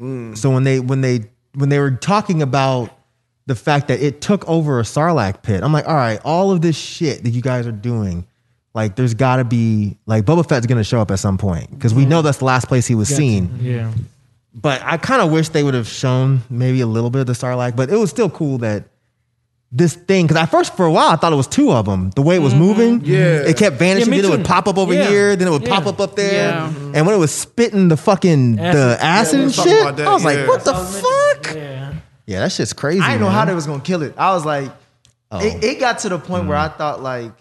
Mm. 0.00 0.36
So 0.36 0.50
when 0.50 0.64
they 0.64 0.80
when 0.80 1.00
they 1.00 1.30
when 1.54 1.68
they 1.68 1.78
were 1.78 1.90
talking 1.92 2.42
about 2.42 2.90
the 3.46 3.54
fact 3.54 3.88
that 3.88 4.00
it 4.00 4.20
took 4.20 4.46
over 4.48 4.78
a 4.78 4.82
sarlacc 4.82 5.42
pit, 5.42 5.62
I'm 5.62 5.72
like, 5.72 5.86
all 5.88 5.94
right, 5.94 6.20
all 6.24 6.50
of 6.50 6.60
this 6.60 6.76
shit 6.76 7.22
that 7.24 7.30
you 7.30 7.42
guys 7.42 7.66
are 7.66 7.72
doing, 7.72 8.26
like, 8.78 8.94
there's 8.94 9.14
got 9.14 9.36
to 9.36 9.44
be 9.44 9.98
like 10.06 10.24
Boba 10.24 10.48
Fett's 10.48 10.66
gonna 10.66 10.84
show 10.84 11.00
up 11.00 11.10
at 11.10 11.18
some 11.18 11.36
point 11.36 11.68
because 11.70 11.92
we 11.92 12.06
know 12.06 12.18
mm-hmm. 12.18 12.26
that's 12.26 12.38
the 12.38 12.44
last 12.44 12.68
place 12.68 12.86
he 12.86 12.94
was 12.94 13.08
seen. 13.08 13.58
Yeah. 13.60 13.92
But 14.54 14.82
I 14.84 14.98
kind 14.98 15.20
of 15.20 15.32
wish 15.32 15.48
they 15.48 15.64
would 15.64 15.74
have 15.74 15.88
shown 15.88 16.42
maybe 16.48 16.80
a 16.80 16.86
little 16.86 17.10
bit 17.10 17.20
of 17.22 17.26
the 17.26 17.32
sarlacc, 17.32 17.74
but 17.74 17.90
it 17.90 17.96
was 17.96 18.10
still 18.10 18.30
cool 18.30 18.58
that. 18.58 18.84
This 19.70 19.94
thing, 19.94 20.26
because 20.26 20.40
at 20.40 20.46
first 20.46 20.74
for 20.78 20.86
a 20.86 20.90
while 20.90 21.08
I 21.08 21.16
thought 21.16 21.30
it 21.30 21.36
was 21.36 21.46
two 21.46 21.72
of 21.72 21.84
them. 21.84 22.08
The 22.10 22.22
way 22.22 22.36
it 22.36 22.38
was 22.38 22.54
mm-hmm. 22.54 22.62
moving, 22.62 23.04
Yeah. 23.04 23.42
it 23.42 23.58
kept 23.58 23.76
vanishing. 23.76 24.10
me 24.10 24.16
then 24.16 24.24
it 24.24 24.28
too. 24.32 24.38
would 24.38 24.46
pop 24.46 24.66
up 24.66 24.78
over 24.78 24.94
Yeah. 24.94 25.08
here, 25.08 25.36
then 25.36 25.46
it 25.46 25.50
would 25.50 25.66
Yeah. 25.66 25.74
pop 25.74 25.86
up 25.86 26.00
up 26.00 26.16
there. 26.16 26.52
Yeah. 26.52 26.72
And 26.94 27.04
when 27.04 27.14
it 27.14 27.18
was 27.18 27.34
spitting 27.34 27.88
the 27.88 27.98
fucking 27.98 28.56
the 28.56 28.62
Acid. 28.62 29.02
acid 29.02 29.38
Yeah, 29.38 29.44
and 29.44 29.54
shit, 29.54 29.96
that, 29.96 30.06
I 30.08 30.12
was 30.14 30.22
yeah. 30.24 30.30
like, 30.30 30.48
what 30.48 30.64
the 30.64 30.72
That's 30.72 31.04
all 31.04 31.10
I 31.10 31.34
fuck? 31.34 31.54
Yeah. 31.54 31.92
Yeah, 32.26 32.40
that 32.40 32.52
shit's 32.52 32.72
crazy. 32.72 33.00
I 33.00 33.08
didn't 33.08 33.22
know 33.22 33.28
how 33.28 33.44
they 33.44 33.54
was 33.54 33.66
gonna 33.66 33.82
kill 33.82 34.02
it. 34.02 34.14
I 34.16 34.32
was 34.32 34.46
like, 34.46 34.70
Oh. 35.30 35.44
it, 35.44 35.62
it 35.62 35.80
got 35.80 35.98
to 36.00 36.08
the 36.08 36.18
point 36.18 36.46
where 36.46 36.56
mm. 36.56 36.64
I 36.64 36.68
thought 36.68 37.02
like, 37.02 37.32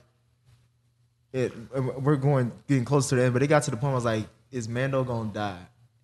it. 1.34 1.54
We're 2.02 2.16
going 2.16 2.52
getting 2.68 2.86
close 2.86 3.10
to 3.10 3.16
the 3.16 3.24
end, 3.24 3.34
but 3.34 3.44
it 3.44 3.48
got 3.48 3.64
to 3.64 3.72
the 3.72 3.78
point 3.78 3.84
where 3.86 3.92
I 3.94 3.96
was 3.96 4.06
like, 4.06 4.26
is 4.52 4.68
Mando 4.70 5.04
gonna 5.04 5.30
die? 5.34 5.60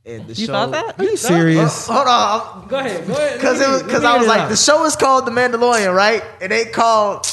And 0.05 0.27
the 0.27 0.33
You 0.33 0.47
show. 0.47 0.51
thought 0.53 0.71
that? 0.71 0.99
Are 0.99 1.03
you 1.03 1.15
serious? 1.17 1.89
Uh, 1.89 1.93
hold 1.93 2.07
on, 2.07 2.67
Go 2.67 2.77
ahead. 2.77 3.07
Go 3.07 3.13
ahead. 3.13 3.33
because 3.39 3.61
it 3.61 3.69
was 3.69 3.83
because 3.83 4.03
I 4.03 4.17
was 4.17 4.27
like, 4.27 4.49
the 4.49 4.57
show 4.57 4.83
is 4.85 4.95
called 4.97 5.25
The 5.25 5.31
Mandalorian, 5.31 5.95
right? 5.95 6.21
It 6.41 6.51
ain't 6.51 6.73
called 6.73 7.25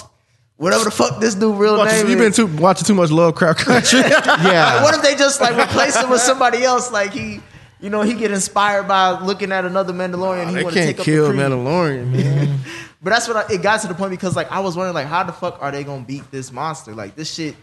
whatever 0.57 0.85
the 0.85 0.91
fuck 0.93 1.21
this 1.21 1.35
dude 1.35 1.57
real 1.59 1.79
Watching- 1.79 1.99
name 1.99 2.09
You've 2.11 2.19
been 2.19 2.33
too, 2.33 2.47
watching 2.63 2.85
too 2.87 2.95
much 2.95 3.11
Lovecraft 3.11 3.59
Country. 3.65 4.01
yeah. 4.01 4.83
what 4.85 4.95
if 4.95 5.03
they 5.03 5.17
just 5.17 5.41
like 5.41 5.57
replace 5.57 5.97
him 6.01 6.11
with 6.11 6.21
somebody 6.21 6.63
else? 6.63 6.93
Like 6.93 7.11
he, 7.13 7.41
you 7.81 7.91
know, 7.91 8.03
he 8.03 8.15
get 8.15 8.31
inspired 8.31 8.87
by 8.87 9.21
looking 9.21 9.51
at 9.51 9.65
another 9.65 9.93
Mandalorian. 9.93 10.51
he 10.51 10.55
they 10.55 10.63
to 10.63 10.71
can't 10.71 10.97
take 10.97 10.99
kill 11.05 11.27
up 11.27 11.35
the. 11.35 11.39
Mandalorian, 11.43 12.13
man. 12.13 12.59
But 13.03 13.11
that's 13.11 13.27
what 13.27 13.51
I, 13.51 13.55
it 13.55 13.63
got 13.63 13.81
to 13.81 13.89
the 13.89 13.95
point 13.95 14.11
because 14.11 14.37
like 14.37 14.53
I 14.53 14.61
was 14.61 14.77
wondering 14.77 14.95
like 14.95 15.07
how 15.07 15.23
the 15.25 15.33
fuck 15.33 15.57
are 15.63 15.73
they 15.73 15.83
gonna 15.85 16.05
beat 16.05 16.31
this 16.31 16.53
monster? 16.53 16.95
Like 16.95 17.17
this 17.17 17.33
shit, 17.33 17.57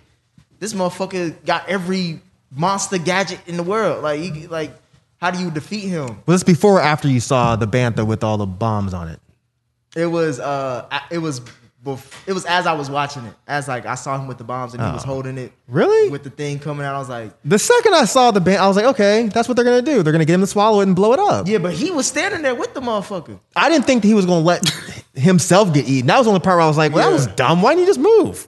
this 0.59 0.73
motherfucker 0.73 1.35
got 1.45 1.67
every 1.69 2.21
monster 2.55 2.97
gadget 2.97 3.39
in 3.47 3.57
the 3.57 3.63
world. 3.63 4.03
Like 4.03 4.19
he, 4.19 4.47
like 4.47 4.71
how 5.19 5.31
do 5.31 5.39
you 5.39 5.49
defeat 5.51 5.81
him? 5.87 6.19
Was 6.25 6.41
this 6.41 6.43
before 6.43 6.77
or 6.77 6.81
after 6.81 7.07
you 7.07 7.19
saw 7.19 7.55
the 7.55 7.67
bantha 7.67 8.05
with 8.05 8.23
all 8.23 8.37
the 8.37 8.45
bombs 8.45 8.93
on 8.93 9.07
it? 9.09 9.19
It 9.95 10.05
was 10.07 10.39
uh 10.39 10.87
it 11.09 11.17
was 11.17 11.41
bef- 11.83 12.13
it 12.27 12.33
was 12.33 12.45
as 12.45 12.67
I 12.67 12.73
was 12.73 12.89
watching 12.89 13.25
it 13.25 13.33
as 13.47 13.67
like 13.67 13.85
I 13.87 13.95
saw 13.95 14.15
him 14.19 14.27
with 14.27 14.37
the 14.37 14.43
bombs 14.43 14.73
and 14.75 14.83
he 14.83 14.91
was 14.91 15.03
holding 15.03 15.37
it 15.39 15.51
Really? 15.67 16.09
with 16.09 16.23
the 16.23 16.29
thing 16.29 16.59
coming 16.59 16.85
out. 16.85 16.93
I 16.95 16.99
was 16.99 17.09
like, 17.09 17.31
The 17.43 17.57
second 17.57 17.95
I 17.95 18.05
saw 18.05 18.29
the 18.31 18.39
band, 18.41 18.59
I 18.59 18.67
was 18.67 18.75
like, 18.75 18.85
okay, 18.85 19.27
that's 19.33 19.47
what 19.47 19.55
they're 19.55 19.65
gonna 19.65 19.81
do. 19.81 20.03
They're 20.03 20.13
gonna 20.13 20.25
get 20.25 20.35
him 20.35 20.41
to 20.41 20.47
swallow 20.47 20.81
it 20.81 20.83
and 20.83 20.95
blow 20.95 21.13
it 21.13 21.19
up. 21.19 21.47
yeah, 21.47 21.57
but 21.57 21.73
he 21.73 21.89
was 21.91 22.05
standing 22.05 22.43
there 22.43 22.53
with 22.55 22.73
the 22.75 22.81
motherfucker. 22.81 23.39
I 23.55 23.69
didn't 23.69 23.85
think 23.85 24.03
that 24.03 24.07
he 24.07 24.13
was 24.13 24.25
gonna 24.27 24.45
let 24.45 24.69
himself 25.15 25.73
get 25.73 25.87
eaten. 25.87 26.07
That 26.07 26.17
was 26.17 26.25
the 26.27 26.31
only 26.31 26.41
part 26.41 26.57
where 26.57 26.63
I 26.65 26.67
was 26.67 26.77
like, 26.77 26.93
well, 26.93 27.09
that 27.09 27.13
was 27.13 27.27
dumb. 27.27 27.61
Why 27.63 27.71
didn't 27.73 27.87
you 27.87 27.93
just 27.95 27.99
move? 27.99 28.47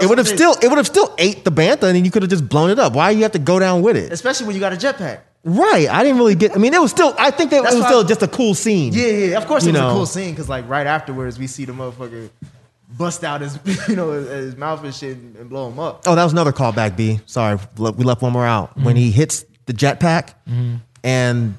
It 0.00 0.06
would 0.08 0.18
have 0.18 0.28
still 0.28 0.54
it 0.62 0.68
would 0.68 0.76
have 0.78 0.86
still 0.86 1.14
ate 1.18 1.44
the 1.44 1.52
bantha 1.52 1.84
and 1.84 1.96
then 1.96 2.04
you 2.04 2.10
could 2.10 2.22
have 2.22 2.30
just 2.30 2.48
blown 2.48 2.70
it 2.70 2.78
up. 2.78 2.92
Why 2.94 3.10
you 3.10 3.22
have 3.22 3.32
to 3.32 3.38
go 3.38 3.58
down 3.58 3.82
with 3.82 3.96
it? 3.96 4.12
especially 4.12 4.46
when 4.46 4.54
you 4.56 4.60
got 4.60 4.72
a 4.72 4.76
jetpack. 4.76 5.20
Right. 5.44 5.88
I 5.88 6.02
didn't 6.02 6.18
really 6.18 6.34
get 6.34 6.54
I 6.54 6.58
mean 6.58 6.74
it 6.74 6.80
was 6.80 6.90
still 6.90 7.14
I 7.18 7.30
think 7.30 7.50
that 7.50 7.62
That's 7.62 7.74
it 7.74 7.78
was 7.78 7.82
why- 7.84 7.88
still 7.90 8.04
just 8.04 8.22
a 8.22 8.28
cool 8.28 8.54
scene. 8.54 8.92
Yeah, 8.92 9.06
yeah. 9.06 9.36
Of 9.38 9.46
course, 9.46 9.64
it 9.64 9.68
You 9.68 9.72
was 9.74 9.80
know. 9.80 9.90
a 9.90 9.92
cool 9.92 10.06
scene 10.06 10.30
because 10.32 10.48
like 10.48 10.68
right 10.68 10.86
afterwards 10.86 11.38
we 11.38 11.46
see 11.46 11.64
the 11.64 11.72
motherfucker 11.72 12.28
bust 12.96 13.22
out 13.22 13.40
his 13.42 13.58
you 13.88 13.96
know 13.96 14.12
his, 14.12 14.28
his 14.28 14.56
mouth 14.56 14.82
and 14.84 14.94
shit 14.94 15.16
and, 15.16 15.36
and 15.36 15.48
blow 15.50 15.68
him 15.68 15.78
up. 15.78 16.02
Oh, 16.06 16.14
that 16.14 16.24
was 16.24 16.32
another 16.32 16.52
callback, 16.52 16.96
B. 16.96 17.20
Sorry, 17.26 17.58
le- 17.76 17.92
we 17.92 18.04
left 18.04 18.22
one 18.22 18.32
more 18.32 18.46
out. 18.46 18.76
When 18.78 18.96
he 18.96 19.10
hits 19.10 19.44
the 19.66 19.72
jetpack 19.74 20.34
and 21.04 21.54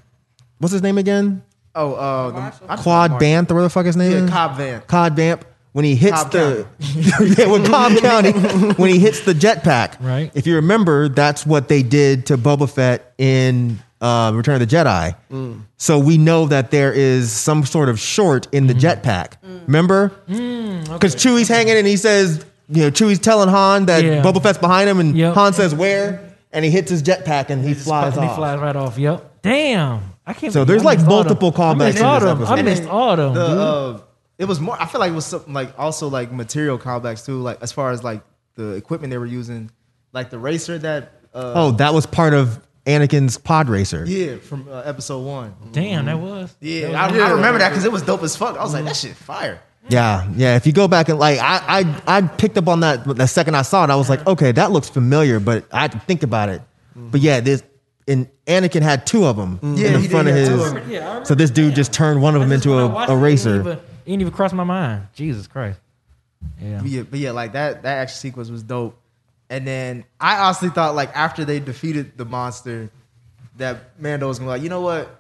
what's 0.58 0.74
his 0.74 0.82
name 0.82 0.98
again? 0.98 1.44
Oh, 1.76 1.94
uh, 1.94 2.32
the, 2.32 2.38
I 2.68 2.76
just 2.76 2.84
Quad 2.84 3.20
Banth 3.20 3.52
or 3.52 3.62
the 3.62 3.70
fuck 3.70 3.86
his 3.86 3.96
name 3.96 4.12
Yeah, 4.12 4.18
is? 4.26 4.30
Cobb 4.30 4.58
Van. 4.58 4.82
Cobb 4.82 5.16
Vamp. 5.16 5.46
When 5.72 5.86
he 5.86 5.96
hits 5.96 6.24
Cobb 6.24 6.32
the 6.32 6.68
yeah, 6.80 7.52
with 7.52 7.68
Cobb 7.68 7.98
County, 8.02 8.32
when 8.32 8.90
he 8.90 8.98
hits 9.00 9.22
the 9.22 9.34
jetpack, 9.34 9.98
Right. 10.00 10.32
If 10.34 10.48
you 10.48 10.56
remember, 10.56 11.10
that's 11.10 11.46
what 11.46 11.68
they 11.68 11.84
did 11.84 12.26
to 12.28 12.38
Boba 12.38 12.70
Fett 12.70 13.14
in 13.18 13.80
uh, 14.02 14.32
Return 14.34 14.62
of 14.62 14.68
the 14.68 14.76
Jedi. 14.76 15.16
Mm. 15.32 15.62
So 15.78 16.00
we 16.00 16.18
know 16.18 16.48
that 16.48 16.72
there 16.72 16.92
is 16.92 17.32
some 17.32 17.66
sort 17.66 17.90
of 17.90 18.00
short 18.00 18.48
in 18.52 18.68
the 18.68 18.74
mm. 18.74 18.80
jetpack. 18.80 19.34
Remember? 19.68 20.12
Mm, 20.28 20.92
because 20.92 21.16
Chewie's 21.16 21.48
hanging 21.48 21.76
and 21.78 21.86
he 21.86 21.98
says, 21.98 22.44
you 22.70 22.84
know, 22.84 22.92
Chewie's 22.92 23.20
telling 23.20 23.50
Han 23.50 23.86
that 23.86 24.04
Yeah. 24.04 24.24
Boba 24.24 24.42
Fett's 24.42 24.58
behind 24.58 24.90
him, 24.90 25.00
and 25.00 25.16
Yep. 25.18 25.34
Han 25.34 25.54
says 25.54 25.74
where, 25.76 26.34
and 26.52 26.64
he 26.66 26.72
hits 26.72 26.90
his 26.90 27.04
jetpack 27.04 27.50
and 27.50 27.64
he 27.64 27.74
flies 27.74 28.18
off. 28.18 28.30
He 28.30 28.36
flies 28.36 28.60
right 28.60 28.76
off. 28.76 28.98
Yep. 28.98 29.42
Damn. 29.42 30.02
I 30.26 30.34
can't. 30.34 30.54
So 30.54 30.66
there's 30.66 30.84
like 30.84 31.02
multiple 31.06 31.52
them. 31.52 31.62
I 31.62 31.74
callbacks 31.74 31.78
missed 31.78 32.00
in 32.00 32.06
all 32.06 32.20
this 32.20 32.30
them. 32.30 32.44
I 32.48 32.62
missed 32.62 32.86
all 32.86 33.16
them. 33.16 34.04
The 34.40 34.44
dude. 34.44 34.48
it 34.48 34.50
was 34.50 34.60
more. 34.60 34.82
I 34.82 34.86
feel 34.86 35.00
like 35.00 35.12
it 35.12 35.16
was 35.16 35.26
something 35.26 35.54
like 35.54 35.78
also 35.78 36.08
like 36.08 36.32
material 36.32 36.78
callbacks 36.80 37.26
too. 37.26 37.40
Like 37.42 37.62
as 37.62 37.72
far 37.72 37.92
as 37.92 38.04
like 38.04 38.22
the 38.56 38.72
equipment 38.74 39.12
they 39.12 39.18
were 39.18 39.26
using, 39.26 39.72
like 40.14 40.30
the 40.30 40.40
racer 40.40 40.78
that. 40.80 41.14
Uh, 41.34 41.54
Oh, 41.56 41.72
that 41.74 41.94
was 41.94 42.08
part 42.08 42.34
of 42.34 42.60
Anakin's 42.88 43.38
pod 43.38 43.70
racer. 43.70 44.04
yeah, 44.08 44.38
from 44.38 44.68
uh, 44.68 44.80
episode 44.84 45.20
one. 45.26 45.54
Damn, 45.72 46.06
that 46.06 46.18
was. 46.20 46.56
Yeah, 46.60 46.88
I, 47.00 47.08
I 47.16 47.32
remember 47.32 47.60
that 47.60 47.70
because 47.70 47.86
it 47.86 47.92
was 47.92 48.02
dope 48.02 48.24
as 48.24 48.36
fuck. 48.36 48.58
I 48.58 48.64
was 48.64 48.74
like, 48.74 48.86
that 48.86 48.96
shit 48.96 49.16
fire. 49.16 49.62
Yeah, 49.90 50.28
yeah. 50.36 50.56
If 50.56 50.66
you 50.68 50.74
go 50.74 50.88
back 50.88 51.08
and 51.10 51.20
like, 51.20 51.38
I, 51.40 51.82
I, 52.08 52.18
I 52.18 52.22
picked 52.24 52.58
up 52.58 52.68
on 52.68 52.80
that 52.82 53.06
the 53.06 53.28
second 53.28 53.56
I 53.56 53.62
saw 53.62 53.84
it. 53.84 53.90
I 53.92 53.96
was 53.96 54.10
like, 54.10 54.26
okay, 54.28 54.52
that 54.54 54.72
looks 54.72 54.90
familiar, 54.90 55.40
but 55.40 55.66
I 55.72 55.82
had 55.82 55.92
to 55.94 56.00
think 56.00 56.24
about 56.24 56.50
it. 56.50 56.62
But 56.96 57.22
yeah, 57.22 57.40
this 57.42 57.64
and 58.08 58.28
Anakin 58.48 58.82
had 58.82 59.06
two 59.06 59.26
of 59.26 59.38
them 59.38 59.60
Yeah, 59.62 59.88
in 59.90 59.94
the 59.94 60.00
he 60.00 60.08
did, 60.08 60.12
front 60.12 60.28
of 60.28 60.36
had 60.36 60.48
his. 60.48 60.50
of 60.72 60.78
'em. 60.78 60.90
Yeah, 60.92 61.00
remember 61.08 61.26
So 61.26 61.36
this 61.36 61.52
dude 61.52 61.72
that. 61.72 61.76
just 61.76 61.94
turned 61.94 62.22
one 62.24 62.34
of 62.36 62.42
them 62.42 62.52
into 62.52 62.70
when 62.72 62.80
I 62.80 62.82
a, 62.82 62.88
watched 62.88 63.10
a 63.12 63.14
it, 63.14 63.16
it 63.16 63.20
didn't 63.20 63.24
racer. 63.24 63.80
Even- 64.10 64.12
It 64.12 64.18
didn't 64.18 64.22
even 64.22 64.34
cross 64.34 64.54
my 64.54 64.64
mind. 64.64 65.08
Jesus 65.14 65.48
Christ. 65.48 65.80
Yeah. 66.62 66.80
But 66.82 66.90
yeah, 66.90 67.02
but 67.04 67.20
yeah, 67.20 67.32
like 67.32 67.52
that 67.54 67.84
that 67.84 67.98
action 67.98 68.18
sequence 68.18 68.50
was 68.50 68.64
dope. 68.64 68.98
And 69.50 69.66
then 69.68 70.06
I 70.20 70.38
honestly 70.46 70.70
thought 70.70 70.96
like 70.96 71.16
after 71.16 71.44
they 71.46 71.60
defeated 71.60 72.18
the 72.18 72.26
monster, 72.26 72.90
that 73.58 74.00
Mando 74.00 74.28
was 74.28 74.40
gonna 74.40 74.48
be 74.50 74.52
like, 74.54 74.62
you 74.64 74.70
know 74.70 74.82
what, 74.82 75.20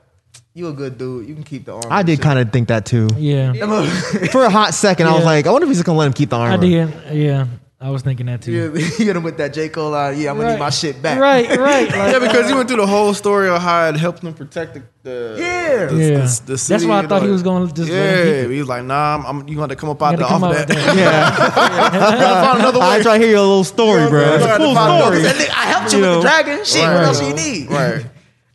you 0.54 0.68
a 0.68 0.74
good 0.74 0.98
dude. 0.98 1.28
You 1.28 1.34
can 1.36 1.44
keep 1.44 1.66
the 1.66 1.74
armor. 1.74 1.88
I 1.92 2.04
did 2.04 2.22
kind 2.22 2.40
of 2.40 2.52
think 2.52 2.70
that 2.70 2.86
too. 2.86 3.10
Yeah. 3.18 3.52
For 4.32 4.46
a 4.46 4.50
hot 4.50 4.74
second, 4.74 5.08
I 5.08 5.12
was 5.12 5.20
Yeah. 5.22 5.26
like, 5.26 5.48
I 5.48 5.52
wonder 5.52 5.66
if 5.66 5.70
he's 5.70 5.78
just 5.80 5.86
gonna 5.86 5.98
let 5.98 6.08
him 6.08 6.14
keep 6.14 6.30
the 6.30 6.38
armor. 6.38 6.54
I 6.54 6.58
did. 6.58 6.94
Yeah. 7.12 7.48
I 7.82 7.92
was 7.92 8.02
thinking 8.02 8.26
that 8.26 8.42
too. 8.42 8.52
Yeah, 8.52 8.64
you 9.00 9.06
hit 9.06 9.16
him 9.16 9.24
with 9.24 9.38
that 9.38 9.54
J 9.54 9.70
Cole 9.70 9.92
line. 9.92 10.20
Yeah, 10.20 10.32
I'm 10.32 10.38
gonna 10.38 10.52
need 10.54 10.60
my 10.60 10.70
shit 10.70 11.02
back. 11.02 11.18
Right, 11.18 11.48
right. 11.58 11.88
Like, 11.90 12.12
Yeah, 12.12 12.20
because 12.20 12.48
he 12.48 12.54
uh, 12.54 12.58
went 12.58 12.68
through 12.68 12.82
the 12.82 12.86
whole 12.88 13.14
story 13.14 13.48
of 13.48 13.62
how 13.62 13.88
it 13.88 13.96
helped 13.96 14.22
him 14.22 14.34
protect 14.34 14.74
the, 14.74 14.84
the 15.04 15.36
Yeah. 15.40 15.86
the, 15.86 15.96
Yeah. 15.96 16.08
the, 16.20 16.42
the 16.46 16.66
That's 16.68 16.84
why 16.84 17.00
I 17.00 17.08
thought 17.08 17.22
he 17.24 17.30
was 17.30 17.42
gonna 17.42 17.72
just 17.72 17.90
yeah. 17.90 18.04
him 18.16 18.26
keep 18.26 18.50
it. 18.50 18.54
He 18.54 18.60
was 18.60 18.68
like, 18.68 18.84
nah, 18.84 19.16
I'm, 19.16 19.26
I'm, 19.26 19.48
you 19.48 19.56
gonna 19.56 19.78
come 19.78 19.90
up 19.92 20.02
out 20.02 20.12
You 20.12 20.18
the 20.18 20.26
off 20.26 20.44
out 20.44 20.54
that. 20.54 20.68
with 20.68 20.78
that. 20.78 20.96
Yeah, 20.98 21.38
gotta 21.38 22.48
find 22.48 22.60
another 22.60 22.80
way. 22.80 22.86
I 22.86 23.02
try 23.02 23.18
to 23.18 23.24
hear 23.24 23.32
your 23.32 23.40
little 23.48 23.64
story, 23.64 24.10
bro. 24.10 24.36
It's 24.36 24.44
a 24.46 24.58
cool 24.58 24.74
story. 24.76 25.20
Nigga, 25.20 25.50
I 25.50 25.66
helped 25.68 25.94
you, 25.94 26.00
You 26.00 26.04
with 26.04 26.12
know. 26.12 26.16
the 26.18 26.22
dragon. 26.22 26.66
Shit, 26.66 26.82
what 26.82 26.90
Right. 26.96 27.04
else 27.06 27.22
you 27.22 27.34
need? 27.34 27.70
Right. 27.72 28.02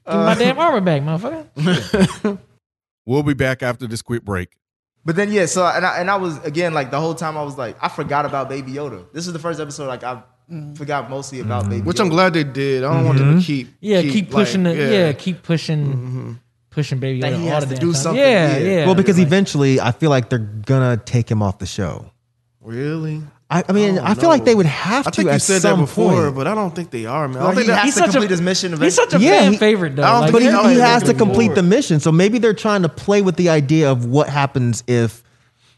Give 0.07 0.15
me 0.17 0.23
my 0.25 0.35
damn 0.35 0.59
armor 0.59 0.81
back, 0.83 1.01
motherfucker. 1.01 2.39
We'll 3.07 3.23
be 3.23 3.33
back 3.35 3.63
after 3.63 3.87
this 3.87 4.03
quick 4.03 4.23
break. 4.23 4.51
But 5.05 5.17
then 5.17 5.31
yeah, 5.31 5.47
so 5.47 5.67
and 5.67 5.85
I, 5.85 5.99
and 5.99 6.11
I 6.11 6.17
was 6.17 6.39
again 6.45 6.73
like 6.73 6.91
the 6.91 7.01
whole 7.01 7.15
time 7.15 7.37
I 7.37 7.43
was 7.43 7.59
like 7.59 7.77
I 7.81 7.89
forgot 7.89 8.25
about 8.25 8.49
Baby 8.49 8.73
Yoda. 8.73 9.05
This 9.13 9.27
is 9.27 9.33
the 9.33 9.39
first 9.39 9.61
episode 9.61 9.87
like 9.87 10.03
I 10.03 10.23
mm. 10.51 10.77
forgot 10.77 11.11
mostly 11.11 11.41
about 11.41 11.69
Baby. 11.69 11.83
Which 11.83 12.01
I'm 12.01 12.09
glad 12.09 12.33
they 12.33 12.45
did. 12.45 12.85
I 12.85 12.95
don't 12.95 13.05
want 13.05 13.19
them 13.19 13.29
to 13.29 13.35
mm-hmm. 13.35 13.41
keep. 13.41 13.69
Yeah, 13.81 14.01
keep, 14.01 14.27
like, 14.27 14.47
pushing 14.47 14.63
the 14.63 14.75
yeah. 14.75 15.13
keep 15.13 15.43
pushing 15.43 15.87
mm-hmm. 15.87 16.33
pushing 16.71 17.01
baby 17.01 17.21
That 17.21 17.35
Yoda 17.35 17.39
he 17.39 17.49
all 17.49 17.55
has 17.55 17.65
to 17.65 17.71
damn 17.71 17.79
do 17.81 17.93
time. 17.93 18.03
something, 18.03 18.23
Yeah, 18.23 18.57
yeah. 18.57 18.69
yeah. 18.69 18.87
Well, 18.87 18.95
because 18.95 19.19
eventually, 19.19 19.79
I 19.79 19.93
feel 19.93 20.11
like 20.11 20.31
they're 20.31 20.39
gonna 20.39 20.97
take 20.97 21.31
him 21.31 21.43
off 21.43 21.59
the 21.59 21.67
show. 21.67 22.11
Really? 22.63 23.23
I, 23.55 23.65
I 23.69 23.73
mean, 23.73 23.95
don't 23.97 24.05
I 24.05 24.15
feel 24.15 24.29
like 24.29 24.45
they 24.45 24.55
would 24.55 24.67
have 24.67 25.07
I 25.07 25.11
to 25.11 25.17
think 25.17 25.27
you 25.29 25.35
at 25.35 25.43
said 25.43 25.63
that 25.63 25.77
before, 25.77 26.25
point. 26.25 26.35
but 26.37 26.47
I 26.49 26.55
don't 26.55 26.75
think 26.75 26.91
they 26.91 27.07
are, 27.07 27.29
man. 27.29 27.37
I 27.37 27.41
Well, 27.41 27.47
don't 27.53 27.57
he 27.63 27.67
think 27.67 27.77
that, 27.77 27.85
has 27.85 27.95
to 27.95 28.13
such 28.13 28.23
a- 28.25 28.27
his 28.29 28.41
mission. 28.41 28.81
he's 28.81 28.95
such 28.95 29.15
a 29.15 29.19
Yeah, 29.21 29.41
fan 29.43 29.53
he- 29.53 29.59
favorite 29.59 29.95
though. 29.97 30.03
I 30.03 30.11
don't 30.13 30.21
Like, 30.23 30.33
but 30.33 30.43
he, 30.43 30.49
he 30.75 30.81
has 30.81 31.03
to 31.05 31.15
complete 31.15 31.49
yeah. 31.51 31.55
the 31.55 31.63
mission. 31.63 32.01
So 32.01 32.11
maybe 32.11 32.39
they're 32.39 32.53
trying 32.53 32.83
to 32.83 32.89
play 32.89 33.23
with 33.23 33.37
the 33.37 33.51
idea 33.51 33.91
of 33.91 34.07
what 34.07 34.29
happens 34.29 34.83
if 34.87 35.23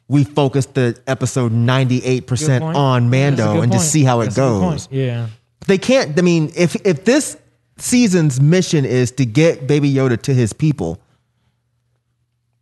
we 0.08 0.24
focus 0.24 0.66
the 0.66 0.96
episode 1.06 1.52
98% 1.52 2.62
on 2.74 3.10
Mando 3.10 3.60
and 3.60 3.70
just 3.72 3.90
see 3.92 4.04
how 4.04 4.20
it 4.20 4.26
That's 4.26 4.36
goes. 4.36 4.88
Yeah. 4.90 5.26
They 5.66 5.78
can't, 5.78 6.16
I 6.18 6.22
mean, 6.22 6.52
if, 6.56 6.76
if 6.86 7.04
this 7.04 7.36
season's 7.78 8.40
mission 8.40 8.84
is 8.84 9.10
to 9.12 9.26
get 9.26 9.66
Baby 9.66 9.92
Yoda 9.92 10.20
to 10.22 10.32
his 10.32 10.52
people, 10.52 11.00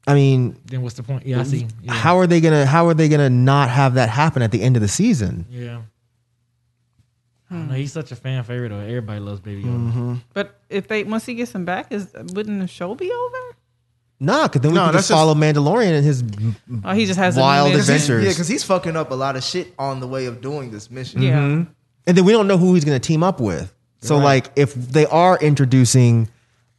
I 0.07 0.15
mean, 0.15 0.57
Then 0.67 0.83
what's 0.83 0.97
the 0.97 1.03
point? 1.03 1.27
Yeah, 1.27 1.41
I 1.41 1.45
see. 1.45 1.67
Yeah. 1.83 1.93
how 1.95 2.19
are 2.19 2.27
they 2.27 2.41
gonna 2.41 2.67
how 2.67 2.87
are 2.89 2.95
they 2.95 3.09
gonna 3.09 3.31
not 3.31 3.71
have 3.71 3.95
that 3.95 4.09
happen 4.11 4.43
at 4.43 4.51
the 4.53 4.63
end 4.63 4.77
of 4.77 4.83
the 4.83 4.89
season? 4.89 5.47
Yeah. 5.51 5.81
I 7.51 7.55
don't 7.57 7.69
know, 7.69 7.75
he's 7.75 7.93
such 7.93 8.11
a 8.13 8.17
fan 8.17 8.43
favorite 8.45 8.71
though. 8.71 8.81
Everybody 8.81 9.21
loves 9.21 9.41
Baby 9.41 9.63
Yoda. 9.65 9.69
Mm-hmm. 9.93 10.15
But 10.33 10.59
if 10.69 10.89
they 10.89 11.05
once 11.05 11.25
he 11.27 11.35
gets 11.35 11.53
him 11.53 11.65
back, 11.65 11.93
is 11.93 12.09
wouldn't 12.33 12.61
the 12.61 12.67
show 12.67 12.95
be 12.95 13.11
over? 13.13 13.57
Nah, 14.21 14.45
because 14.45 14.63
then 14.63 14.71
we 14.73 14.77
No, 14.77 14.85
can 14.87 14.93
that's 14.95 15.09
just 15.09 15.17
follow 15.19 15.35
Mandalorian 15.35 15.93
and 15.97 16.05
his 16.05 16.23
Oh, 16.85 16.93
he 16.93 17.05
just 17.07 17.19
has 17.19 17.37
a 17.37 17.41
Wild 17.41 17.69
mission? 17.69 17.81
adventures. 17.81 18.25
Yeah, 18.25 18.31
because 18.31 18.49
he's 18.49 18.65
fucking 18.65 18.97
up 18.97 19.11
a 19.11 19.15
lot 19.15 19.37
of 19.37 19.43
shit 19.45 19.75
on 19.79 20.01
the 20.01 20.07
way 20.07 20.27
of 20.27 20.41
doing 20.41 20.71
this 20.71 20.91
mission. 20.91 21.23
Yeah. 21.23 21.39
and 21.43 21.67
then 22.07 22.25
we 22.25 22.33
don't 22.33 22.47
know 22.47 22.57
who 22.59 22.75
he's 22.75 22.85
gonna 22.85 22.99
team 22.99 23.23
up 23.23 23.41
with. 23.41 23.73
So 24.01 24.19
like 24.19 24.51
if 24.57 24.75
they 24.75 25.07
are 25.07 25.39
introducing 25.39 26.29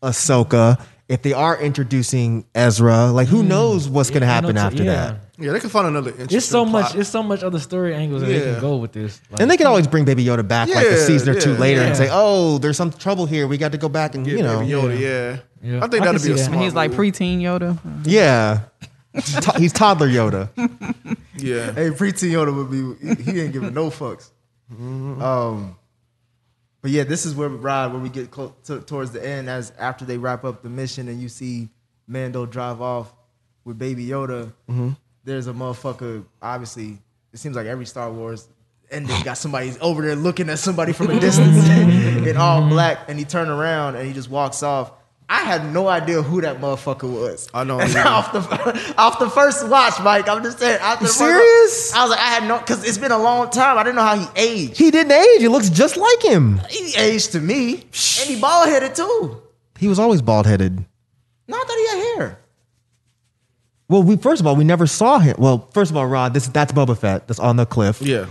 Ahsoka, 0.04 0.80
if 1.08 1.22
they 1.22 1.34
are 1.34 1.58
introducing 1.60 2.46
Ezra, 2.56 3.08
like 3.08 3.28
who 3.28 3.44
knows 3.44 3.88
what's 3.88 4.10
gonna 4.10 4.26
happen 4.26 4.56
know, 4.56 4.62
after 4.62 4.84
yeah. 4.84 4.92
that? 4.96 5.18
yeah, 5.38 5.52
they 5.52 5.60
can 5.60 5.70
find 5.70 5.88
another 5.88 6.10
interesting 6.12 6.38
It's 6.38 6.46
so 6.48 6.66
much. 6.66 6.88
plot. 6.92 7.00
It's 7.00 7.10
so 7.10 7.22
much 7.22 7.44
other 7.44 7.60
story 7.60 7.94
angles 7.94 8.22
that 8.22 8.28
they 8.28 8.40
Yeah. 8.46 8.54
can 8.54 8.62
go 8.62 8.78
with 8.78 8.92
this. 8.94 9.22
Like, 9.30 9.42
And 9.42 9.52
they 9.52 9.58
can 9.58 9.68
always 9.68 9.86
bring 9.88 10.06
Baby 10.06 10.26
Yoda 10.26 10.48
back 10.48 10.68
like 10.70 10.86
a 10.86 10.92
Yeah, 10.92 11.06
season 11.06 11.36
or 11.36 11.40
two 11.40 11.54
yeah, 11.54 11.60
later 11.60 11.80
and 11.82 11.90
yeah. 11.90 11.94
say, 11.96 12.10
"Oh, 12.12 12.58
there's 12.58 12.78
some 12.78 12.92
trouble 12.92 13.26
here. 13.28 13.46
We 13.48 13.58
got 13.58 13.72
to 13.74 13.78
go 13.78 13.90
back 13.90 14.16
and 14.16 14.26
Yeah, 14.26 14.38
you 14.38 14.44
know, 14.44 14.60
Baby 14.60 14.72
Yoda, 14.72 15.00
yeah. 15.00 15.38
Yeah. 15.72 15.78
I 15.84 15.88
think 15.88 16.02
I 16.04 16.06
that'd 16.12 16.22
can 16.22 16.28
be 16.28 16.34
a 16.34 16.38
see 16.38 16.42
that. 16.42 16.46
smart 16.46 16.54
And 16.54 16.64
he's 16.64 16.74
like 16.74 16.92
move. 16.92 17.00
preteen 17.00 17.40
Yoda. 17.42 17.78
yeah." 18.06 18.60
To- 19.16 19.54
he's 19.60 19.72
toddler 19.74 20.08
Yoda. 20.10 20.50
Yeah. 21.38 21.72
Hey, 21.74 21.90
preteen 21.92 22.32
Yoda 22.32 22.54
would 22.56 22.70
be. 22.72 23.24
He 23.32 23.42
ain't 23.42 23.54
giving 23.54 23.74
no 23.74 23.90
fucks. 23.90 24.30
Um, 24.72 25.76
but 26.86 26.92
yeah, 26.92 27.04
this 27.04 27.26
is 27.26 27.34
where 27.34 27.50
we 27.50 27.56
ride, 27.56 27.88
where 27.88 28.00
we 28.00 28.10
get 28.10 28.30
close 28.30 28.52
to, 28.66 28.80
towards 28.80 29.10
the 29.10 29.28
end, 29.28 29.50
as 29.50 29.74
after 29.80 30.06
they 30.06 30.20
wrap 30.20 30.44
up 30.44 30.62
the 30.62 30.70
mission, 30.70 31.08
and 31.08 31.20
you 31.20 31.30
see 31.30 31.68
Mando 32.06 32.46
drive 32.46 32.80
off 32.80 33.12
with 33.64 33.80
Baby 33.80 34.06
Yoda. 34.06 34.54
Mm-hmm. 34.70 34.92
There's 35.24 35.48
a 35.48 35.54
motherfucker. 35.54 36.26
Obviously, 36.44 37.00
it 37.34 37.40
seems 37.40 37.56
like 37.56 37.66
every 37.66 37.88
Star 37.88 38.12
Wars 38.12 38.48
ending 38.92 39.20
got 39.24 39.40
somebody 39.40 39.74
over 39.82 40.04
there 40.04 40.16
looking 40.16 40.48
at 40.48 40.60
somebody 40.60 40.94
from 40.94 41.10
a 41.10 41.20
distance 41.20 41.68
in 42.28 42.38
all 42.38 42.70
black, 42.70 43.10
and 43.10 43.18
he 43.18 43.26
turned 43.26 43.50
around 43.50 43.96
and 43.96 44.08
he 44.08 44.14
just 44.14 44.30
walks 44.30 44.62
off. 44.62 44.92
I 45.28 45.42
had 45.42 45.74
no 45.74 45.88
idea 45.88 46.22
who 46.22 46.42
that 46.42 46.62
motherfucker 46.62 47.12
was. 47.12 47.48
I 47.54 47.64
don't 47.64 47.82
either. 47.82 48.00
off 48.02 48.32
the 48.32 48.94
off 48.98 49.18
the 49.20 49.30
first 49.30 49.68
watch, 49.68 50.00
Mike. 50.02 50.30
I'm 50.30 50.44
just 50.44 50.60
saying. 50.60 50.80
After 50.82 51.06
the 51.06 51.12
serious? 51.12 51.92
watch, 51.92 52.00
I 52.00 52.04
was 52.04 52.12
like, 52.12 52.20
I 52.20 52.28
had 52.30 52.48
no, 52.48 52.60
because 52.60 52.88
it's 52.88 52.98
been 53.00 53.12
a 53.12 53.18
long 53.18 53.50
time. 53.50 53.78
I 53.78 53.84
didn't 53.84 53.96
know 53.96 54.04
how 54.04 54.18
he 54.18 54.28
aged. 54.36 54.78
He 54.78 54.92
didn't 54.92 55.12
age. 55.14 55.42
He 55.42 55.48
looks 55.48 55.70
just 55.70 55.98
like 55.98 56.22
him. 56.24 56.62
He 56.70 56.96
aged 56.96 57.32
to 57.32 57.40
me, 57.40 57.74
and 57.74 58.30
he 58.30 58.40
bald 58.40 58.70
headed 58.70 58.94
too. 58.96 59.42
He 59.80 59.88
was 59.88 59.98
always 60.00 60.22
bald 60.22 60.46
headed. 60.46 60.86
No, 61.48 61.58
I 61.58 61.64
thought 61.64 61.78
he 61.78 61.88
had 61.88 62.16
hair. 62.18 62.40
Well, 63.88 64.04
we 64.04 64.18
first 64.18 64.42
of 64.42 64.48
all 64.48 64.56
we 64.56 64.64
never 64.64 64.88
saw 64.88 65.20
him. 65.20 65.36
Well, 65.40 65.70
first 65.74 65.92
of 65.92 65.98
all, 65.98 66.06
Rod, 66.08 66.34
this 66.34 66.48
that's 66.48 66.72
Boba 66.72 66.98
Fett. 66.98 67.28
That's 67.28 67.40
on 67.40 67.56
the 67.56 67.66
cliff. 67.66 68.02
Yeah. 68.02 68.28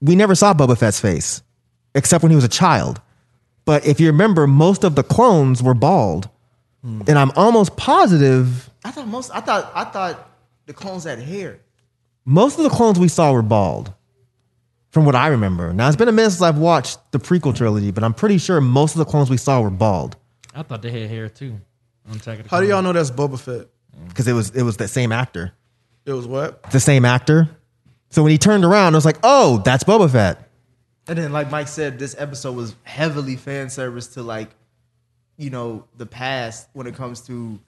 We 0.00 0.16
never 0.16 0.34
saw 0.34 0.52
Boba 0.54 0.76
Fett's 0.76 1.00
face, 1.00 1.42
except 1.94 2.22
when 2.22 2.30
he 2.30 2.36
was 2.36 2.44
a 2.44 2.48
child. 2.48 3.00
But 3.64 3.86
if 3.86 3.98
you 4.00 4.08
remember, 4.08 4.46
most 4.46 4.84
of 4.84 4.94
the 4.94 5.02
clones 5.02 5.62
were 5.62 5.74
bald, 5.74 6.28
hmm. 6.82 7.02
and 7.06 7.18
I'm 7.18 7.30
almost 7.36 7.76
positive 7.76 8.70
I 8.84 8.90
thought 8.90 9.08
most. 9.08 9.30
I 9.34 9.40
thought. 9.40 9.72
I 9.74 9.84
thought 9.84 10.30
the 10.66 10.74
clones 10.74 11.04
had 11.04 11.18
hair. 11.18 11.58
most 12.24 12.58
of 12.58 12.64
the 12.64 12.70
clones 12.70 12.98
we 12.98 13.08
saw 13.08 13.32
were 13.32 13.42
bald. 13.42 13.92
From 14.90 15.04
what 15.04 15.16
I 15.16 15.26
remember. 15.28 15.72
Now 15.72 15.88
it's 15.88 15.96
been 15.96 16.06
a 16.08 16.12
minute 16.12 16.30
since 16.30 16.42
I've 16.42 16.58
watched 16.58 16.98
the 17.10 17.18
prequel 17.18 17.54
trilogy, 17.56 17.90
but 17.90 18.04
I'm 18.04 18.14
pretty 18.14 18.38
sure 18.38 18.60
most 18.60 18.92
of 18.94 18.98
the 18.98 19.04
clones 19.04 19.28
we 19.28 19.36
saw 19.36 19.60
were 19.60 19.70
bald 19.70 20.16
I 20.54 20.62
thought 20.62 20.82
they 20.82 20.90
had 20.92 21.10
hair 21.10 21.28
too. 21.28 21.60
On 22.08 22.16
Attack 22.16 22.44
the 22.44 22.48
How 22.48 22.60
do 22.60 22.68
y'all 22.68 22.80
know 22.82 22.92
that's 22.92 23.10
Boba 23.10 23.38
Fett? 23.40 23.66
because 24.08 24.28
it 24.28 24.32
was 24.34 24.50
it 24.50 24.62
was 24.62 24.76
the 24.76 24.86
same 24.88 25.10
actor, 25.10 25.52
It 26.06 26.12
was 26.12 26.26
what? 26.26 26.62
the 26.70 26.78
same 26.80 27.04
actor. 27.04 27.48
So 28.10 28.22
when 28.22 28.30
he 28.30 28.38
turned 28.38 28.64
around, 28.64 28.94
I 28.94 28.96
was 28.98 29.04
like, 29.04 29.18
"Oh, 29.24 29.62
that's 29.64 29.82
Boba 29.84 30.08
Fett." 30.10 30.48
And 31.06 31.18
then, 31.18 31.32
like 31.32 31.50
Mike 31.50 31.68
said, 31.68 31.98
this 31.98 32.14
episode 32.18 32.56
was 32.56 32.74
heavily 32.82 33.36
fan 33.36 33.68
service 33.68 34.08
to 34.08 34.22
like, 34.22 34.50
you 35.36 35.50
know, 35.50 35.84
the 35.96 36.06
past 36.06 36.68
when 36.72 36.86
it 36.86 36.94
comes 36.94 37.20
to 37.22 37.60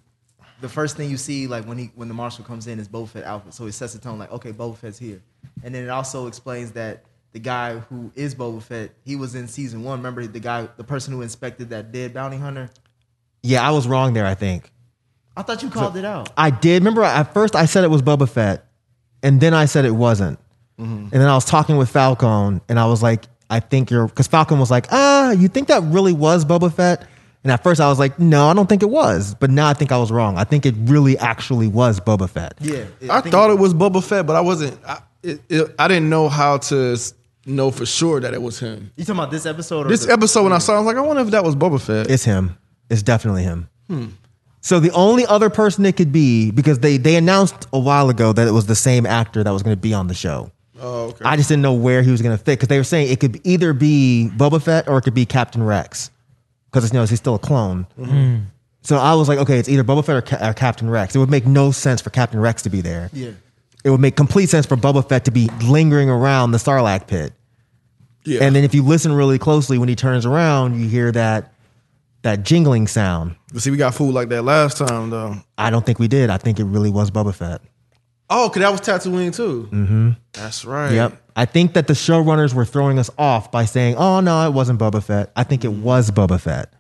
the 0.61 0.69
first 0.69 0.97
thing 0.97 1.11
you 1.11 1.17
see, 1.17 1.47
like 1.47 1.67
when 1.67 1.79
he 1.79 1.91
when 1.95 2.09
the 2.09 2.15
marshal 2.15 2.45
comes 2.45 2.67
in 2.67 2.79
is 2.79 2.89
Boba 2.89 3.09
Fett 3.09 3.25
outfit. 3.25 3.55
So 3.55 3.67
it 3.67 3.73
sets 3.73 3.93
the 3.93 3.99
tone 3.99 4.19
like, 4.19 4.33
okay, 4.33 4.53
Boba 4.53 4.77
Fett's 4.77 4.99
here. 4.99 5.23
And 5.63 5.75
then 5.75 5.85
it 5.85 5.91
also 5.91 6.27
explains 6.27 6.73
that 6.73 7.05
the 7.33 7.39
guy 7.39 7.79
who 7.79 8.11
is 8.15 8.35
Boba 8.35 8.63
Fett, 8.63 8.93
he 9.05 9.17
was 9.17 9.35
in 9.35 9.49
season 9.49 9.83
one. 9.83 9.99
Remember 9.99 10.27
the 10.27 10.41
guy, 10.41 10.69
the 10.77 10.85
person 10.85 11.13
who 11.13 11.23
inspected 11.23 11.71
that 11.71 11.93
dead 11.93 12.15
bounty 12.15 12.39
hunter? 12.39 12.71
Yeah, 13.43 13.67
I 13.67 13.71
was 13.73 13.87
wrong 13.87 14.15
there. 14.15 14.27
I 14.27 14.35
think. 14.35 14.71
I 15.37 15.43
thought 15.43 15.63
you 15.63 15.69
called 15.69 15.99
it 15.99 16.05
out. 16.07 16.33
I 16.39 16.49
did. 16.49 16.81
Remember, 16.83 17.03
at 17.03 17.35
first 17.35 17.55
I 17.55 17.67
said 17.67 17.85
it 17.85 17.91
was 17.91 18.01
Boba 18.01 18.27
Fett, 18.27 18.67
and 19.23 19.39
then 19.41 19.53
I 19.53 19.67
said 19.67 19.85
it 19.85 19.91
wasn't. 19.91 20.39
And 20.79 21.11
then 21.11 21.23
I 21.29 21.35
was 21.35 21.45
talking 21.45 21.77
with 21.77 21.89
Falcon, 21.89 22.61
and 22.69 22.79
I 22.79 22.87
was 22.87 23.03
like, 23.03 23.25
I 23.49 23.61
think 23.61 23.91
you're, 23.91 24.07
because 24.09 24.27
Falcon 24.27 24.59
was 24.59 24.71
like, 24.71 24.87
ah, 24.91 25.31
you 25.31 25.49
think 25.49 25.69
that 25.69 25.83
really 25.85 26.13
was 26.13 26.45
Boba 26.45 26.73
Fett? 26.73 27.07
And 27.45 27.53
at 27.53 27.63
first 27.63 27.81
I 27.81 27.89
was 27.89 27.99
like, 27.99 28.19
no, 28.19 28.49
I 28.49 28.55
don't 28.55 28.69
think 28.69 28.83
it 28.83 28.91
was. 28.91 29.35
But 29.37 29.51
now 29.51 29.69
I 29.69 29.73
think 29.73 29.93
I 29.93 29.99
was 29.99 30.11
wrong. 30.11 30.37
I 30.37 30.43
think 30.45 30.67
it 30.67 30.75
really 30.79 31.17
actually 31.17 31.69
was 31.69 32.01
Boba 32.01 32.29
Fett. 32.29 32.55
Yeah. 32.61 32.87
I, 33.09 33.21
think 33.21 33.33
thought 33.33 33.51
it 33.51 33.59
was 33.59 33.73
Boba 33.73 34.03
Fett, 34.03 34.27
but 34.27 34.35
I 34.35 34.41
wasn't. 34.41 34.79
I, 34.85 35.01
it, 35.23 35.41
it, 35.49 35.75
I 35.79 35.87
didn't 35.87 36.11
know 36.11 36.29
how 36.29 36.59
to 36.59 36.99
know 37.47 37.71
for 37.71 37.87
sure 37.87 38.19
that 38.21 38.35
it 38.35 38.43
was 38.43 38.59
him. 38.59 38.91
You 38.97 39.05
talking 39.05 39.21
about 39.21 39.31
this 39.31 39.47
episode? 39.47 39.87
Or 39.87 39.89
This 39.89 40.07
the- 40.07 40.13
episode 40.13 40.43
when 40.43 40.53
I 40.53 40.59
saw, 40.59 40.73
it, 40.73 40.77
I 40.77 40.79
was 40.81 40.87
like, 40.87 40.97
I 40.97 41.01
wonder 41.07 41.23
if 41.23 41.31
that 41.31 41.45
was 41.45 41.55
Boba 41.55 41.81
Fett. 41.81 42.11
It's 42.11 42.25
him. 42.25 42.59
It's 42.91 43.03
definitely 43.03 43.45
him. 43.45 43.69
So 44.61 44.81
the 44.81 44.91
only 44.91 45.25
other 45.27 45.49
person 45.49 45.87
it 45.87 45.97
could 45.97 46.11
be 46.11 46.51
because 46.51 46.81
they 46.81 46.97
they 46.97 47.15
announced 47.15 47.69
a 47.73 47.79
while 47.79 48.11
ago 48.11 48.33
that 48.33 48.49
it 48.49 48.51
was 48.51 48.67
the 48.67 48.75
same 48.75 49.07
actor 49.07 49.45
that 49.45 49.51
was 49.53 49.63
going 49.63 49.77
to 49.77 49.81
be 49.81 49.95
on 49.95 50.09
the 50.09 50.15
show. 50.15 50.51
Oh, 50.81 51.05
okay. 51.09 51.25
I 51.25 51.37
just 51.37 51.49
didn't 51.49 51.63
know 51.63 51.75
where 51.75 52.03
he 52.03 52.11
was 52.11 52.23
going 52.23 52.37
to 52.37 52.43
fit 52.43 52.59
because 52.59 52.69
they 52.69 52.79
were 52.79 52.85
saying 52.85 53.11
it 53.11 53.21
could 53.21 53.41
either 53.45 53.73
be 53.73 54.31
Boba 54.37 54.63
Fett 54.63 54.89
or 54.89 54.99
it 54.99 55.03
could 55.03 55.15
be 55.15 55.27
Captain 55.27 55.63
Rex 55.63 56.11
because 56.71 56.93
you 56.93 56.99
know 56.99 57.05
he's 57.05 57.19
still 57.19 57.35
a 57.37 57.39
clone. 57.39 57.87
Mm-hmm. 57.99 58.45
So 58.83 58.97
I 58.99 59.15
was 59.15 59.29
like, 59.29 59.39
okay, 59.41 59.59
it's 59.59 59.69
either 59.69 59.83
Boba 59.83 60.05
Fett 60.05 60.17
or, 60.17 60.23
Ca- 60.23 60.51
or 60.51 60.55
Captain 60.55 60.89
Rex. 60.89 61.15
It 61.15 61.19
would 61.19 61.31
make 61.31 61.47
no 61.47 61.71
sense 61.73 62.01
for 62.01 62.11
Captain 62.11 62.39
Rex 62.39 62.63
to 62.63 62.71
be 62.71 62.81
there. 62.81 63.11
Yeah. 63.13 63.31
It 63.85 63.91
would 63.91 64.01
make 64.01 64.17
complete 64.17 64.49
sense 64.49 64.67
for 64.67 64.77
Boba 64.77 65.09
Fett 65.09 65.25
to 65.27 65.31
be 65.31 65.49
lingering 65.65 66.09
around 66.11 66.53
the 66.53 66.59
Sarlacc 66.59 67.07
pit. 67.07 67.33
yeah. 68.25 68.43
And 68.43 68.55
then 68.55 68.65
if 68.65 68.75
you 68.75 68.83
listen 68.83 69.13
really 69.13 69.39
closely, 69.39 69.79
when 69.79 69.89
he 69.89 69.97
turns 69.97 70.27
around, 70.27 70.81
you 70.81 70.89
hear 70.89 71.11
that 71.13 71.53
that 72.23 72.43
jingling 72.43 72.89
sound. 72.89 73.37
but 73.53 73.63
see, 73.63 73.71
we 73.71 73.77
got 73.77 73.95
food 73.95 74.13
like 74.13 74.29
that 74.31 74.43
last 74.43 74.79
time 74.79 75.11
though. 75.11 75.37
I 75.57 75.71
don't 75.71 75.87
think 75.87 75.99
we 76.01 76.09
did. 76.09 76.29
I 76.31 76.39
think 76.39 76.59
it 76.59 76.65
really 76.65 76.91
was 76.91 77.11
Boba 77.11 77.33
Fett. 77.33 77.61
Oh, 78.29 78.49
cause 78.51 78.61
that 78.61 78.71
was 78.73 78.81
Tatooine 78.81 79.35
too. 79.35 79.69
Mm-hmm. 79.73 80.11
That's 80.33 80.65
right. 80.65 80.93
Yep. 80.93 81.23
I 81.37 81.45
think 81.45 81.75
that 81.75 81.87
the 81.87 81.93
showrunners 81.93 82.55
were 82.55 82.65
throwing 82.65 82.99
us 82.99 83.11
off 83.19 83.53
by 83.53 83.65
saying, 83.67 83.97
"Oh 83.97 84.21
no, 84.21 84.47
it 84.47 84.53
wasn't 84.53 84.81
Boba 84.81 85.03
Fett." 85.03 85.31
I 85.37 85.45
think 85.45 85.65
it 85.65 85.73
was 85.73 86.11
Boba 86.11 86.41
Fett. 86.41 86.73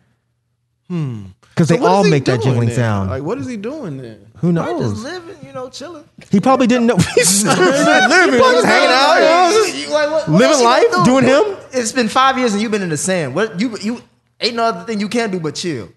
Hmm. 0.89 1.25
Because 1.51 1.69
So 1.69 1.75
they 1.75 1.81
what 1.81 1.91
all 1.91 2.05
make 2.05 2.25
that 2.27 2.43
jingling 2.43 2.69
then? 2.69 2.77
sound. 2.77 3.11
Like, 3.11 3.23
what 3.23 3.39
is 3.39 3.47
he 3.47 3.57
doing 3.57 3.97
then? 3.97 4.27
Who 4.39 4.53
knows? 4.53 4.67
Probably 4.67 4.89
just 4.91 5.03
living, 5.03 5.37
you 5.47 5.53
know, 5.55 5.71
chilling. 5.71 6.05
He 6.31 6.39
probably 6.39 6.67
didn't 6.67 6.87
know. 6.87 6.97
He's 7.15 7.45
living, 7.45 7.57
Just 7.59 8.67
hanging 8.67 8.91
out, 8.91 9.15
you 9.17 9.73
know, 9.73 9.75
You 9.75 9.89
like, 9.91 10.11
what- 10.11 10.29
what 10.29 10.39
living 10.39 10.51
else 10.55 10.63
life, 10.63 10.85
gonna 10.93 11.05
doing 11.07 11.25
him. 11.25 11.57
It's 11.73 11.93
been 11.93 12.09
five 12.09 12.39
years 12.39 12.53
and 12.53 12.61
you've 12.61 12.71
been 12.73 12.83
in 12.83 12.91
the 12.91 12.97
sand. 12.99 13.35
What 13.35 13.59
you 13.59 13.77
you 13.79 14.03
ain't 14.41 14.55
no 14.57 14.65
other 14.65 14.85
thing 14.85 15.01
you 15.01 15.09
can 15.09 15.31
do 15.31 15.41
but 15.41 15.55
chill. 15.55 15.89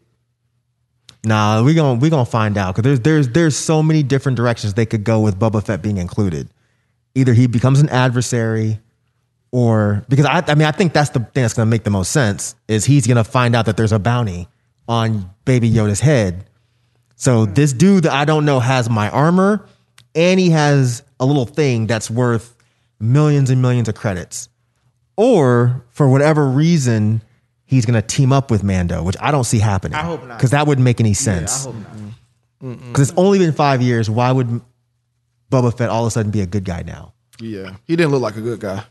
Nah, 1.23 1.63
we 1.63 1.73
gonna 1.73 1.99
we 1.99 2.09
gonna 2.09 2.25
find 2.25 2.57
out 2.57 2.75
because 2.75 2.83
there's 2.83 2.99
there's 3.01 3.29
there's 3.29 3.55
so 3.55 3.83
many 3.83 4.03
different 4.03 4.37
directions 4.37 4.73
they 4.73 4.85
could 4.85 5.03
go 5.03 5.19
with 5.19 5.37
Boba 5.37 5.63
Fett 5.63 5.81
being 5.81 5.97
included. 5.97 6.49
Either 7.15 7.33
he 7.33 7.47
becomes 7.47 7.81
an 7.81 7.89
adversary, 7.89 8.79
or 9.51 10.05
because 10.07 10.25
I 10.25 10.43
I 10.47 10.55
mean 10.55 10.67
I 10.67 10.71
think 10.71 10.93
that's 10.93 11.09
the 11.09 11.19
thing 11.19 11.43
that's 11.43 11.53
gonna 11.53 11.69
make 11.69 11.83
the 11.83 11.89
most 11.89 12.11
sense 12.11 12.55
is 12.67 12.85
he's 12.85 13.05
gonna 13.05 13.25
find 13.25 13.55
out 13.55 13.65
that 13.65 13.75
there's 13.75 13.91
a 13.91 13.99
bounty 13.99 14.47
on 14.87 15.29
Baby 15.43 15.69
Yoda's 15.69 15.99
head. 15.99 16.45
So 17.15 17.45
hmm. 17.45 17.53
this 17.53 17.73
dude 17.73 18.03
that 18.03 18.13
I 18.13 18.23
don't 18.23 18.45
know 18.45 18.61
has 18.61 18.89
my 18.89 19.09
armor, 19.09 19.65
and 20.15 20.39
he 20.39 20.51
has 20.51 21.03
a 21.19 21.25
little 21.25 21.45
thing 21.45 21.85
that's 21.85 22.09
worth 22.09 22.55
millions 22.99 23.49
and 23.49 23.61
millions 23.61 23.89
of 23.89 23.95
credits. 23.95 24.47
Or 25.17 25.83
for 25.89 26.07
whatever 26.07 26.47
reason, 26.47 27.21
he's 27.69 27.85
gonna 27.85 28.01
team 28.01 28.33
up 28.33 28.49
with 28.49 28.63
Mando, 28.63 29.03
which 29.03 29.15
I 29.21 29.29
don't 29.31 29.43
see 29.43 29.59
happening. 29.59 29.95
I 29.95 30.01
hope 30.01 30.25
not. 30.27 30.37
because 30.37 30.49
that 30.51 30.65
wouldn't 30.65 30.83
make 30.83 30.99
any 30.99 31.09
Yeah, 31.09 31.13
I 31.13 31.13
sense. 31.13 31.65
hope 31.65 31.75
not. 31.75 32.77
Because 32.87 33.09
it's 33.09 33.17
only 33.17 33.37
been 33.39 33.53
five 33.53 33.81
years. 33.81 34.09
Why 34.09 34.31
would 34.31 34.59
Boba 35.51 35.75
Fett 35.77 35.89
all 35.89 36.03
of 36.03 36.07
a 36.07 36.11
sudden 36.11 36.31
be 36.31 36.41
a 36.41 36.45
good 36.45 36.65
guy 36.65 36.81
now? 36.81 37.13
Yeah, 37.39 37.75
he 37.85 37.95
didn't 37.95 38.11
look 38.11 38.21
like 38.21 38.35
a 38.35 38.41
good 38.41 38.59
guy. 38.59 38.83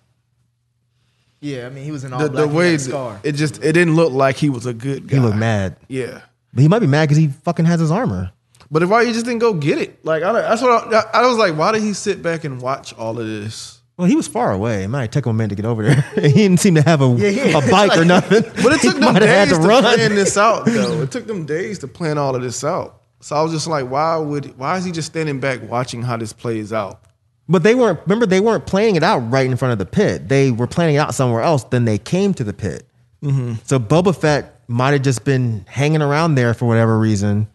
Yeah, 1.41 1.67
I 1.67 1.71
mean 1.71 1.85
he 1.85 1.91
was 1.93 2.05
an 2.05 2.13
all 2.13 2.21
The, 2.21 2.31
black. 2.31 2.45
the 2.47 2.51
he 2.51 2.57
way 2.57 2.65
had 2.67 2.73
a 2.73 2.75
it, 2.75 2.79
scar. 2.81 3.21
it 3.23 3.33
just 3.33 3.63
it 3.63 3.73
didn't 3.73 3.95
look 3.95 4.13
like 4.13 4.37
he 4.37 4.49
was 4.51 4.65
a 4.67 4.73
good 4.75 5.07
guy. 5.09 5.17
He 5.17 5.21
looked 5.23 5.37
mad, 5.37 5.77
Yeah. 5.89 6.21
but 6.55 6.63
he 6.63 6.69
might 6.69 6.79
be 6.81 6.87
mad 6.87 7.05
because 7.07 7.17
he 7.19 7.29
fucking 7.29 7.65
has 7.67 7.79
his 7.81 7.91
armor. 7.91 8.31
But 8.71 8.83
if 8.83 8.89
why 8.91 9.05
he 9.05 9.13
just 9.13 9.25
didn't 9.25 9.39
go 9.41 9.55
get 9.55 9.79
it? 9.79 10.05
Like 10.05 10.23
I, 10.23 10.33
that's 10.33 10.61
what 10.63 10.93
I, 10.93 11.05
I 11.23 11.27
was 11.27 11.37
like. 11.39 11.57
Why 11.57 11.73
did 11.73 11.83
he 11.83 11.93
sit 11.95 12.23
back 12.23 12.45
and 12.45 12.61
watch 12.61 12.93
all 12.95 13.19
of 13.19 13.27
this? 13.27 13.78
Well, 13.99 14.07
he 14.07 14.15
was 14.15 14.29
far 14.29 14.53
away. 14.53 14.85
It 14.85 14.89
might 14.89 15.11
take 15.11 15.27
him 15.27 15.31
a 15.31 15.35
minute 15.35 15.51
to 15.51 15.55
get 15.57 15.65
over 15.65 15.83
there. 15.83 16.03
he 16.15 16.33
didn't 16.33 16.61
seem 16.61 16.77
to 16.77 16.83
have 16.83 17.03
a, 17.03 17.09
yeah. 17.19 17.59
a 17.59 17.71
bike 17.71 17.99
or 17.99 18.05
nothing. 18.05 18.45
But 18.63 18.73
it 18.73 18.81
took 18.83 18.97
them 18.97 19.15
days 19.15 19.49
to, 19.49 19.57
run. 19.57 19.83
plan 19.83 20.15
this 20.15 20.39
out, 20.39 20.67
though. 20.67 21.03
It 21.03 21.11
took 21.11 21.27
them 21.27 21.45
days 21.45 21.81
to 21.81 21.89
plan 21.89 22.17
all 22.17 22.37
of 22.37 22.43
this 22.43 22.63
out. 22.63 23.03
So 23.21 23.35
I 23.35 23.43
was 23.43 23.51
just 23.51 23.67
like, 23.67 23.91
why 23.91 24.17
would 24.17 24.57
why 24.57 24.77
is 24.77 24.85
he 24.85 24.93
just 24.93 25.09
standing 25.09 25.41
back 25.41 25.69
watching 25.69 26.03
how 26.03 26.17
this 26.17 26.33
plays 26.33 26.73
out? 26.73 27.03
But 27.49 27.65
they 27.65 27.75
weren't. 27.75 27.99
Remember, 28.03 28.25
they 28.25 28.39
weren't 28.39 28.67
planning 28.67 28.95
it 28.95 29.03
out 29.03 29.19
right 29.33 29.45
in 29.45 29.57
front 29.57 29.73
of 29.73 29.79
the 29.79 29.87
pit. 29.87 30.29
They 30.29 30.53
were 30.53 30.69
planning 30.69 30.95
it 30.95 30.99
out 30.99 31.13
somewhere 31.13 31.43
else. 31.43 31.65
Then 31.65 31.85
they 31.85 31.99
came 31.99 32.33
to 32.35 32.45
the 32.45 32.53
pit. 32.53 32.87
Mm-hmm. 33.25 33.55
So 33.65 33.81
Boba 33.81 34.17
Fett 34.17 34.61
might 34.69 34.93
have 34.93 35.03
just 35.03 35.25
been 35.25 35.65
hanging 35.67 36.03
around 36.03 36.37
there 36.37 36.55
for 36.55 36.67
whatever 36.67 36.97
reason. 36.97 37.49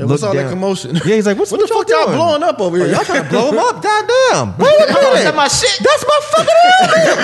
Yeah, 0.00 0.06
what's 0.06 0.22
all 0.22 0.34
that 0.34 0.50
commotion? 0.50 0.96
Yeah, 0.96 1.16
he's 1.16 1.26
like, 1.26 1.36
"What's 1.38 1.52
what 1.56 1.60
the 1.60 1.66
fuck 1.68 1.88
y'all 1.88 2.06
blowing 2.06 2.42
up 2.42 2.58
over 2.58 2.78
Oh, 2.78 2.84
here? 2.84 2.94
y'all 2.94 3.04
trying 3.04 3.22
to 3.22 3.28
blow 3.28 3.52
him 3.52 3.58
up? 3.58 3.82
Goddamn! 3.82 4.56
Wait 4.56 4.74
a 4.74 4.86
minute. 4.86 5.18
Is 5.18 5.24
that 5.24 5.34
my 5.36 5.48
shit? 5.48 5.78
That's 5.84 6.04
my 6.08 6.20
fucking 6.32 6.54
helmet. 6.70 7.20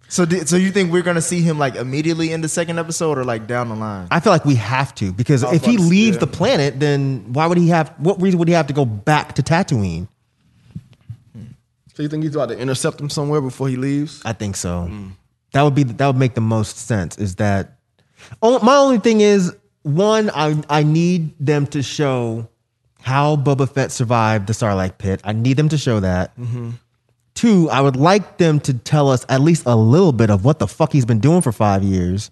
So 0.09 0.25
so 0.25 0.55
you 0.55 0.71
think 0.71 0.91
we're 0.91 1.03
gonna 1.03 1.21
see 1.21 1.41
him 1.41 1.59
like 1.59 1.75
immediately 1.75 2.32
in 2.32 2.41
the 2.41 2.47
second 2.47 2.80
episode 2.80 3.17
or 3.17 3.25
like 3.25 3.45
down 3.45 3.69
the 3.69 3.75
line? 3.75 4.07
I 4.09 4.21
feel 4.21 4.32
like 4.32 4.45
we 4.45 4.55
have 4.55 4.95
to 4.95 5.11
because 5.11 5.43
oh, 5.43 5.53
if 5.53 5.65
he 5.65 5.78
leaves 5.78 6.15
yeah. 6.15 6.21
the 6.21 6.28
planet, 6.28 6.80
then 6.80 7.34
why 7.34 7.45
would 7.45 7.57
he 7.57 7.67
have? 7.67 7.93
What 7.97 8.19
reason 8.21 8.39
would 8.39 8.47
he 8.47 8.53
have 8.53 8.67
to 8.67 8.73
go 8.73 8.86
back 8.86 9.36
to 9.36 9.43
Tatooine? 9.43 10.07
Hmm. 11.34 11.43
So 11.93 12.03
you 12.03 12.09
think 12.09 12.23
he's 12.23 12.34
about 12.34 12.49
to 12.49 12.57
intercept 12.57 13.01
him 13.01 13.09
somewhere 13.09 13.41
before 13.41 13.67
he 13.67 13.75
leaves? 13.75 14.21
I 14.23 14.34
think 14.34 14.55
so. 14.55 14.86
Hmm. 14.86 15.09
That 15.54 15.64
would 15.64 15.76
be 15.76 15.84
that 15.84 16.08
would 16.08 16.18
make 16.18 16.36
the 16.36 16.41
most 16.41 16.78
sense. 16.78 17.18
Is 17.18 17.36
that 17.36 17.78
my 18.41 18.76
only 18.76 19.00
thing 19.00 19.22
is 19.22 19.56
one? 19.84 20.30
I 20.34 20.62
I 20.70 20.84
need 20.84 21.34
them 21.39 21.68
to 21.68 21.82
show 21.82 22.50
how 23.02 23.38
Boba 23.38 23.70
Fett 23.70 23.91
survived 23.91 24.48
the 24.48 24.54
Sarlacc 24.54 24.98
pit. 24.98 25.22
I 25.24 25.34
need 25.34 25.58
them 25.58 25.70
to 25.70 25.78
show 25.78 26.00
that. 26.02 26.38
Mm-hmm. 26.38 26.72
Two, 27.36 27.70
I 27.70 27.82
would 27.82 27.95
like 27.95 28.38
them 28.38 28.60
to 28.62 28.74
tell 28.74 29.10
us 29.10 29.26
at 29.30 29.41
least 29.41 29.64
a 29.66 29.76
little 29.76 30.12
bit 30.12 30.30
of 30.30 30.43
what 30.43 30.60
the 30.60 30.68
fuck 30.68 30.91
he's 30.91 31.06
been 31.06 31.20
doing 31.20 31.41
for 31.41 31.52
five 31.52 31.84
years. 31.84 32.32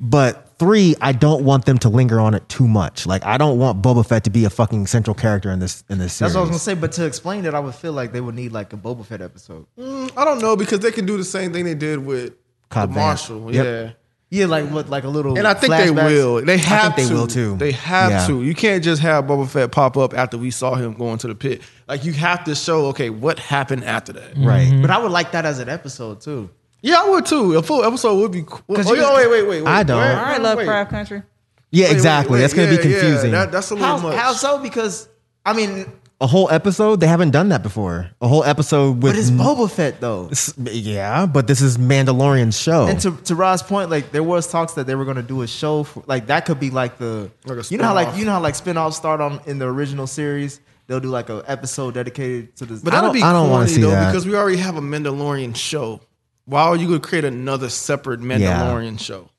But 0.00 0.51
three, 0.62 0.94
I 1.00 1.10
don't 1.10 1.44
want 1.44 1.64
them 1.64 1.76
to 1.78 1.88
linger 1.88 2.20
on 2.20 2.34
it 2.34 2.48
too 2.48 2.68
much. 2.68 3.04
Like 3.04 3.24
I 3.26 3.36
don't 3.36 3.58
want 3.58 3.82
Boba 3.82 4.06
Fett 4.06 4.22
to 4.24 4.30
be 4.30 4.44
a 4.44 4.50
fucking 4.50 4.86
central 4.86 5.14
character 5.14 5.50
in 5.50 5.58
this 5.58 5.82
in 5.88 5.98
this 5.98 6.12
series. 6.12 6.32
That's 6.32 6.34
what 6.36 6.40
I 6.40 6.42
was 6.42 6.50
gonna 6.50 6.58
say. 6.60 6.74
But 6.74 6.92
to 6.92 7.04
explain 7.04 7.44
it, 7.44 7.52
I 7.54 7.58
would 7.58 7.74
feel 7.74 7.92
like 7.92 8.12
they 8.12 8.20
would 8.20 8.36
need 8.36 8.52
like 8.52 8.72
a 8.72 8.76
Boba 8.76 9.04
Fett 9.04 9.20
episode. 9.20 9.66
Mm, 9.76 10.12
I 10.16 10.24
don't 10.24 10.40
know 10.40 10.54
because 10.56 10.78
they 10.78 10.92
can 10.92 11.04
do 11.04 11.16
the 11.16 11.24
same 11.24 11.52
thing 11.52 11.64
they 11.64 11.74
did 11.74 11.98
with 12.06 12.34
Cobb 12.70 12.90
the 12.90 12.94
Marshal. 13.00 13.52
Yep. 13.52 13.64
Yeah. 13.64 13.90
Yeah, 14.30 14.46
like 14.46 14.70
what, 14.70 14.88
like 14.88 15.04
a 15.04 15.08
little. 15.08 15.36
And 15.36 15.46
I 15.46 15.52
think 15.52 15.74
they 15.74 15.90
will. 15.90 16.42
They 16.42 16.56
have 16.56 16.96
they 16.96 17.06
to. 17.06 17.12
will, 17.12 17.26
too. 17.26 17.54
They 17.58 17.72
have 17.72 18.10
Yeah. 18.10 18.26
to. 18.28 18.42
You 18.42 18.54
can't 18.54 18.82
just 18.82 19.02
have 19.02 19.24
Boba 19.26 19.46
Fett 19.46 19.70
pop 19.72 19.98
up 19.98 20.14
after 20.14 20.38
we 20.38 20.50
saw 20.50 20.74
him 20.74 20.94
going 20.94 21.18
to 21.18 21.28
the 21.28 21.34
pit. 21.34 21.60
Like 21.86 22.06
you 22.06 22.14
have 22.14 22.44
to 22.44 22.54
show, 22.54 22.86
okay, 22.86 23.10
what 23.10 23.38
happened 23.38 23.84
after 23.84 24.14
that. 24.14 24.32
right. 24.38 24.72
But 24.80 24.90
I 24.90 24.96
would 24.96 25.10
like 25.12 25.32
that 25.32 25.44
as 25.44 25.58
an 25.58 25.68
episode 25.68 26.22
too. 26.22 26.48
Yeah, 26.82 27.02
I 27.04 27.08
would 27.10 27.26
too. 27.26 27.56
A 27.56 27.62
full 27.62 27.84
episode 27.84 28.16
would 28.20 28.32
be 28.32 28.42
cool. 28.42 28.76
'Cause 28.76 28.90
Oh, 28.90 28.94
you- 28.94 29.00
yeah, 29.02 29.14
wait, 29.14 29.30
wait, 29.30 29.48
wait, 29.48 29.62
wait. 29.62 29.70
I 29.70 29.82
don't. 29.84 29.98
Where- 29.98 30.10
All 30.10 30.16
right, 30.16 30.32
wait, 30.32 30.38
wait. 30.40 30.42
Lovecraft 30.56 30.90
Country. 30.90 31.22
Yeah, 31.70 31.84
Wait, 31.84 31.88
wait, 31.88 31.94
exactly. 31.94 32.32
wait. 32.34 32.40
That's 32.40 32.52
going 32.54 32.68
to 32.70 32.76
be 32.76 32.88
Yeah, 32.88 32.94
yeah. 32.96 33.00
confusing. 33.00 33.30
That- 33.32 33.52
that's 33.52 33.70
a 33.70 33.74
little 33.74 33.88
How, 33.88 33.98
much. 33.98 34.16
how 34.18 34.32
so? 34.32 34.58
Because 34.58 35.08
I 35.46 35.52
mean, 35.54 35.86
a 36.20 36.26
whole 36.26 36.48
episode? 36.50 37.00
They 37.00 37.06
haven't 37.06 37.30
done 37.30 37.48
that 37.48 37.62
before. 37.62 38.08
A 38.20 38.28
whole 38.28 38.44
episode 38.44 39.02
with 39.02 39.12
but 39.14 39.18
it's 39.18 39.30
Boba 39.30 39.70
Fett 39.70 40.00
though. 40.00 40.28
S- 40.30 40.52
Yeah, 40.62 41.26
but 41.26 41.46
this 41.46 41.60
is 41.60 41.78
Mandalorian's 41.78 42.58
show. 42.58 42.86
And 42.86 43.00
to 43.00 43.12
to 43.24 43.34
Rod's 43.34 43.62
point, 43.62 43.90
like 43.90 44.12
there 44.12 44.22
was 44.22 44.46
talks 44.48 44.74
that 44.74 44.86
they 44.86 44.94
were 44.94 45.04
gonna 45.04 45.22
do 45.22 45.42
a 45.42 45.46
show 45.48 45.82
for 45.84 46.02
like 46.06 46.26
that 46.26 46.44
could 46.46 46.60
be 46.60 46.70
like 46.70 46.98
the 46.98 47.30
Like 47.46 47.58
a 47.58 47.62
you 47.70 47.78
know 47.78 47.84
how 47.86 47.94
like 47.94 48.08
spin-off. 48.08 48.18
you 48.18 48.24
know 48.26 48.32
how 48.32 48.40
like 48.40 48.54
spin-offs 48.54 48.96
start 48.96 49.20
on 49.20 49.40
in 49.46 49.58
the 49.58 49.66
original 49.66 50.06
series. 50.06 50.60
They'll 50.88 51.00
do 51.00 51.08
like 51.08 51.28
a 51.30 51.42
episode 51.48 51.94
dedicated 51.94 52.54
to 52.56 52.66
this. 52.66 52.80
But 52.82 52.92
I 52.92 52.96
that'd 52.96 53.08
don't- 53.08 53.14
be 53.14 53.22
I 53.22 53.32
don't 53.32 53.50
wanna 53.50 53.64
corny 53.64 53.70
see 53.72 53.80
though 53.80 53.90
that. 53.90 54.10
because 54.12 54.26
we 54.26 54.36
already 54.36 54.58
have 54.58 54.76
a 54.76 54.80
Mandalorian 54.82 55.56
show. 55.56 56.00
Why 56.44 56.62
are 56.62 56.76
you 56.76 56.88
going 56.88 57.00
to 57.00 57.06
create 57.08 57.24
another 57.24 57.68
separate 57.68 58.20
Mandalorian 58.20 58.98
show? 58.98 59.30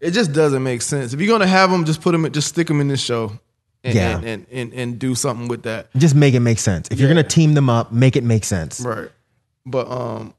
It 0.00 0.12
just 0.12 0.32
doesn't 0.32 0.62
make 0.62 0.82
sense. 0.82 1.12
If 1.12 1.20
you're 1.20 1.28
going 1.28 1.40
to 1.40 1.46
have 1.46 1.70
them, 1.70 1.84
just 1.84 2.00
put 2.00 2.12
them, 2.12 2.30
just 2.32 2.48
stick 2.48 2.66
them 2.68 2.80
in 2.80 2.88
this 2.88 3.00
show, 3.02 3.38
and, 3.84 3.94
Yeah. 3.94 4.16
and, 4.18 4.24
and, 4.26 4.46
and 4.52 4.72
and 4.72 4.98
do 4.98 5.14
something 5.14 5.48
with 5.48 5.62
that. 5.62 5.92
Just 5.96 6.14
make 6.14 6.34
it 6.34 6.40
make 6.40 6.58
sense. 6.58 6.88
If 6.90 6.98
you're 7.00 7.12
going 7.12 7.22
to 7.22 7.28
team 7.28 7.54
them 7.54 7.68
up, 7.70 7.92
make 7.92 8.16
it 8.16 8.24
make 8.24 8.44
sense. 8.44 8.80
Right. 8.80 9.10
But 9.66 9.88
um, 9.90 10.34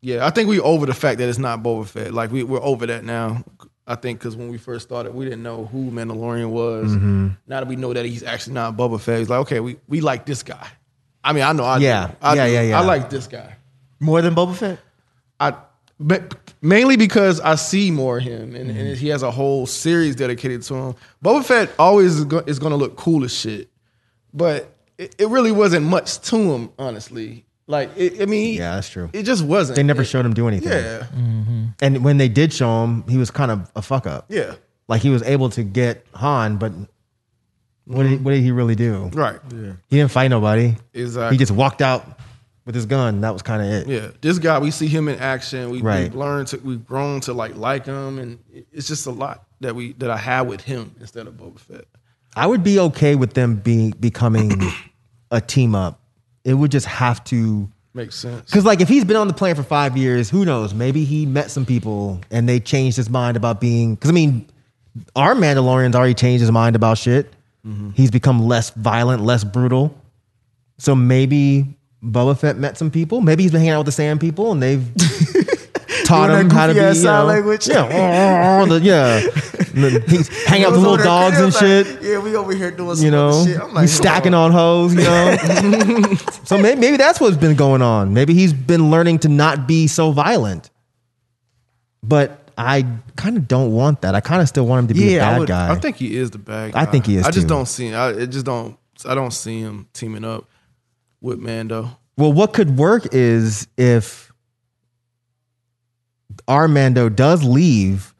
yeah, 0.00 0.24
I 0.24 0.30
think 0.30 0.48
we 0.48 0.58
over 0.60 0.86
the 0.86 0.94
fact 0.94 1.18
that 1.18 1.28
it's 1.28 1.38
not 1.38 1.62
Boba 1.62 1.86
Fett. 1.86 2.14
Like 2.14 2.30
we 2.30 2.42
we're 2.44 2.62
over 2.62 2.86
that 2.86 3.04
now. 3.04 3.44
I 3.86 3.94
think 3.94 4.18
because 4.18 4.36
when 4.36 4.48
we 4.48 4.58
first 4.58 4.86
started, 4.86 5.14
we 5.14 5.24
didn't 5.24 5.42
know 5.42 5.66
who 5.66 5.90
Mandalorian 5.90 6.50
was. 6.50 6.90
Mm-hmm. 6.92 7.28
Now 7.46 7.60
that 7.60 7.68
we 7.68 7.76
know 7.76 7.92
that 7.92 8.04
he's 8.04 8.22
actually 8.22 8.54
not 8.54 8.76
Boba 8.76 8.98
Fett, 9.00 9.18
he's 9.18 9.28
like 9.28 9.40
okay, 9.40 9.60
we 9.60 9.76
we 9.86 10.00
like 10.00 10.24
this 10.26 10.42
guy. 10.42 10.66
I 11.22 11.32
mean, 11.32 11.42
I 11.42 11.52
know 11.52 11.64
I 11.64 11.78
Yeah. 11.78 12.06
do. 12.08 12.12
I 12.22 12.34
Yeah, 12.34 12.46
do. 12.46 12.52
yeah, 12.52 12.62
yeah. 12.62 12.80
I 12.80 12.84
like 12.84 13.10
this 13.10 13.26
guy. 13.26 13.56
more 14.00 14.22
than 14.22 14.34
Boba 14.34 14.54
Fett. 14.56 14.78
I 15.40 15.54
but 15.98 16.34
mainly 16.60 16.96
because 16.98 17.40
I 17.40 17.54
see 17.54 17.90
more 17.90 18.18
of 18.18 18.24
him, 18.24 18.54
and, 18.54 18.68
Mm-hmm. 18.70 18.78
and 18.78 18.96
he 18.98 19.08
has 19.08 19.22
a 19.22 19.30
whole 19.30 19.64
series 19.66 20.14
dedicated 20.16 20.62
to 20.64 20.74
him. 20.74 20.94
Boba 21.24 21.44
Fett 21.44 21.70
always 21.78 22.16
is, 22.16 22.24
going 22.26 22.44
to 22.70 22.76
look 22.76 22.96
cool 22.96 23.24
as 23.24 23.32
shit, 23.34 23.70
but 24.34 24.70
it, 24.98 25.14
it 25.18 25.28
really 25.28 25.52
wasn't 25.52 25.86
much 25.86 26.18
to 26.28 26.36
him, 26.36 26.70
honestly. 26.78 27.46
Like, 27.66 27.90
it, 27.96 28.20
I 28.20 28.26
mean, 28.26 28.56
Yeah, 28.58 28.74
that's 28.74 28.90
true. 28.90 29.08
It 29.14 29.22
just 29.24 29.42
wasn't. 29.42 29.76
They 29.76 29.82
never 29.82 30.02
It- 30.02 30.06
showed 30.06 30.24
him 30.26 30.34
do 30.34 30.46
anything. 30.48 30.68
Yeah, 30.70 31.06
And 31.80 32.04
when 32.04 32.18
they 32.18 32.28
did 32.28 32.52
show 32.52 32.84
him, 32.84 33.02
he 33.08 33.16
was 33.16 33.30
kind 33.30 33.50
of 33.50 33.70
a 33.74 33.80
fuck 33.82 34.06
up. 34.06 34.26
yeah. 34.28 34.54
Like 34.88 35.00
he 35.02 35.10
was 35.10 35.22
able 35.22 35.48
to 35.50 35.64
get 35.64 36.06
Han, 36.14 36.58
but 36.58 36.72
What 37.86 38.02
did, 38.02 38.10
he, 38.12 38.16
what 38.18 38.32
did 38.32 38.42
he 38.42 38.50
really 38.52 38.74
do? 38.76 39.10
Right. 39.14 39.40
He 39.88 39.96
didn't 39.96 40.10
fight 40.12 40.28
nobody. 40.28 40.76
Exactly. 40.92 41.34
He 41.34 41.38
just 41.38 41.52
walked 41.52 41.80
out 41.82 42.20
with 42.66 42.74
his 42.74 42.84
gun. 42.84 43.22
That 43.22 43.32
was 43.32 43.42
kind 43.42 43.62
of 43.62 43.68
it. 43.68 43.86
Yeah, 43.86 44.10
this 44.20 44.38
guy 44.38 44.58
we 44.58 44.70
see 44.70 44.88
him 44.88 45.08
in 45.08 45.18
action. 45.18 45.70
We, 45.70 45.80
Right. 45.80 46.02
We've 46.02 46.14
learned 46.14 46.48
to 46.48 46.58
we've 46.58 46.84
grown 46.84 47.20
to 47.22 47.32
like 47.32 47.56
like 47.56 47.86
him, 47.86 48.18
and 48.18 48.38
it's 48.72 48.88
just 48.88 49.06
a 49.06 49.10
lot 49.10 49.46
that 49.60 49.74
we 49.74 49.92
that 49.94 50.10
I 50.10 50.16
have 50.18 50.46
with 50.46 50.60
him 50.60 50.94
instead 51.00 51.26
of 51.26 51.34
Boba 51.34 51.58
Fett. 51.58 51.84
I 52.34 52.46
would 52.46 52.62
be 52.62 52.78
okay 52.78 53.14
with 53.14 53.32
them 53.32 53.56
being 53.56 53.92
becoming 53.92 54.52
a 55.30 55.40
team 55.40 55.74
up. 55.74 56.00
It 56.44 56.54
would 56.54 56.70
just 56.70 56.86
have 56.86 57.24
to 57.24 57.70
make 57.94 58.12
sense. 58.12 58.50
because 58.50 58.64
like 58.64 58.80
if 58.80 58.88
he's 58.88 59.04
been 59.04 59.16
on 59.16 59.26
the 59.26 59.34
plane 59.34 59.54
for 59.54 59.62
five 59.62 59.96
years, 59.96 60.28
who 60.28 60.44
knows? 60.44 60.74
Maybe 60.74 61.04
he 61.04 61.24
met 61.24 61.50
some 61.50 61.64
people 61.64 62.20
and 62.30 62.48
they 62.48 62.60
changed 62.60 62.96
his 62.96 63.08
mind 63.08 63.36
about 63.38 63.60
being. 63.60 63.94
Because 63.94 64.10
I 64.10 64.12
mean, 64.12 64.46
our 65.14 65.34
Mandalorian's 65.34 65.96
already 65.96 66.14
changed 66.14 66.40
his 66.42 66.52
mind 66.52 66.76
about 66.76 66.98
shit. 66.98 67.32
Mm-hmm. 67.66 67.90
He's 67.92 68.10
become 68.10 68.46
less 68.46 68.70
violent, 68.70 69.22
less 69.22 69.42
brutal. 69.42 69.98
So 70.78 70.94
maybe 70.94 71.76
Boba 72.06 72.38
Fett 72.38 72.56
met 72.56 72.78
some 72.78 72.90
people. 72.90 73.20
Maybe 73.20 73.42
he's 73.42 73.52
been 73.52 73.60
hanging 73.60 73.72
out 73.74 73.78
with 73.80 73.86
the 73.86 73.92
Sand 73.92 74.20
people 74.20 74.52
and 74.52 74.62
they've 74.62 74.84
taught 76.04 76.30
him 76.30 76.50
how 76.50 76.66
to 76.68 76.74
be. 76.74 76.80
You 76.80 76.94
sign 76.94 77.04
know, 77.04 77.24
language. 77.26 77.66
Yeah, 77.68 77.82
oh, 77.84 77.88
oh, 77.90 78.62
oh, 78.72 78.78
the- 78.78 78.84
yeah. 78.84 79.20
He's 80.08 80.28
hanging 80.46 80.64
out 80.64 80.72
with 80.72 80.80
the 80.80 80.88
little 80.88 81.04
dogs 81.04 81.38
and 81.38 81.52
shit 81.52 82.00
Yeah, 82.00 82.18
we 82.18 82.34
over 82.34 82.54
here 82.54 82.70
doing 82.70 82.96
some 82.96 83.04
you 83.04 83.10
know, 83.10 83.44
shit. 83.44 83.60
I'm 83.60 83.74
like, 83.74 83.82
he's 83.82 83.92
stacking 83.92 84.32
on 84.32 84.50
hoes, 84.50 84.94
you 84.94 85.02
know. 85.02 85.36
so 86.44 86.56
maybe, 86.56 86.80
maybe 86.80 86.96
that's 86.96 87.20
what's 87.20 87.36
been 87.36 87.56
going 87.56 87.82
on. 87.82 88.14
Maybe 88.14 88.32
he's 88.32 88.54
been 88.54 88.90
learning 88.90 89.18
to 89.18 89.28
not 89.28 89.68
be 89.68 89.86
so 89.86 90.12
violent. 90.12 90.70
But 92.02 92.50
I 92.56 92.86
kind 93.16 93.36
of 93.36 93.46
don't 93.48 93.72
want 93.72 94.00
that. 94.00 94.14
I 94.14 94.20
kind 94.20 94.40
of 94.40 94.48
still 94.48 94.66
want 94.66 94.84
him 94.84 94.88
to 94.88 94.94
be 94.94 95.12
Yeah, 95.14 95.26
I 95.28 95.28
a 95.28 95.32
bad 95.32 95.38
would- 95.40 95.48
guy. 95.48 95.72
I 95.72 95.74
think 95.74 95.96
he 95.96 96.16
is 96.16 96.30
the 96.30 96.38
bad 96.38 96.72
guy. 96.72 96.80
I 96.80 96.86
think 96.86 97.04
he 97.04 97.16
is, 97.16 97.26
I 97.26 97.30
just 97.30 97.42
too. 97.46 97.54
don't 97.54 97.66
see. 97.66 97.92
I 97.92 98.12
it 98.12 98.28
just 98.28 98.46
don't. 98.46 98.78
I 99.04 99.14
don't 99.14 99.30
see 99.32 99.60
him 99.60 99.88
teaming 99.92 100.24
up 100.24 100.48
with 101.20 101.38
Mando. 101.38 101.98
well, 102.16 102.32
what 102.32 102.52
could 102.52 102.76
work 102.78 103.08
is 103.12 103.66
if 103.76 104.32
our 106.48 106.68
Mando 106.68 107.08
does 107.08 107.42
leave, 107.42 108.14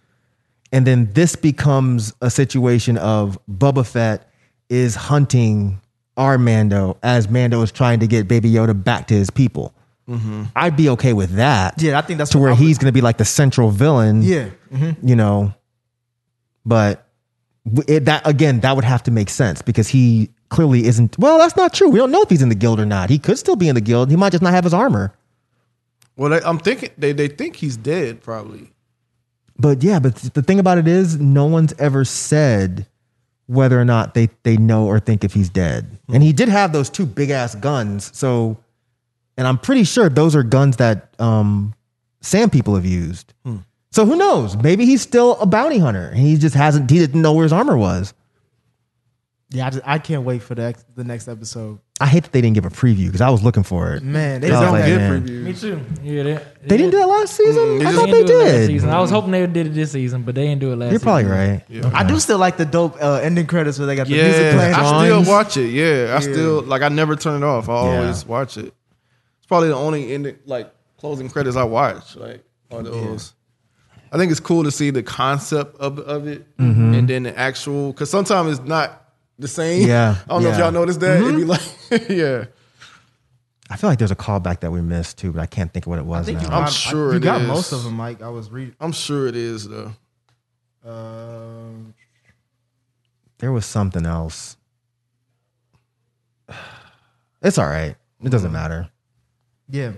and 0.73 0.87
then 0.87 1.13
this 1.13 1.37
becomes 1.37 2.13
a 2.21 2.31
situation 2.31 2.97
of 2.99 3.39
Boba 3.49 3.87
Fett 3.87 4.31
is 4.69 4.95
hunting 4.95 5.81
our 6.17 6.39
Mando 6.39 6.99
as 7.03 7.29
Mando 7.29 7.63
is 7.63 7.71
trying 7.71 8.01
to 8.01 8.07
get 8.07 8.27
Baby 8.27 8.51
Yoda 8.51 8.83
back 8.83 9.07
to 9.09 9.15
his 9.15 9.31
people. 9.31 9.75
Mm-hmm. 10.09 10.45
I'd 10.55 10.77
be 10.77 10.89
okay 10.91 11.13
with 11.13 11.31
that. 11.33 11.81
Yeah, 11.81 11.99
I 11.99 12.03
think 12.03 12.19
that's 12.19 12.31
to 12.31 12.39
where 12.39 12.55
he's 12.55 12.79
going 12.79 12.87
to 12.87 12.93
be 12.93 13.01
like 13.01 13.19
the 13.19 13.25
central 13.25 13.71
villain. 13.71 14.23
Yeah. 14.23 14.51
Mm-hmm. 14.73 15.07
you 15.07 15.17
know. 15.17 15.55
But 16.65 17.07
it, 17.87 18.07
that 18.07 18.27
again, 18.27 18.61
that 18.61 18.75
would 18.77 18.85
have 18.85 19.03
to 19.05 19.11
make 19.11 19.29
sense 19.31 19.63
because 19.63 19.89
he 19.89 20.31
clearly 20.49 20.87
isn't. 20.87 21.19
Well, 21.19 21.39
that's 21.39 21.57
not 21.57 21.73
true. 21.75 21.89
We 21.89 21.99
don't 21.99 22.11
know 22.11 22.23
if 22.23 22.29
he's 22.31 22.43
in 22.43 22.49
the 22.49 22.55
guild 22.55 22.81
or 22.81 22.87
not. 22.87 23.11
He 23.11 23.19
could 23.19 23.39
still 23.39 23.57
be 23.57 23.69
in 23.69 23.75
the 23.75 23.81
guild. 23.81 24.11
He 24.11 24.17
might 24.17 24.31
just 24.31 24.43
not 24.43 24.53
have 24.53 24.65
his 24.65 24.75
armor. 24.75 25.15
Well, 26.17 26.31
they, 26.31 26.41
I'm 26.43 26.59
thinking 26.59 26.91
they 26.97 27.13
they 27.13 27.29
think 27.29 27.57
he's 27.57 27.77
dead 27.77 28.23
probably. 28.23 28.71
But 29.59 29.83
yeah, 29.83 29.99
but 29.99 30.17
the 30.17 30.43
thing 30.43 30.59
about 30.59 30.79
it 30.79 30.87
is, 30.87 31.19
no 31.19 31.47
one's 31.47 31.73
ever 31.79 32.05
said 32.05 32.87
whether 33.47 33.81
or 33.81 33.85
not 33.85 34.15
they 34.15 34.29
they 34.43 34.57
know 34.57 34.87
or 34.87 35.01
think 35.01 35.25
if 35.25 35.33
he's 35.33 35.49
dead. 35.49 35.99
And 36.13 36.23
he 36.23 36.33
did 36.33 36.49
have 36.49 36.73
those 36.73 36.91
two 36.91 37.07
big 37.07 37.31
ass 37.31 37.55
guns. 37.55 38.11
So, 38.17 38.59
and 39.37 39.47
I'm 39.47 39.59
pretty 39.59 39.85
sure 39.85 40.09
those 40.09 40.35
are 40.37 40.43
guns 40.43 40.77
that 40.77 41.15
um, 41.19 41.75
Sand 42.21 42.53
people 42.53 42.75
have 42.75 42.87
used. 42.87 43.33
So 43.93 44.05
who 44.05 44.17
knows? 44.17 44.57
Maybe 44.59 44.85
he's 44.85 45.01
still 45.01 45.39
a 45.41 45.47
bounty 45.47 45.79
hunter. 45.79 46.09
and 46.09 46.19
He 46.19 46.37
just 46.37 46.55
hasn't. 46.55 46.91
He 46.91 46.99
didn't 46.99 47.23
know 47.23 47.33
where 47.33 47.45
his 47.45 47.53
armor 47.53 47.79
was. 47.79 48.13
Yeah, 49.51 49.69
I, 49.69 49.71
just, 49.71 49.83
I 49.87 49.99
can't 50.01 50.25
wait 50.25 50.43
for 50.43 50.57
the 50.57 50.63
ex- 50.65 50.85
the 50.97 51.05
next 51.05 51.29
episode. 51.29 51.79
I 52.01 52.07
hate 52.07 52.25
that 52.25 52.33
they 52.33 52.41
didn't 52.41 52.55
give 52.57 52.67
a 52.67 52.69
preview 52.71 53.07
because 53.07 53.21
I 53.21 53.31
was 53.31 53.45
looking 53.45 53.63
for 53.63 53.95
it. 53.95 54.03
Man, 54.03 54.41
they 54.41 54.51
I 54.51 54.59
was 54.59 54.61
don't 54.61 54.73
like, 54.73 54.87
get 54.87 54.97
man. 54.99 55.23
previews. 55.25 55.43
Me 55.45 55.53
too. 55.55 55.81
Yeah, 56.03 56.23
they, 56.25 56.45
They 56.67 56.77
didn't 56.77 56.91
do 56.91 56.99
that 56.99 57.07
last 57.07 57.37
season. 57.37 57.77
I 57.81 57.85
just 57.85 57.97
thought 57.97 58.07
they 58.07 58.13
didn't 58.13 58.27
do 58.27 58.41
it 58.41 58.43
last 58.43 58.53
did. 58.53 58.67
Season. 58.67 58.91
I 58.91 59.01
was 59.01 59.11
hoping 59.11 59.31
they 59.31 59.47
did 59.47 59.67
it 59.69 59.75
this 59.75 59.93
season, 59.93 60.23
but 60.25 60.35
they 60.35 60.47
didn't 60.49 60.61
do 60.63 60.73
it 60.73 60.77
last. 60.77 60.91
You're 60.91 60.99
probably 61.01 61.25
season. 61.69 61.91
right. 61.93 61.95
I 61.95 62.03
do 62.05 62.19
still 62.19 62.39
like 62.39 62.57
the 62.57 62.65
dope 62.65 63.01
uh, 63.01 63.21
ending 63.23 63.47
credits 63.47 63.79
where 63.79 63.87
they 63.87 63.95
got 63.95 64.09
the 64.09 64.15
music 64.15 64.33
Yeah, 64.43 64.53
playing. 64.55 64.75
I 64.75 64.85
still 64.85 65.07
drawings. 65.09 65.29
watch 65.29 65.57
it. 65.57 65.69
Yeah, 65.69 66.17
I 66.17 66.21
still 66.21 66.63
like. 66.63 66.83
I 66.83 66.89
never 66.89 67.15
turn 67.15 67.41
it 67.43 67.47
off. 67.47 67.69
I 67.69 67.73
Yeah. 67.73 67.99
always 68.01 68.27
watch 68.27 68.57
it. 68.59 68.75
It's 69.39 69.47
probably 69.47 69.69
the 69.69 69.77
only 69.77 70.13
ending, 70.13 70.39
like 70.45 70.75
closing 70.99 71.29
credits 71.31 71.57
I 71.57 71.63
watch. 71.63 72.17
Like 72.17 72.43
are 72.73 72.83
those. 72.83 73.33
I 74.11 74.19
think 74.19 74.31
it's 74.33 74.41
cool 74.41 74.65
to 74.65 74.71
see 74.73 74.91
the 74.91 75.05
concept 75.05 75.77
of 75.77 76.01
of 76.01 76.27
it, 76.27 76.45
Mm-hmm. 76.59 76.95
and 76.95 77.09
then 77.09 77.23
the 77.23 77.39
actual. 77.39 77.93
Because 77.93 78.11
sometimes 78.11 78.59
it's 78.59 78.69
not 78.69 79.05
the 79.39 79.49
same. 79.49 79.87
Yeah, 79.87 80.17
I 80.25 80.29
don't 80.29 80.43
know 80.43 80.51
if 80.51 80.59
y'all 80.59 80.73
noticed 80.73 81.01
that. 81.01 81.21
It'd 81.21 81.37
be 81.37 81.45
like, 81.45 81.61
yeah. 82.09 82.45
I 83.69 83.77
feel 83.77 83.91
like 83.91 83.99
there's 83.99 84.13
a 84.13 84.17
callback 84.17 84.61
that 84.61 84.71
we 84.71 84.81
missed 84.81 85.19
too, 85.19 85.33
but 85.33 85.41
I 85.41 85.47
can't 85.47 85.73
think 85.73 85.87
of 85.87 85.91
what 85.91 85.99
it 85.99 86.05
was 86.07 86.23
I 86.23 86.25
think 86.33 86.43
you 86.43 86.49
now. 86.49 86.57
I'm 86.59 86.63
got, 86.65 86.73
sure 86.73 87.09
I, 87.09 87.13
you 87.13 87.17
it 87.17 87.23
got 87.23 87.41
is. 87.43 87.49
most 87.49 87.73
of 87.73 87.83
them, 87.85 87.95
Mike. 87.95 88.23
I 88.23 88.29
was 88.29 88.49
reading. 88.51 88.77
I'm 88.81 88.93
sure 88.93 89.27
it 89.27 89.35
is 89.37 89.69
though. 89.69 89.93
Um, 90.85 91.95
There 93.39 93.51
was 93.53 93.67
something 93.67 94.07
else. 94.07 94.57
It's 97.43 97.59
all 97.59 97.67
right. 97.67 97.91
It 97.91 97.97
Mm-hmm. 98.23 98.29
doesn't 98.31 98.53
matter. 98.53 98.89
yeah, 99.69 99.93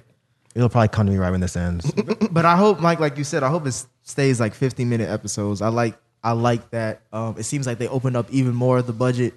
It'll 0.55 0.69
probably 0.69 0.89
come 0.89 1.07
to 1.07 1.13
me 1.13 1.19
right 1.19 1.31
when 1.31 1.41
this 1.41 1.57
ends. 1.57 1.91
but 2.33 2.45
I 2.45 2.57
hope, 2.57 2.81
Mike, 2.81 2.99
like 3.01 3.17
you 3.17 3.23
said, 3.25 3.43
I 3.45 3.49
hope 3.49 3.65
it 3.67 3.75
stays 4.03 4.41
like 4.41 4.55
15 4.55 4.89
minute 4.89 5.09
episodes. 5.09 5.63
I 5.63 5.69
like, 5.69 5.97
I 6.23 6.33
like 6.33 6.71
that. 6.71 7.03
Um, 7.13 7.37
it 7.39 7.45
seems 7.45 7.67
like 7.67 7.79
they 7.79 7.89
opened 7.89 8.17
up 8.17 8.27
even 8.31 8.55
more 8.55 8.79
of 8.79 8.87
the 8.87 8.93
budget 8.93 9.35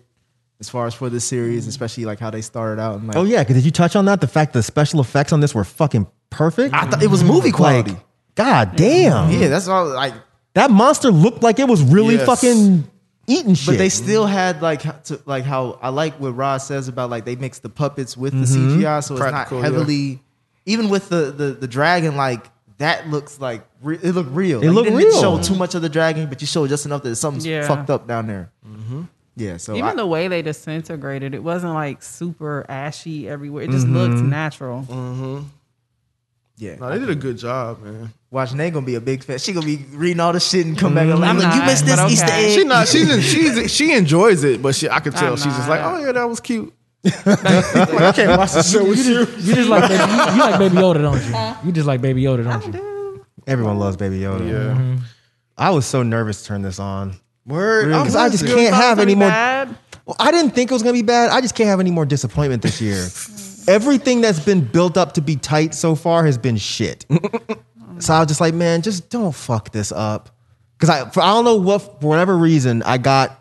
as 0.60 0.70
far 0.70 0.86
as 0.88 0.94
for 0.94 1.10
this 1.10 1.26
series, 1.26 1.68
especially 1.68 2.06
like 2.06 2.20
how 2.20 2.30
they 2.30 2.42
started 2.42 2.82
out. 2.82 2.96
And 3.00 3.08
like, 3.08 3.16
oh 3.18 3.24
yeah, 3.24 3.40
because 3.44 3.56
did 3.56 3.66
you 3.66 3.72
touch 3.72 3.96
on 3.96 4.06
that? 4.06 4.22
The 4.22 4.28
fact 4.28 4.54
the 4.54 4.64
special 4.64 5.00
effects 5.00 5.32
on 5.34 5.40
this 5.40 5.54
were 5.56 5.64
fucking 5.64 6.08
perfect. 6.30 6.74
I 6.74 6.86
thought 6.86 7.02
it 7.04 7.08
was 7.08 7.24
movie 7.24 7.52
quality. 7.52 7.92
Like, 7.92 8.06
God 8.36 8.76
damn. 8.76 9.30
yeah, 9.32 9.48
that's 9.48 9.68
all. 9.68 9.88
Like, 9.88 10.14
That 10.54 10.72
monster 10.72 11.12
looked 11.12 11.44
like 11.44 11.60
it 11.60 11.68
was 11.68 11.82
really 11.82 12.16
Yes. 12.16 12.26
fucking 12.26 12.88
eating 13.28 13.54
shit. 13.56 13.74
but 13.74 13.78
they 13.78 13.90
still 13.90 14.26
had 14.26 14.62
like 14.62 14.82
to, 15.06 15.20
like 15.26 15.44
how 15.46 15.80
I 15.82 15.90
like 15.90 16.20
what 16.20 16.32
Rod 16.36 16.58
says 16.58 16.88
about 16.88 17.10
like 17.10 17.26
they 17.26 17.36
mix 17.36 17.60
the 17.60 17.70
puppets 17.70 18.16
with 18.18 18.34
the 18.34 18.46
Mm-hmm. 18.46 18.82
CGI, 18.82 19.04
so 19.04 19.16
it's 19.16 19.22
Practical, 19.22 19.62
not 19.62 19.72
yeah. 19.72 19.78
heavily. 19.78 20.22
Even 20.66 20.90
with 20.90 21.10
the 21.10 21.32
the 21.32 21.46
the 21.54 21.68
dragon, 21.68 22.16
like 22.16 22.46
that 22.82 23.10
looks 23.10 23.40
like 23.40 23.64
re- 23.82 24.00
it 24.02 24.12
looked 24.14 24.32
real. 24.32 24.62
It 24.62 24.68
Like, 24.68 24.76
looked 24.76 24.90
you 24.92 24.98
didn't 24.98 25.14
real. 25.14 25.22
show 25.40 25.42
too 25.42 25.56
much 25.56 25.74
of 25.76 25.82
the 25.82 25.90
dragon, 25.90 26.28
but 26.28 26.42
you 26.42 26.48
showed 26.48 26.70
just 26.70 26.86
enough 26.86 27.04
that 27.04 27.16
something's 27.16 27.46
Yeah. 27.46 27.68
fucked 27.68 27.90
up 27.90 28.08
down 28.08 28.28
there. 28.28 28.52
Yeah, 29.38 29.58
so 29.58 29.74
Even 29.76 29.90
I- 29.92 29.96
the 29.96 30.06
way 30.06 30.28
they 30.28 30.42
disintegrated, 30.42 31.34
it 31.34 31.42
wasn't 31.42 31.74
like 31.74 32.04
super 32.04 32.66
ashy 32.70 33.28
everywhere. 33.30 33.64
It 33.64 33.72
just 33.72 33.88
Mm-hmm. 33.88 33.96
looked 33.96 34.22
natural. 34.24 34.86
yeah. 36.58 36.76
No, 36.76 36.90
they 36.92 37.00
did 37.00 37.10
a 37.10 37.16
good 37.16 37.38
job, 37.38 37.82
man. 37.82 38.14
Watch 38.30 38.54
Nate 38.54 38.74
gonna 38.74 38.86
be 38.86 38.96
a 38.96 39.02
big 39.02 39.24
fan. 39.24 39.40
She 39.40 39.52
gonna 39.54 39.66
be 39.66 39.78
reading 39.92 40.20
all 40.20 40.34
the 40.34 40.40
shit 40.40 40.66
and 40.66 40.78
come 40.78 40.94
back. 40.96 41.08
Mm-hmm. 41.08 41.24
I'm 41.24 41.38
I'm 41.38 41.40
like, 41.40 41.56
you 41.56 41.62
missed 41.64 41.86
this 41.86 41.96
but 42.00 42.12
Easter 42.12 42.26
okay. 42.26 42.46
egg. 42.54 42.60
She 42.60 42.64
not. 42.66 42.88
She's 42.88 43.10
in, 43.10 43.22
she's 43.22 43.72
she 43.72 43.94
enjoys 43.94 44.44
it, 44.44 44.62
but 44.62 44.76
she 44.76 44.88
I 44.90 45.00
could 45.00 45.16
tell 45.16 45.32
I'm 45.32 45.38
she's 45.38 45.56
just 45.56 45.68
like, 45.70 45.82
oh 45.82 45.98
yeah, 46.06 46.12
that 46.12 46.30
was 46.30 46.40
cute. 46.40 46.74
I 47.04 48.12
can't 48.16 48.38
watch 48.38 48.52
the 48.52 48.64
show 48.64 48.86
with 48.88 49.06
you. 49.06 49.20
You 49.20 49.56
just 49.56 49.70
like 49.70 49.90
baby, 49.90 50.04
you, 50.04 50.32
you 50.34 50.40
like 50.40 50.60
Baby 50.60 50.76
Yoda, 50.76 51.02
don't 51.02 51.24
you? 51.26 51.68
You 51.68 51.72
just 51.72 51.88
like 51.88 52.02
Baby 52.02 52.24
Yoda, 52.24 52.44
don't 52.44 52.74
you? 52.74 53.26
Everyone 53.48 53.80
loves 53.80 53.98
Baby 53.98 54.20
Yoda. 54.20 54.48
Yeah. 54.48 54.76
Mm-hmm. 54.76 54.98
I 55.58 55.72
was 55.72 55.86
so 55.86 56.04
nervous 56.04 56.42
to 56.42 56.48
turn 56.48 56.62
this 56.62 56.80
on. 56.80 57.16
Word. 57.46 57.88
Because 57.88 58.16
I 58.16 58.30
just 58.30 58.46
can't 58.46 58.74
have 58.74 59.00
any 59.00 59.16
more. 59.16 59.30
bad? 59.30 59.76
Well, 60.06 60.16
I 60.20 60.32
didn't 60.32 60.52
think 60.52 60.72
it 60.72 60.74
was 60.74 60.84
gonna 60.84 60.94
be 60.94 61.02
bad. 61.02 61.30
I 61.30 61.42
just 61.42 61.56
can't 61.56 61.70
have 61.70 61.80
any 61.80 61.92
more 61.92 62.06
disappointment 62.06 62.62
this 62.62 62.82
year. 62.82 63.08
Everything 63.68 64.22
that's 64.22 64.40
been 64.40 64.62
built 64.62 64.98
up 64.98 65.14
to 65.14 65.22
be 65.22 65.36
tight 65.36 65.74
so 65.74 65.96
far 65.96 66.26
has 66.26 66.38
been 66.38 66.58
shit. 66.58 67.06
so 68.00 68.14
I 68.14 68.20
was 68.20 68.28
just 68.28 68.42
like, 68.42 68.54
man, 68.54 68.82
just 68.82 69.10
don't 69.10 69.34
fuck 69.34 69.72
this 69.72 69.92
up. 69.92 70.36
Because 70.78 70.90
I, 70.90 71.10
for, 71.10 71.22
I 71.22 71.28
don't 71.28 71.46
know 71.46 71.58
what, 71.58 72.02
for 72.02 72.10
whatever 72.10 72.36
reason, 72.36 72.82
I 72.84 72.98
got 72.98 73.41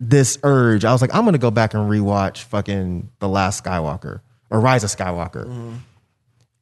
this 0.00 0.38
urge. 0.42 0.84
I 0.84 0.92
was 0.92 1.02
like, 1.02 1.14
I'm 1.14 1.24
gonna 1.24 1.38
go 1.38 1.50
back 1.50 1.74
and 1.74 1.88
rewatch 1.88 2.38
fucking 2.44 3.10
The 3.20 3.28
Last 3.28 3.62
Skywalker 3.62 4.20
or 4.48 4.60
Rise 4.60 4.82
of 4.82 4.90
Skywalker. 4.90 5.78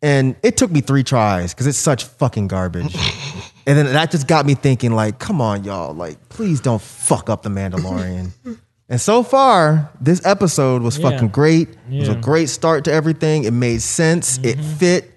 And 0.01 0.37
it 0.43 0.57
took 0.57 0.71
me 0.71 0.81
three 0.81 1.03
tries 1.03 1.55
because 1.55 1.67
it's 1.67 1.79
such 1.79 2.05
fucking 2.05 2.49
garbage. 2.49 2.95
and 3.67 3.79
then 3.79 3.87
that 3.87 4.11
just 4.11 4.29
got 4.29 4.47
me 4.47 4.55
thinking, 4.55 4.93
like, 4.93 5.19
come 5.19 5.41
on, 5.41 5.65
y'all, 5.65 5.93
like, 5.95 6.29
please 6.29 6.61
don't 6.61 6.81
fuck 6.81 7.29
up 7.29 7.43
the 7.43 7.49
Mandalorian. 7.49 8.31
and 8.89 9.01
so 9.01 9.25
far, 9.25 9.91
this 10.01 10.25
episode 10.25 10.83
was 10.83 10.99
Yeah. 10.99 11.11
fucking 11.11 11.29
great. 11.29 11.71
It 11.91 12.01
was 12.01 12.09
a 12.09 12.15
great 12.15 12.49
start 12.49 12.85
to 12.85 12.93
everything. 12.93 13.45
It 13.45 13.53
made 13.53 13.83
sense. 13.83 14.39
It 14.39 14.59
mm-hmm. 14.59 14.77
fit. 14.77 15.11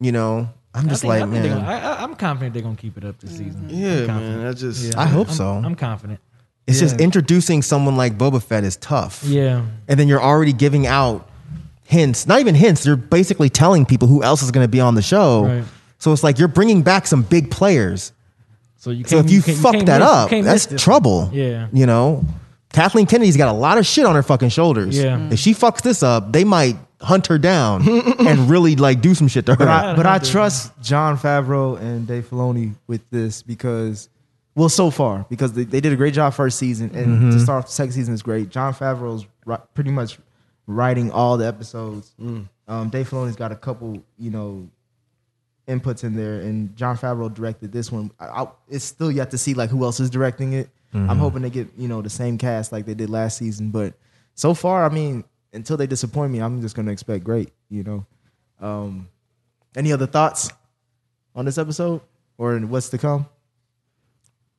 You 0.00 0.10
know, 0.10 0.48
I'm 0.74 0.86
I 0.86 0.88
just 0.88 1.02
think- 1.02 1.10
like, 1.10 1.20
think 1.20 1.32
they 1.44 1.48
man, 1.50 1.58
gonna- 1.60 1.70
I, 1.70 1.78
I, 1.78 2.02
I'm 2.02 2.16
confident 2.16 2.52
they're 2.52 2.62
gonna 2.64 2.74
keep 2.74 2.98
it 2.98 3.04
up 3.04 3.20
this 3.20 3.30
season. 3.30 3.68
Yeah, 3.68 4.06
man. 4.06 4.42
That 4.42 4.56
just 4.56 4.96
I 4.96 5.06
hope 5.06 5.28
I'm- 5.28 5.36
so. 5.36 5.52
I'm 5.52 5.76
confident. 5.76 6.18
It's 6.66 6.80
just 6.80 6.98
introducing 7.00 7.60
someone 7.62 7.96
like 7.96 8.16
Boba 8.16 8.42
Fett 8.42 8.64
is 8.64 8.76
tough. 8.76 9.22
Yeah. 9.24 9.64
and 9.88 10.00
then 10.00 10.08
you're 10.08 10.22
already 10.22 10.52
giving 10.52 10.86
out 10.86 11.28
hints 11.86 12.26
not 12.26 12.40
even 12.40 12.54
hints 12.54 12.86
you're 12.86 12.96
basically 12.96 13.50
telling 13.50 13.84
people 13.84 14.08
who 14.08 14.22
else 14.22 14.42
is 14.42 14.50
going 14.50 14.64
to 14.64 14.70
be 14.70 14.80
on 14.80 14.94
the 14.94 15.02
show 15.02 15.44
Right. 15.44 15.64
so 15.98 16.12
it's 16.12 16.24
like 16.24 16.38
you're 16.38 16.48
bringing 16.48 16.80
back 16.82 17.06
some 17.06 17.22
big 17.22 17.50
players 17.50 18.12
So 18.78 18.90
you 18.90 19.04
so 19.04 19.18
if 19.18 19.30
you, 19.30 19.42
can't- 19.42 19.58
fuck 19.58 19.72
can't 19.74 19.86
that 19.86 20.00
miss- 20.00 20.66
up 20.66 20.68
that's 20.70 20.82
trouble. 20.82 21.28
Yeah. 21.32 21.68
you 21.74 21.84
know 21.84 22.24
Kathleen 22.72 23.04
Kennedy's 23.06 23.36
got 23.36 23.48
a 23.48 23.56
lot 23.56 23.76
of 23.78 23.86
shit 23.86 24.04
on 24.04 24.16
her 24.16 24.22
fucking 24.24 24.48
shoulders. 24.48 24.98
Yeah. 24.98 25.28
If 25.30 25.38
she 25.38 25.54
fucks 25.54 25.80
this 25.82 26.02
up, 26.02 26.32
they 26.32 26.42
might 26.42 26.76
hunt 27.00 27.28
her 27.28 27.38
down 27.38 27.86
and 28.18 28.50
really 28.50 28.74
like 28.74 29.00
do 29.00 29.14
some 29.14 29.28
shit 29.28 29.46
to 29.46 29.52
her. 29.52 29.56
But 29.58 29.68
I, 29.68 29.94
but 29.94 30.06
I 30.06 30.18
trust 30.18 30.72
Jon 30.82 31.16
Favreau 31.16 31.78
and 31.80 32.04
Dave 32.04 32.28
Filoni 32.28 32.74
with 32.88 33.08
this 33.10 33.42
because, 33.42 34.08
well, 34.54 34.68
so 34.68 34.90
far 34.90 35.26
because 35.28 35.52
they, 35.52 35.64
they 35.64 35.80
did 35.80 35.92
a 35.92 35.96
great 35.96 36.14
job 36.14 36.32
first 36.34 36.58
season, 36.58 36.94
and 36.94 37.32
to 37.32 37.40
start 37.40 37.58
off 37.64 37.66
the 37.66 37.72
second 37.72 37.92
season 37.92 38.14
is 38.14 38.22
great. 38.22 38.48
Jon 38.50 38.72
Favreau's 38.72 39.26
ri- 39.46 39.56
pretty 39.74 39.90
much 39.90 40.18
writing 40.66 41.10
all 41.10 41.36
the 41.36 41.46
episodes. 41.46 42.14
Um, 42.66 42.88
Dave 42.88 43.10
Filoni's 43.10 43.36
got 43.36 43.52
a 43.52 43.56
couple, 43.56 44.02
you 44.18 44.30
know, 44.30 44.68
inputs 45.68 46.04
in 46.04 46.14
there, 46.16 46.40
and 46.40 46.74
Jon 46.76 46.96
Favreau 46.96 47.32
directed 47.32 47.72
this 47.72 47.90
one. 47.92 48.10
I, 48.20 48.26
I, 48.26 48.46
it's 48.68 48.84
still 48.84 49.10
yet 49.10 49.30
to 49.32 49.38
see 49.38 49.54
like 49.54 49.70
who 49.70 49.82
else 49.84 50.00
is 50.00 50.10
directing 50.10 50.52
it. 50.54 50.68
I'm 50.94 51.18
hoping 51.18 51.42
they 51.42 51.50
get 51.50 51.68
you 51.76 51.88
know 51.88 52.02
the 52.02 52.08
same 52.10 52.38
cast 52.38 52.70
like 52.70 52.86
they 52.86 52.94
did 52.94 53.10
last 53.10 53.36
season, 53.38 53.70
but 53.70 53.94
so 54.36 54.54
far, 54.54 54.84
I 54.84 54.88
mean, 54.94 55.24
until 55.52 55.76
they 55.76 55.88
disappoint 55.88 56.30
me, 56.32 56.38
I'm 56.40 56.60
just 56.62 56.76
gonna 56.76 56.92
expect 56.92 57.24
great. 57.24 57.50
You 57.68 57.82
know. 57.82 58.06
Um, 58.60 59.08
any 59.76 59.92
other 59.92 60.06
thoughts 60.06 60.50
on 61.34 61.44
this 61.44 61.58
episode 61.58 62.00
or 62.38 62.56
in 62.56 62.68
what's 62.70 62.88
to 62.90 62.98
come? 62.98 63.26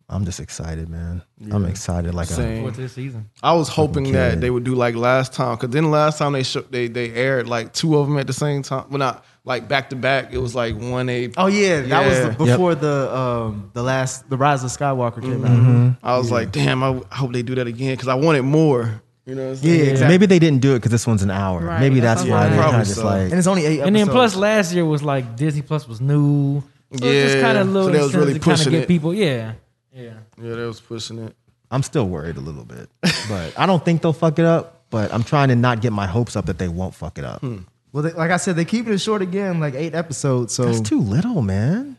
I'm 0.07 0.23
just 0.23 0.39
excited, 0.39 0.87
man. 0.87 1.23
I'm 1.51 1.65
excited 1.65 2.13
like 2.13 2.27
Same. 2.27 2.61
Fourth 2.61 2.75
this 2.75 2.93
season. 2.93 3.27
I 3.41 3.53
was 3.53 3.67
hoping 3.67 4.11
that 4.11 4.39
they 4.39 4.51
would 4.51 4.63
do 4.63 4.75
like 4.75 4.93
last 4.95 5.33
time, 5.33 5.55
because 5.55 5.69
then 5.71 5.89
last 5.89 6.19
time 6.19 6.33
they 6.33 6.43
show, 6.43 6.61
they 6.61 6.87
they 6.87 7.11
aired 7.11 7.47
like 7.49 7.73
two 7.73 7.97
of 7.97 8.07
them 8.07 8.17
at 8.19 8.27
the 8.27 8.33
same 8.33 8.61
time. 8.61 8.85
Well, 8.89 8.99
not 8.99 9.25
like 9.45 9.67
back 9.67 9.89
to 9.89 9.95
back. 9.95 10.31
It 10.31 10.37
was 10.37 10.53
like 10.53 10.75
one 10.75 11.09
a. 11.09 11.31
Oh 11.37 11.47
yeah, 11.47 11.81
that 11.81 11.87
Yeah. 11.87 12.07
was 12.07 12.19
the, 12.37 12.45
before 12.45 12.75
the 12.75 13.15
um 13.17 13.71
the 13.73 13.81
last 13.81 14.29
the 14.29 14.37
Rise 14.37 14.63
of 14.63 14.69
Skywalker 14.69 15.21
came 15.23 15.43
out. 15.43 15.49
Mm-hmm. 15.51 15.89
I 16.05 16.17
was 16.19 16.29
like, 16.31 16.51
damn, 16.51 16.83
I 16.83 17.01
I 17.11 17.15
hope 17.15 17.33
they 17.33 17.41
do 17.41 17.55
that 17.55 17.65
again 17.65 17.93
because 17.93 18.07
I 18.07 18.15
wanted 18.15 18.43
more. 18.43 19.01
You 19.25 19.33
know, 19.33 19.41
what 19.45 19.49
I'm 19.49 19.55
saying? 19.55 19.75
Yeah, 19.79 19.85
exactly. 19.85 20.13
Maybe 20.13 20.25
they 20.27 20.37
didn't 20.37 20.61
do 20.61 20.73
it 20.75 20.79
because 20.79 20.91
this 20.91 21.07
one's 21.07 21.23
an 21.23 21.31
hour. 21.31 21.61
Right, 21.61 21.79
Maybe 21.79 21.99
that's 21.99 22.21
that's 22.21 22.29
what 22.29 22.37
why 22.41 22.49
they 22.49 22.57
saying. 22.57 22.61
kind 22.69 22.81
of 22.81 22.87
just 22.87 22.99
so. 22.99 23.05
like. 23.05 23.21
And 23.31 23.33
it's 23.33 23.47
only 23.47 23.65
eight 23.65 23.79
And 23.79 23.95
then 23.95 24.03
episodes. 24.03 24.13
plus 24.13 24.35
last 24.35 24.71
year 24.75 24.85
was 24.85 25.01
like 25.01 25.35
Disney 25.35 25.63
Plus 25.63 25.87
was 25.87 25.99
new. 25.99 26.61
So 26.93 26.97
it 27.07 27.23
just 27.23 27.35
Yeah, 27.37 27.41
kind 27.41 27.57
of 27.57 27.65
so 27.65 27.71
little 27.73 27.89
they 27.91 27.99
was 28.01 28.15
really 28.15 28.33
to 28.33 28.39
kind 28.39 28.51
of 28.53 28.57
pushing 28.59 28.71
get 28.73 28.83
it. 28.83 28.87
people. 28.87 29.15
Yeah. 29.15 29.53
Yeah. 29.95 30.13
yeah, 30.41 30.55
they 30.55 30.65
was 30.65 30.81
pushing 30.81 31.19
it. 31.19 31.35
I'm 31.71 31.81
still 31.83 32.07
worried 32.07 32.37
a 32.37 32.41
little 32.41 32.65
bit, 32.65 32.89
but 33.29 33.57
I 33.57 33.65
don't 33.65 33.83
think 33.83 34.01
they'll 34.01 34.13
fuck 34.13 34.37
it 34.39 34.45
up. 34.45 34.83
But 34.91 35.11
I'm 35.13 35.23
trying 35.23 35.49
to 35.49 35.55
not 35.55 35.81
get 35.81 35.91
my 35.93 36.05
hopes 36.05 36.35
up 36.35 36.45
that 36.45 36.57
they 36.59 36.67
won't 36.67 36.93
fuck 36.93 37.17
it 37.17 37.25
up. 37.25 37.41
well, 37.41 38.03
they, 38.03 38.11
like 38.11 38.29
I 38.31 38.37
said, 38.37 38.55
they 38.55 38.65
keeping 38.65 38.93
it 38.93 38.99
short 38.99 39.21
again, 39.21 39.59
like 39.59 39.73
eight 39.73 39.95
episodes. 39.95 40.53
So 40.53 40.65
That's 40.65 40.81
too 40.81 40.99
little, 41.01 41.41
man. 41.41 41.97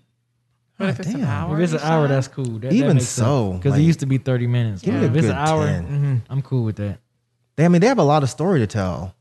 But 0.79 0.91
if 0.91 1.01
it's 1.01 1.09
an 1.09 1.21
damn. 1.21 1.29
hour, 1.29 1.57
If 1.61 1.65
it's 1.65 1.73
an 1.73 1.79
each 1.79 1.85
hour, 1.85 2.07
time, 2.07 2.15
that's 2.15 2.29
cool. 2.29 2.45
That, 2.45 2.61
that 2.61 2.73
Even 2.73 2.97
makes 2.99 3.09
so, 3.09 3.53
because 3.55 3.73
like, 3.73 3.81
it 3.81 3.85
used 3.85 4.01
to 4.01 4.07
be 4.07 4.19
thirty 4.19 4.47
minutes. 4.47 4.83
give 4.83 4.95
me 4.95 5.01
If 5.07 5.13
a 5.13 5.15
it's 5.15 5.27
good 5.27 5.31
an 5.31 5.37
hour, 5.37 5.67
10. 5.67 5.87
mhm, 5.89 6.21
I'm 6.31 6.43
cool 6.43 6.65
with 6.65 6.77
that. 6.77 6.99
They, 7.57 7.65
I 7.65 7.69
mean, 7.69 7.81
they 7.81 7.87
have 7.89 7.99
a 7.99 8.03
lot 8.05 8.23
of 8.23 8.29
story 8.31 8.61
to 8.61 8.67
tell. 8.67 9.15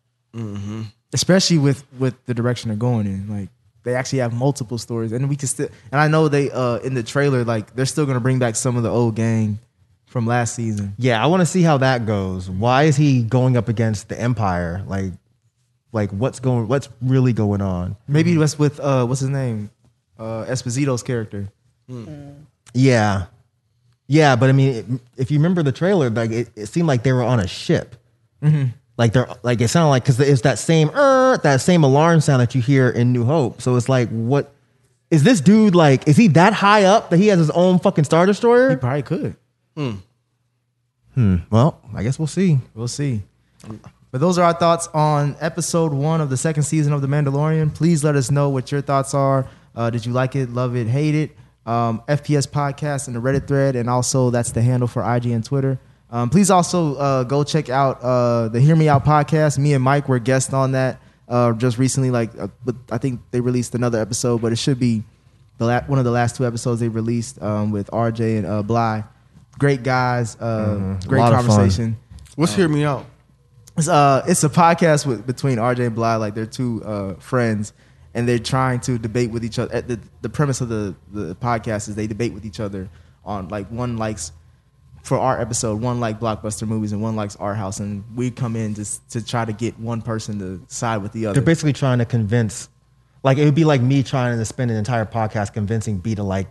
especially 1.14 1.58
with 1.58 1.84
with 1.98 2.14
the 2.26 2.34
direction 2.34 2.70
they're 2.70 2.78
going 2.78 3.08
in, 3.08 3.30
like 3.30 3.50
they 3.86 3.96
actually 3.96 4.20
have 4.20 4.34
multiple 4.34 4.78
stories, 4.78 5.14
and 5.14 5.30
we 5.30 5.38
can 5.38 5.48
still. 5.48 5.70
And 5.94 6.02
I 6.02 6.10
know 6.10 6.28
they 6.28 6.52
uh 6.52 6.78
in 6.80 6.94
the 6.96 7.04
trailer, 7.04 7.46
like 7.46 7.74
they're 7.76 7.86
still 7.86 8.06
gonna 8.06 8.20
bring 8.20 8.40
back 8.40 8.58
some 8.58 8.76
of 8.76 8.84
the 8.84 8.90
old 8.90 9.16
gang 9.16 9.60
from 10.06 10.26
last 10.28 10.56
season. 10.56 10.94
Yeah, 10.98 11.24
I 11.24 11.28
want 11.28 11.42
to 11.42 11.46
see 11.46 11.62
how 11.62 11.78
that 11.78 12.06
goes. 12.06 12.50
Why 12.50 12.84
is 12.84 12.98
he 12.98 13.24
going 13.24 13.56
up 13.56 13.70
against 13.70 14.10
the 14.10 14.20
Empire? 14.20 14.84
Like, 14.88 15.14
like 15.94 16.10
what's 16.12 16.40
going? 16.42 16.68
What's 16.68 16.90
really 17.02 17.32
going 17.32 17.62
on? 17.62 17.96
Maybe 18.08 18.36
that's 18.36 18.60
with 18.60 18.80
uh 18.82 19.06
what's 19.06 19.22
his 19.22 19.30
name, 19.30 19.70
uh 20.20 20.44
Esposito's 20.46 21.04
character. 21.04 21.48
Yeah, 22.74 23.26
yeah, 24.08 24.36
but 24.36 24.50
I 24.50 24.54
mean, 24.54 24.74
it- 24.76 24.86
if 25.18 25.32
you 25.32 25.38
remember 25.40 25.64
the 25.64 25.72
trailer, 25.72 26.10
like 26.10 26.32
it, 26.32 26.50
it 26.56 26.66
seemed 26.68 26.88
like 26.88 27.04
they 27.04 27.14
were 27.14 27.24
on 27.24 27.40
a 27.40 27.48
ship. 27.48 27.96
Like 28.98 29.14
they're 29.14 29.28
like 29.44 29.60
it 29.62 29.68
sounded 29.68 29.90
like 29.90 30.04
because 30.04 30.20
it's 30.20 30.42
that 30.42 30.58
same 30.58 30.90
er, 30.90 31.38
that 31.44 31.62
same 31.62 31.84
alarm 31.84 32.22
sound 32.22 32.42
that 32.42 32.56
you 32.56 32.62
hear 32.62 32.90
in 32.90 33.12
New 33.12 33.26
Hope. 33.26 33.62
So 33.62 33.76
it's 33.76 33.90
like, 33.90 34.10
what 34.10 34.54
is 35.12 35.24
this 35.24 35.42
dude 35.42 35.76
like? 35.76 36.08
Is 36.08 36.16
he 36.18 36.28
that 36.30 36.54
high 36.54 36.86
up 36.86 37.10
that 37.10 37.18
he 37.18 37.28
has 37.28 37.40
his 37.40 37.50
own 37.52 37.80
fucking 37.80 38.06
star 38.06 38.26
destroyer? 38.26 38.70
He 38.70 38.76
probably 38.78 39.04
could. 39.04 39.36
Hmm. 39.76 39.92
Hmm. 41.14 41.38
Well, 41.50 41.82
I 41.94 42.04
guess 42.04 42.18
we'll 42.18 42.28
see. 42.28 42.60
We'll 42.74 42.88
see. 42.88 43.22
But 44.12 44.22
those 44.22 44.38
are 44.38 44.44
our 44.46 44.54
thoughts 44.54 44.88
on 44.94 45.36
episode 45.42 45.92
one 45.92 46.22
of 46.22 46.30
the 46.30 46.38
second 46.38 46.64
season 46.64 46.94
of 46.94 47.02
The 47.02 47.08
Mandalorian. 47.08 47.74
Please 47.74 48.02
let 48.02 48.16
us 48.16 48.32
know 48.32 48.50
what 48.50 48.72
your 48.72 48.82
thoughts 48.82 49.14
are. 49.14 49.46
Uh, 49.76 49.90
did 49.90 50.06
you 50.06 50.14
like 50.14 50.38
it, 50.38 50.52
love 50.52 50.76
it, 50.76 50.88
hate 50.88 51.16
it? 51.16 51.32
Um, 51.66 52.02
FPS 52.08 52.48
podcast 52.48 53.08
and 53.08 53.16
the 53.16 53.20
Reddit 53.20 53.48
thread, 53.48 53.76
and 53.76 53.90
also 53.90 54.30
that's 54.30 54.52
the 54.52 54.62
handle 54.62 54.88
for 54.88 55.04
IG 55.16 55.26
and 55.28 55.44
Twitter. 55.44 55.80
Um, 56.10 56.30
please 56.30 56.52
also 56.52 56.96
uh, 56.96 57.24
go 57.24 57.44
check 57.44 57.70
out 57.70 58.02
uh, 58.02 58.48
the 58.50 58.60
Hear 58.60 58.76
Me 58.76 58.88
Out 58.88 59.06
podcast. 59.06 59.58
Me 59.58 59.74
and 59.74 59.84
Mike 59.84 60.08
were 60.08 60.20
guests 60.20 60.54
on 60.54 60.74
that 60.74 61.02
uh, 61.28 61.54
just 61.54 61.78
recently. 61.78 62.12
Like, 62.12 62.38
uh, 62.40 62.48
but 62.64 62.76
I 62.92 62.98
think 62.98 63.22
they 63.32 63.42
released 63.42 63.76
another 63.76 64.00
episode, 64.00 64.42
but 64.42 64.52
it 64.52 64.58
should 64.58 64.80
be 64.80 65.04
the 65.58 65.66
la- 65.66 65.84
one 65.84 66.00
of 66.00 66.06
the 66.06 66.12
last 66.12 66.36
two 66.36 66.46
episodes 66.46 66.80
they 66.80 66.88
released 66.90 67.42
um, 67.42 67.72
with 67.72 67.90
RJ 67.92 68.38
and 68.38 68.46
uh, 68.46 68.62
Bly. 68.62 69.04
Great 69.58 69.84
guys, 69.84 70.36
uh, 70.40 71.00
great 71.08 71.22
lot 71.22 71.34
of 71.34 71.40
fun. 71.40 71.48
conversation. 71.48 71.98
What's 72.36 72.54
hear 72.54 72.68
me 72.68 72.84
out? 72.84 73.06
It's 73.78 73.88
uh 73.88 74.24
it's 74.28 74.44
a 74.44 74.50
podcast 74.50 75.06
with 75.06 75.26
between 75.26 75.58
RJ 75.58 75.88
and 75.88 75.96
Bly, 75.96 76.16
like 76.16 76.34
they're 76.34 76.46
two 76.46 76.82
uh 76.84 77.16
friends 77.16 77.74
and 78.14 78.28
they're 78.28 78.40
trying 78.40 78.80
to 78.82 78.98
debate 78.98 79.32
with 79.32 79.44
each 79.44 79.60
other. 79.60 79.82
The 79.82 80.00
the 80.22 80.30
premise 80.30 80.62
of 80.62 80.70
the 80.70 80.96
the 81.12 81.36
podcast 81.36 81.90
is 81.90 81.96
they 81.96 82.08
debate 82.08 82.34
with 82.34 82.46
each 82.46 82.60
other 82.60 82.90
on 83.26 83.50
like 83.50 83.68
one 83.68 83.98
likes 83.98 84.32
for 85.06 85.20
our 85.20 85.40
episode, 85.40 85.80
one 85.82 86.00
like 86.00 86.20
blockbuster 86.20 86.68
movies 86.68 86.92
and 86.92 87.00
one 87.02 87.16
likes 87.16 87.36
art 87.36 87.58
house 87.58 87.80
and 87.80 88.04
we 88.16 88.32
come 88.32 88.56
in 88.56 88.74
just 88.74 89.08
to 89.12 89.24
try 89.24 89.46
to 89.46 89.54
get 89.54 89.80
one 89.80 90.02
person 90.02 90.40
to 90.40 90.60
side 90.68 90.98
with 91.04 91.12
the 91.12 91.28
other. 91.28 91.36
They're 91.36 91.46
basically 91.46 91.74
trying 91.74 92.00
to 92.00 92.06
convince, 92.06 92.70
like 93.22 93.38
it 93.38 93.46
would 93.46 93.54
be 93.54 93.66
like 93.66 93.82
me 93.82 94.02
trying 94.02 94.36
to 94.38 94.46
spend 94.46 94.72
an 94.72 94.78
entire 94.78 95.06
podcast 95.06 95.54
convincing 95.54 96.00
B 96.00 96.16
to 96.16 96.24
like 96.24 96.48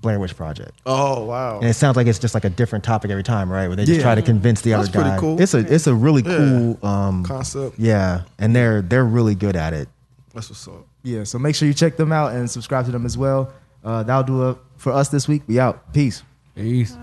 Blair 0.00 0.18
Witch 0.18 0.34
Project. 0.36 0.72
Oh 0.86 1.24
wow. 1.24 1.58
And 1.58 1.68
it 1.68 1.74
sounds 1.74 1.96
like 1.98 2.06
it's 2.06 2.18
just 2.18 2.32
like 2.32 2.46
a 2.46 2.50
different 2.50 2.82
topic 2.84 3.10
every 3.10 3.24
time, 3.24 3.52
right? 3.52 3.66
Where 3.66 3.76
they 3.76 3.84
just 3.84 3.98
Yeah. 3.98 4.04
try 4.04 4.14
to 4.14 4.22
convince 4.22 4.62
the 4.62 4.70
That's 4.70 4.88
other 4.88 5.02
guy. 5.02 5.18
cool. 5.18 5.38
It's 5.40 5.52
a 5.52 5.58
it's 5.58 5.86
a 5.86 5.94
really 5.94 6.22
Yeah. 6.22 6.36
cool 6.36 6.88
um, 6.88 7.24
Concept. 7.24 7.78
Yeah, 7.78 8.22
and 8.38 8.56
they're 8.56 8.80
they're 8.80 9.04
really 9.04 9.34
good 9.34 9.54
at 9.56 9.74
it. 9.74 9.88
That's 10.32 10.48
what's 10.48 10.66
up. 10.68 10.86
yeah, 11.02 11.24
so 11.24 11.38
make 11.38 11.54
sure 11.56 11.66
you 11.68 11.74
check 11.74 11.96
them 11.98 12.12
out 12.12 12.32
and 12.32 12.48
subscribe 12.50 12.86
to 12.86 12.90
them 12.92 13.04
as 13.04 13.18
well. 13.18 13.52
Uh, 13.84 14.02
that'll 14.04 14.22
do 14.22 14.48
it 14.50 14.56
for 14.76 14.92
us 14.92 15.08
this 15.08 15.26
week. 15.28 15.42
We 15.46 15.58
out. 15.58 15.92
Peace. 15.92 16.22
Peace. 16.54 16.96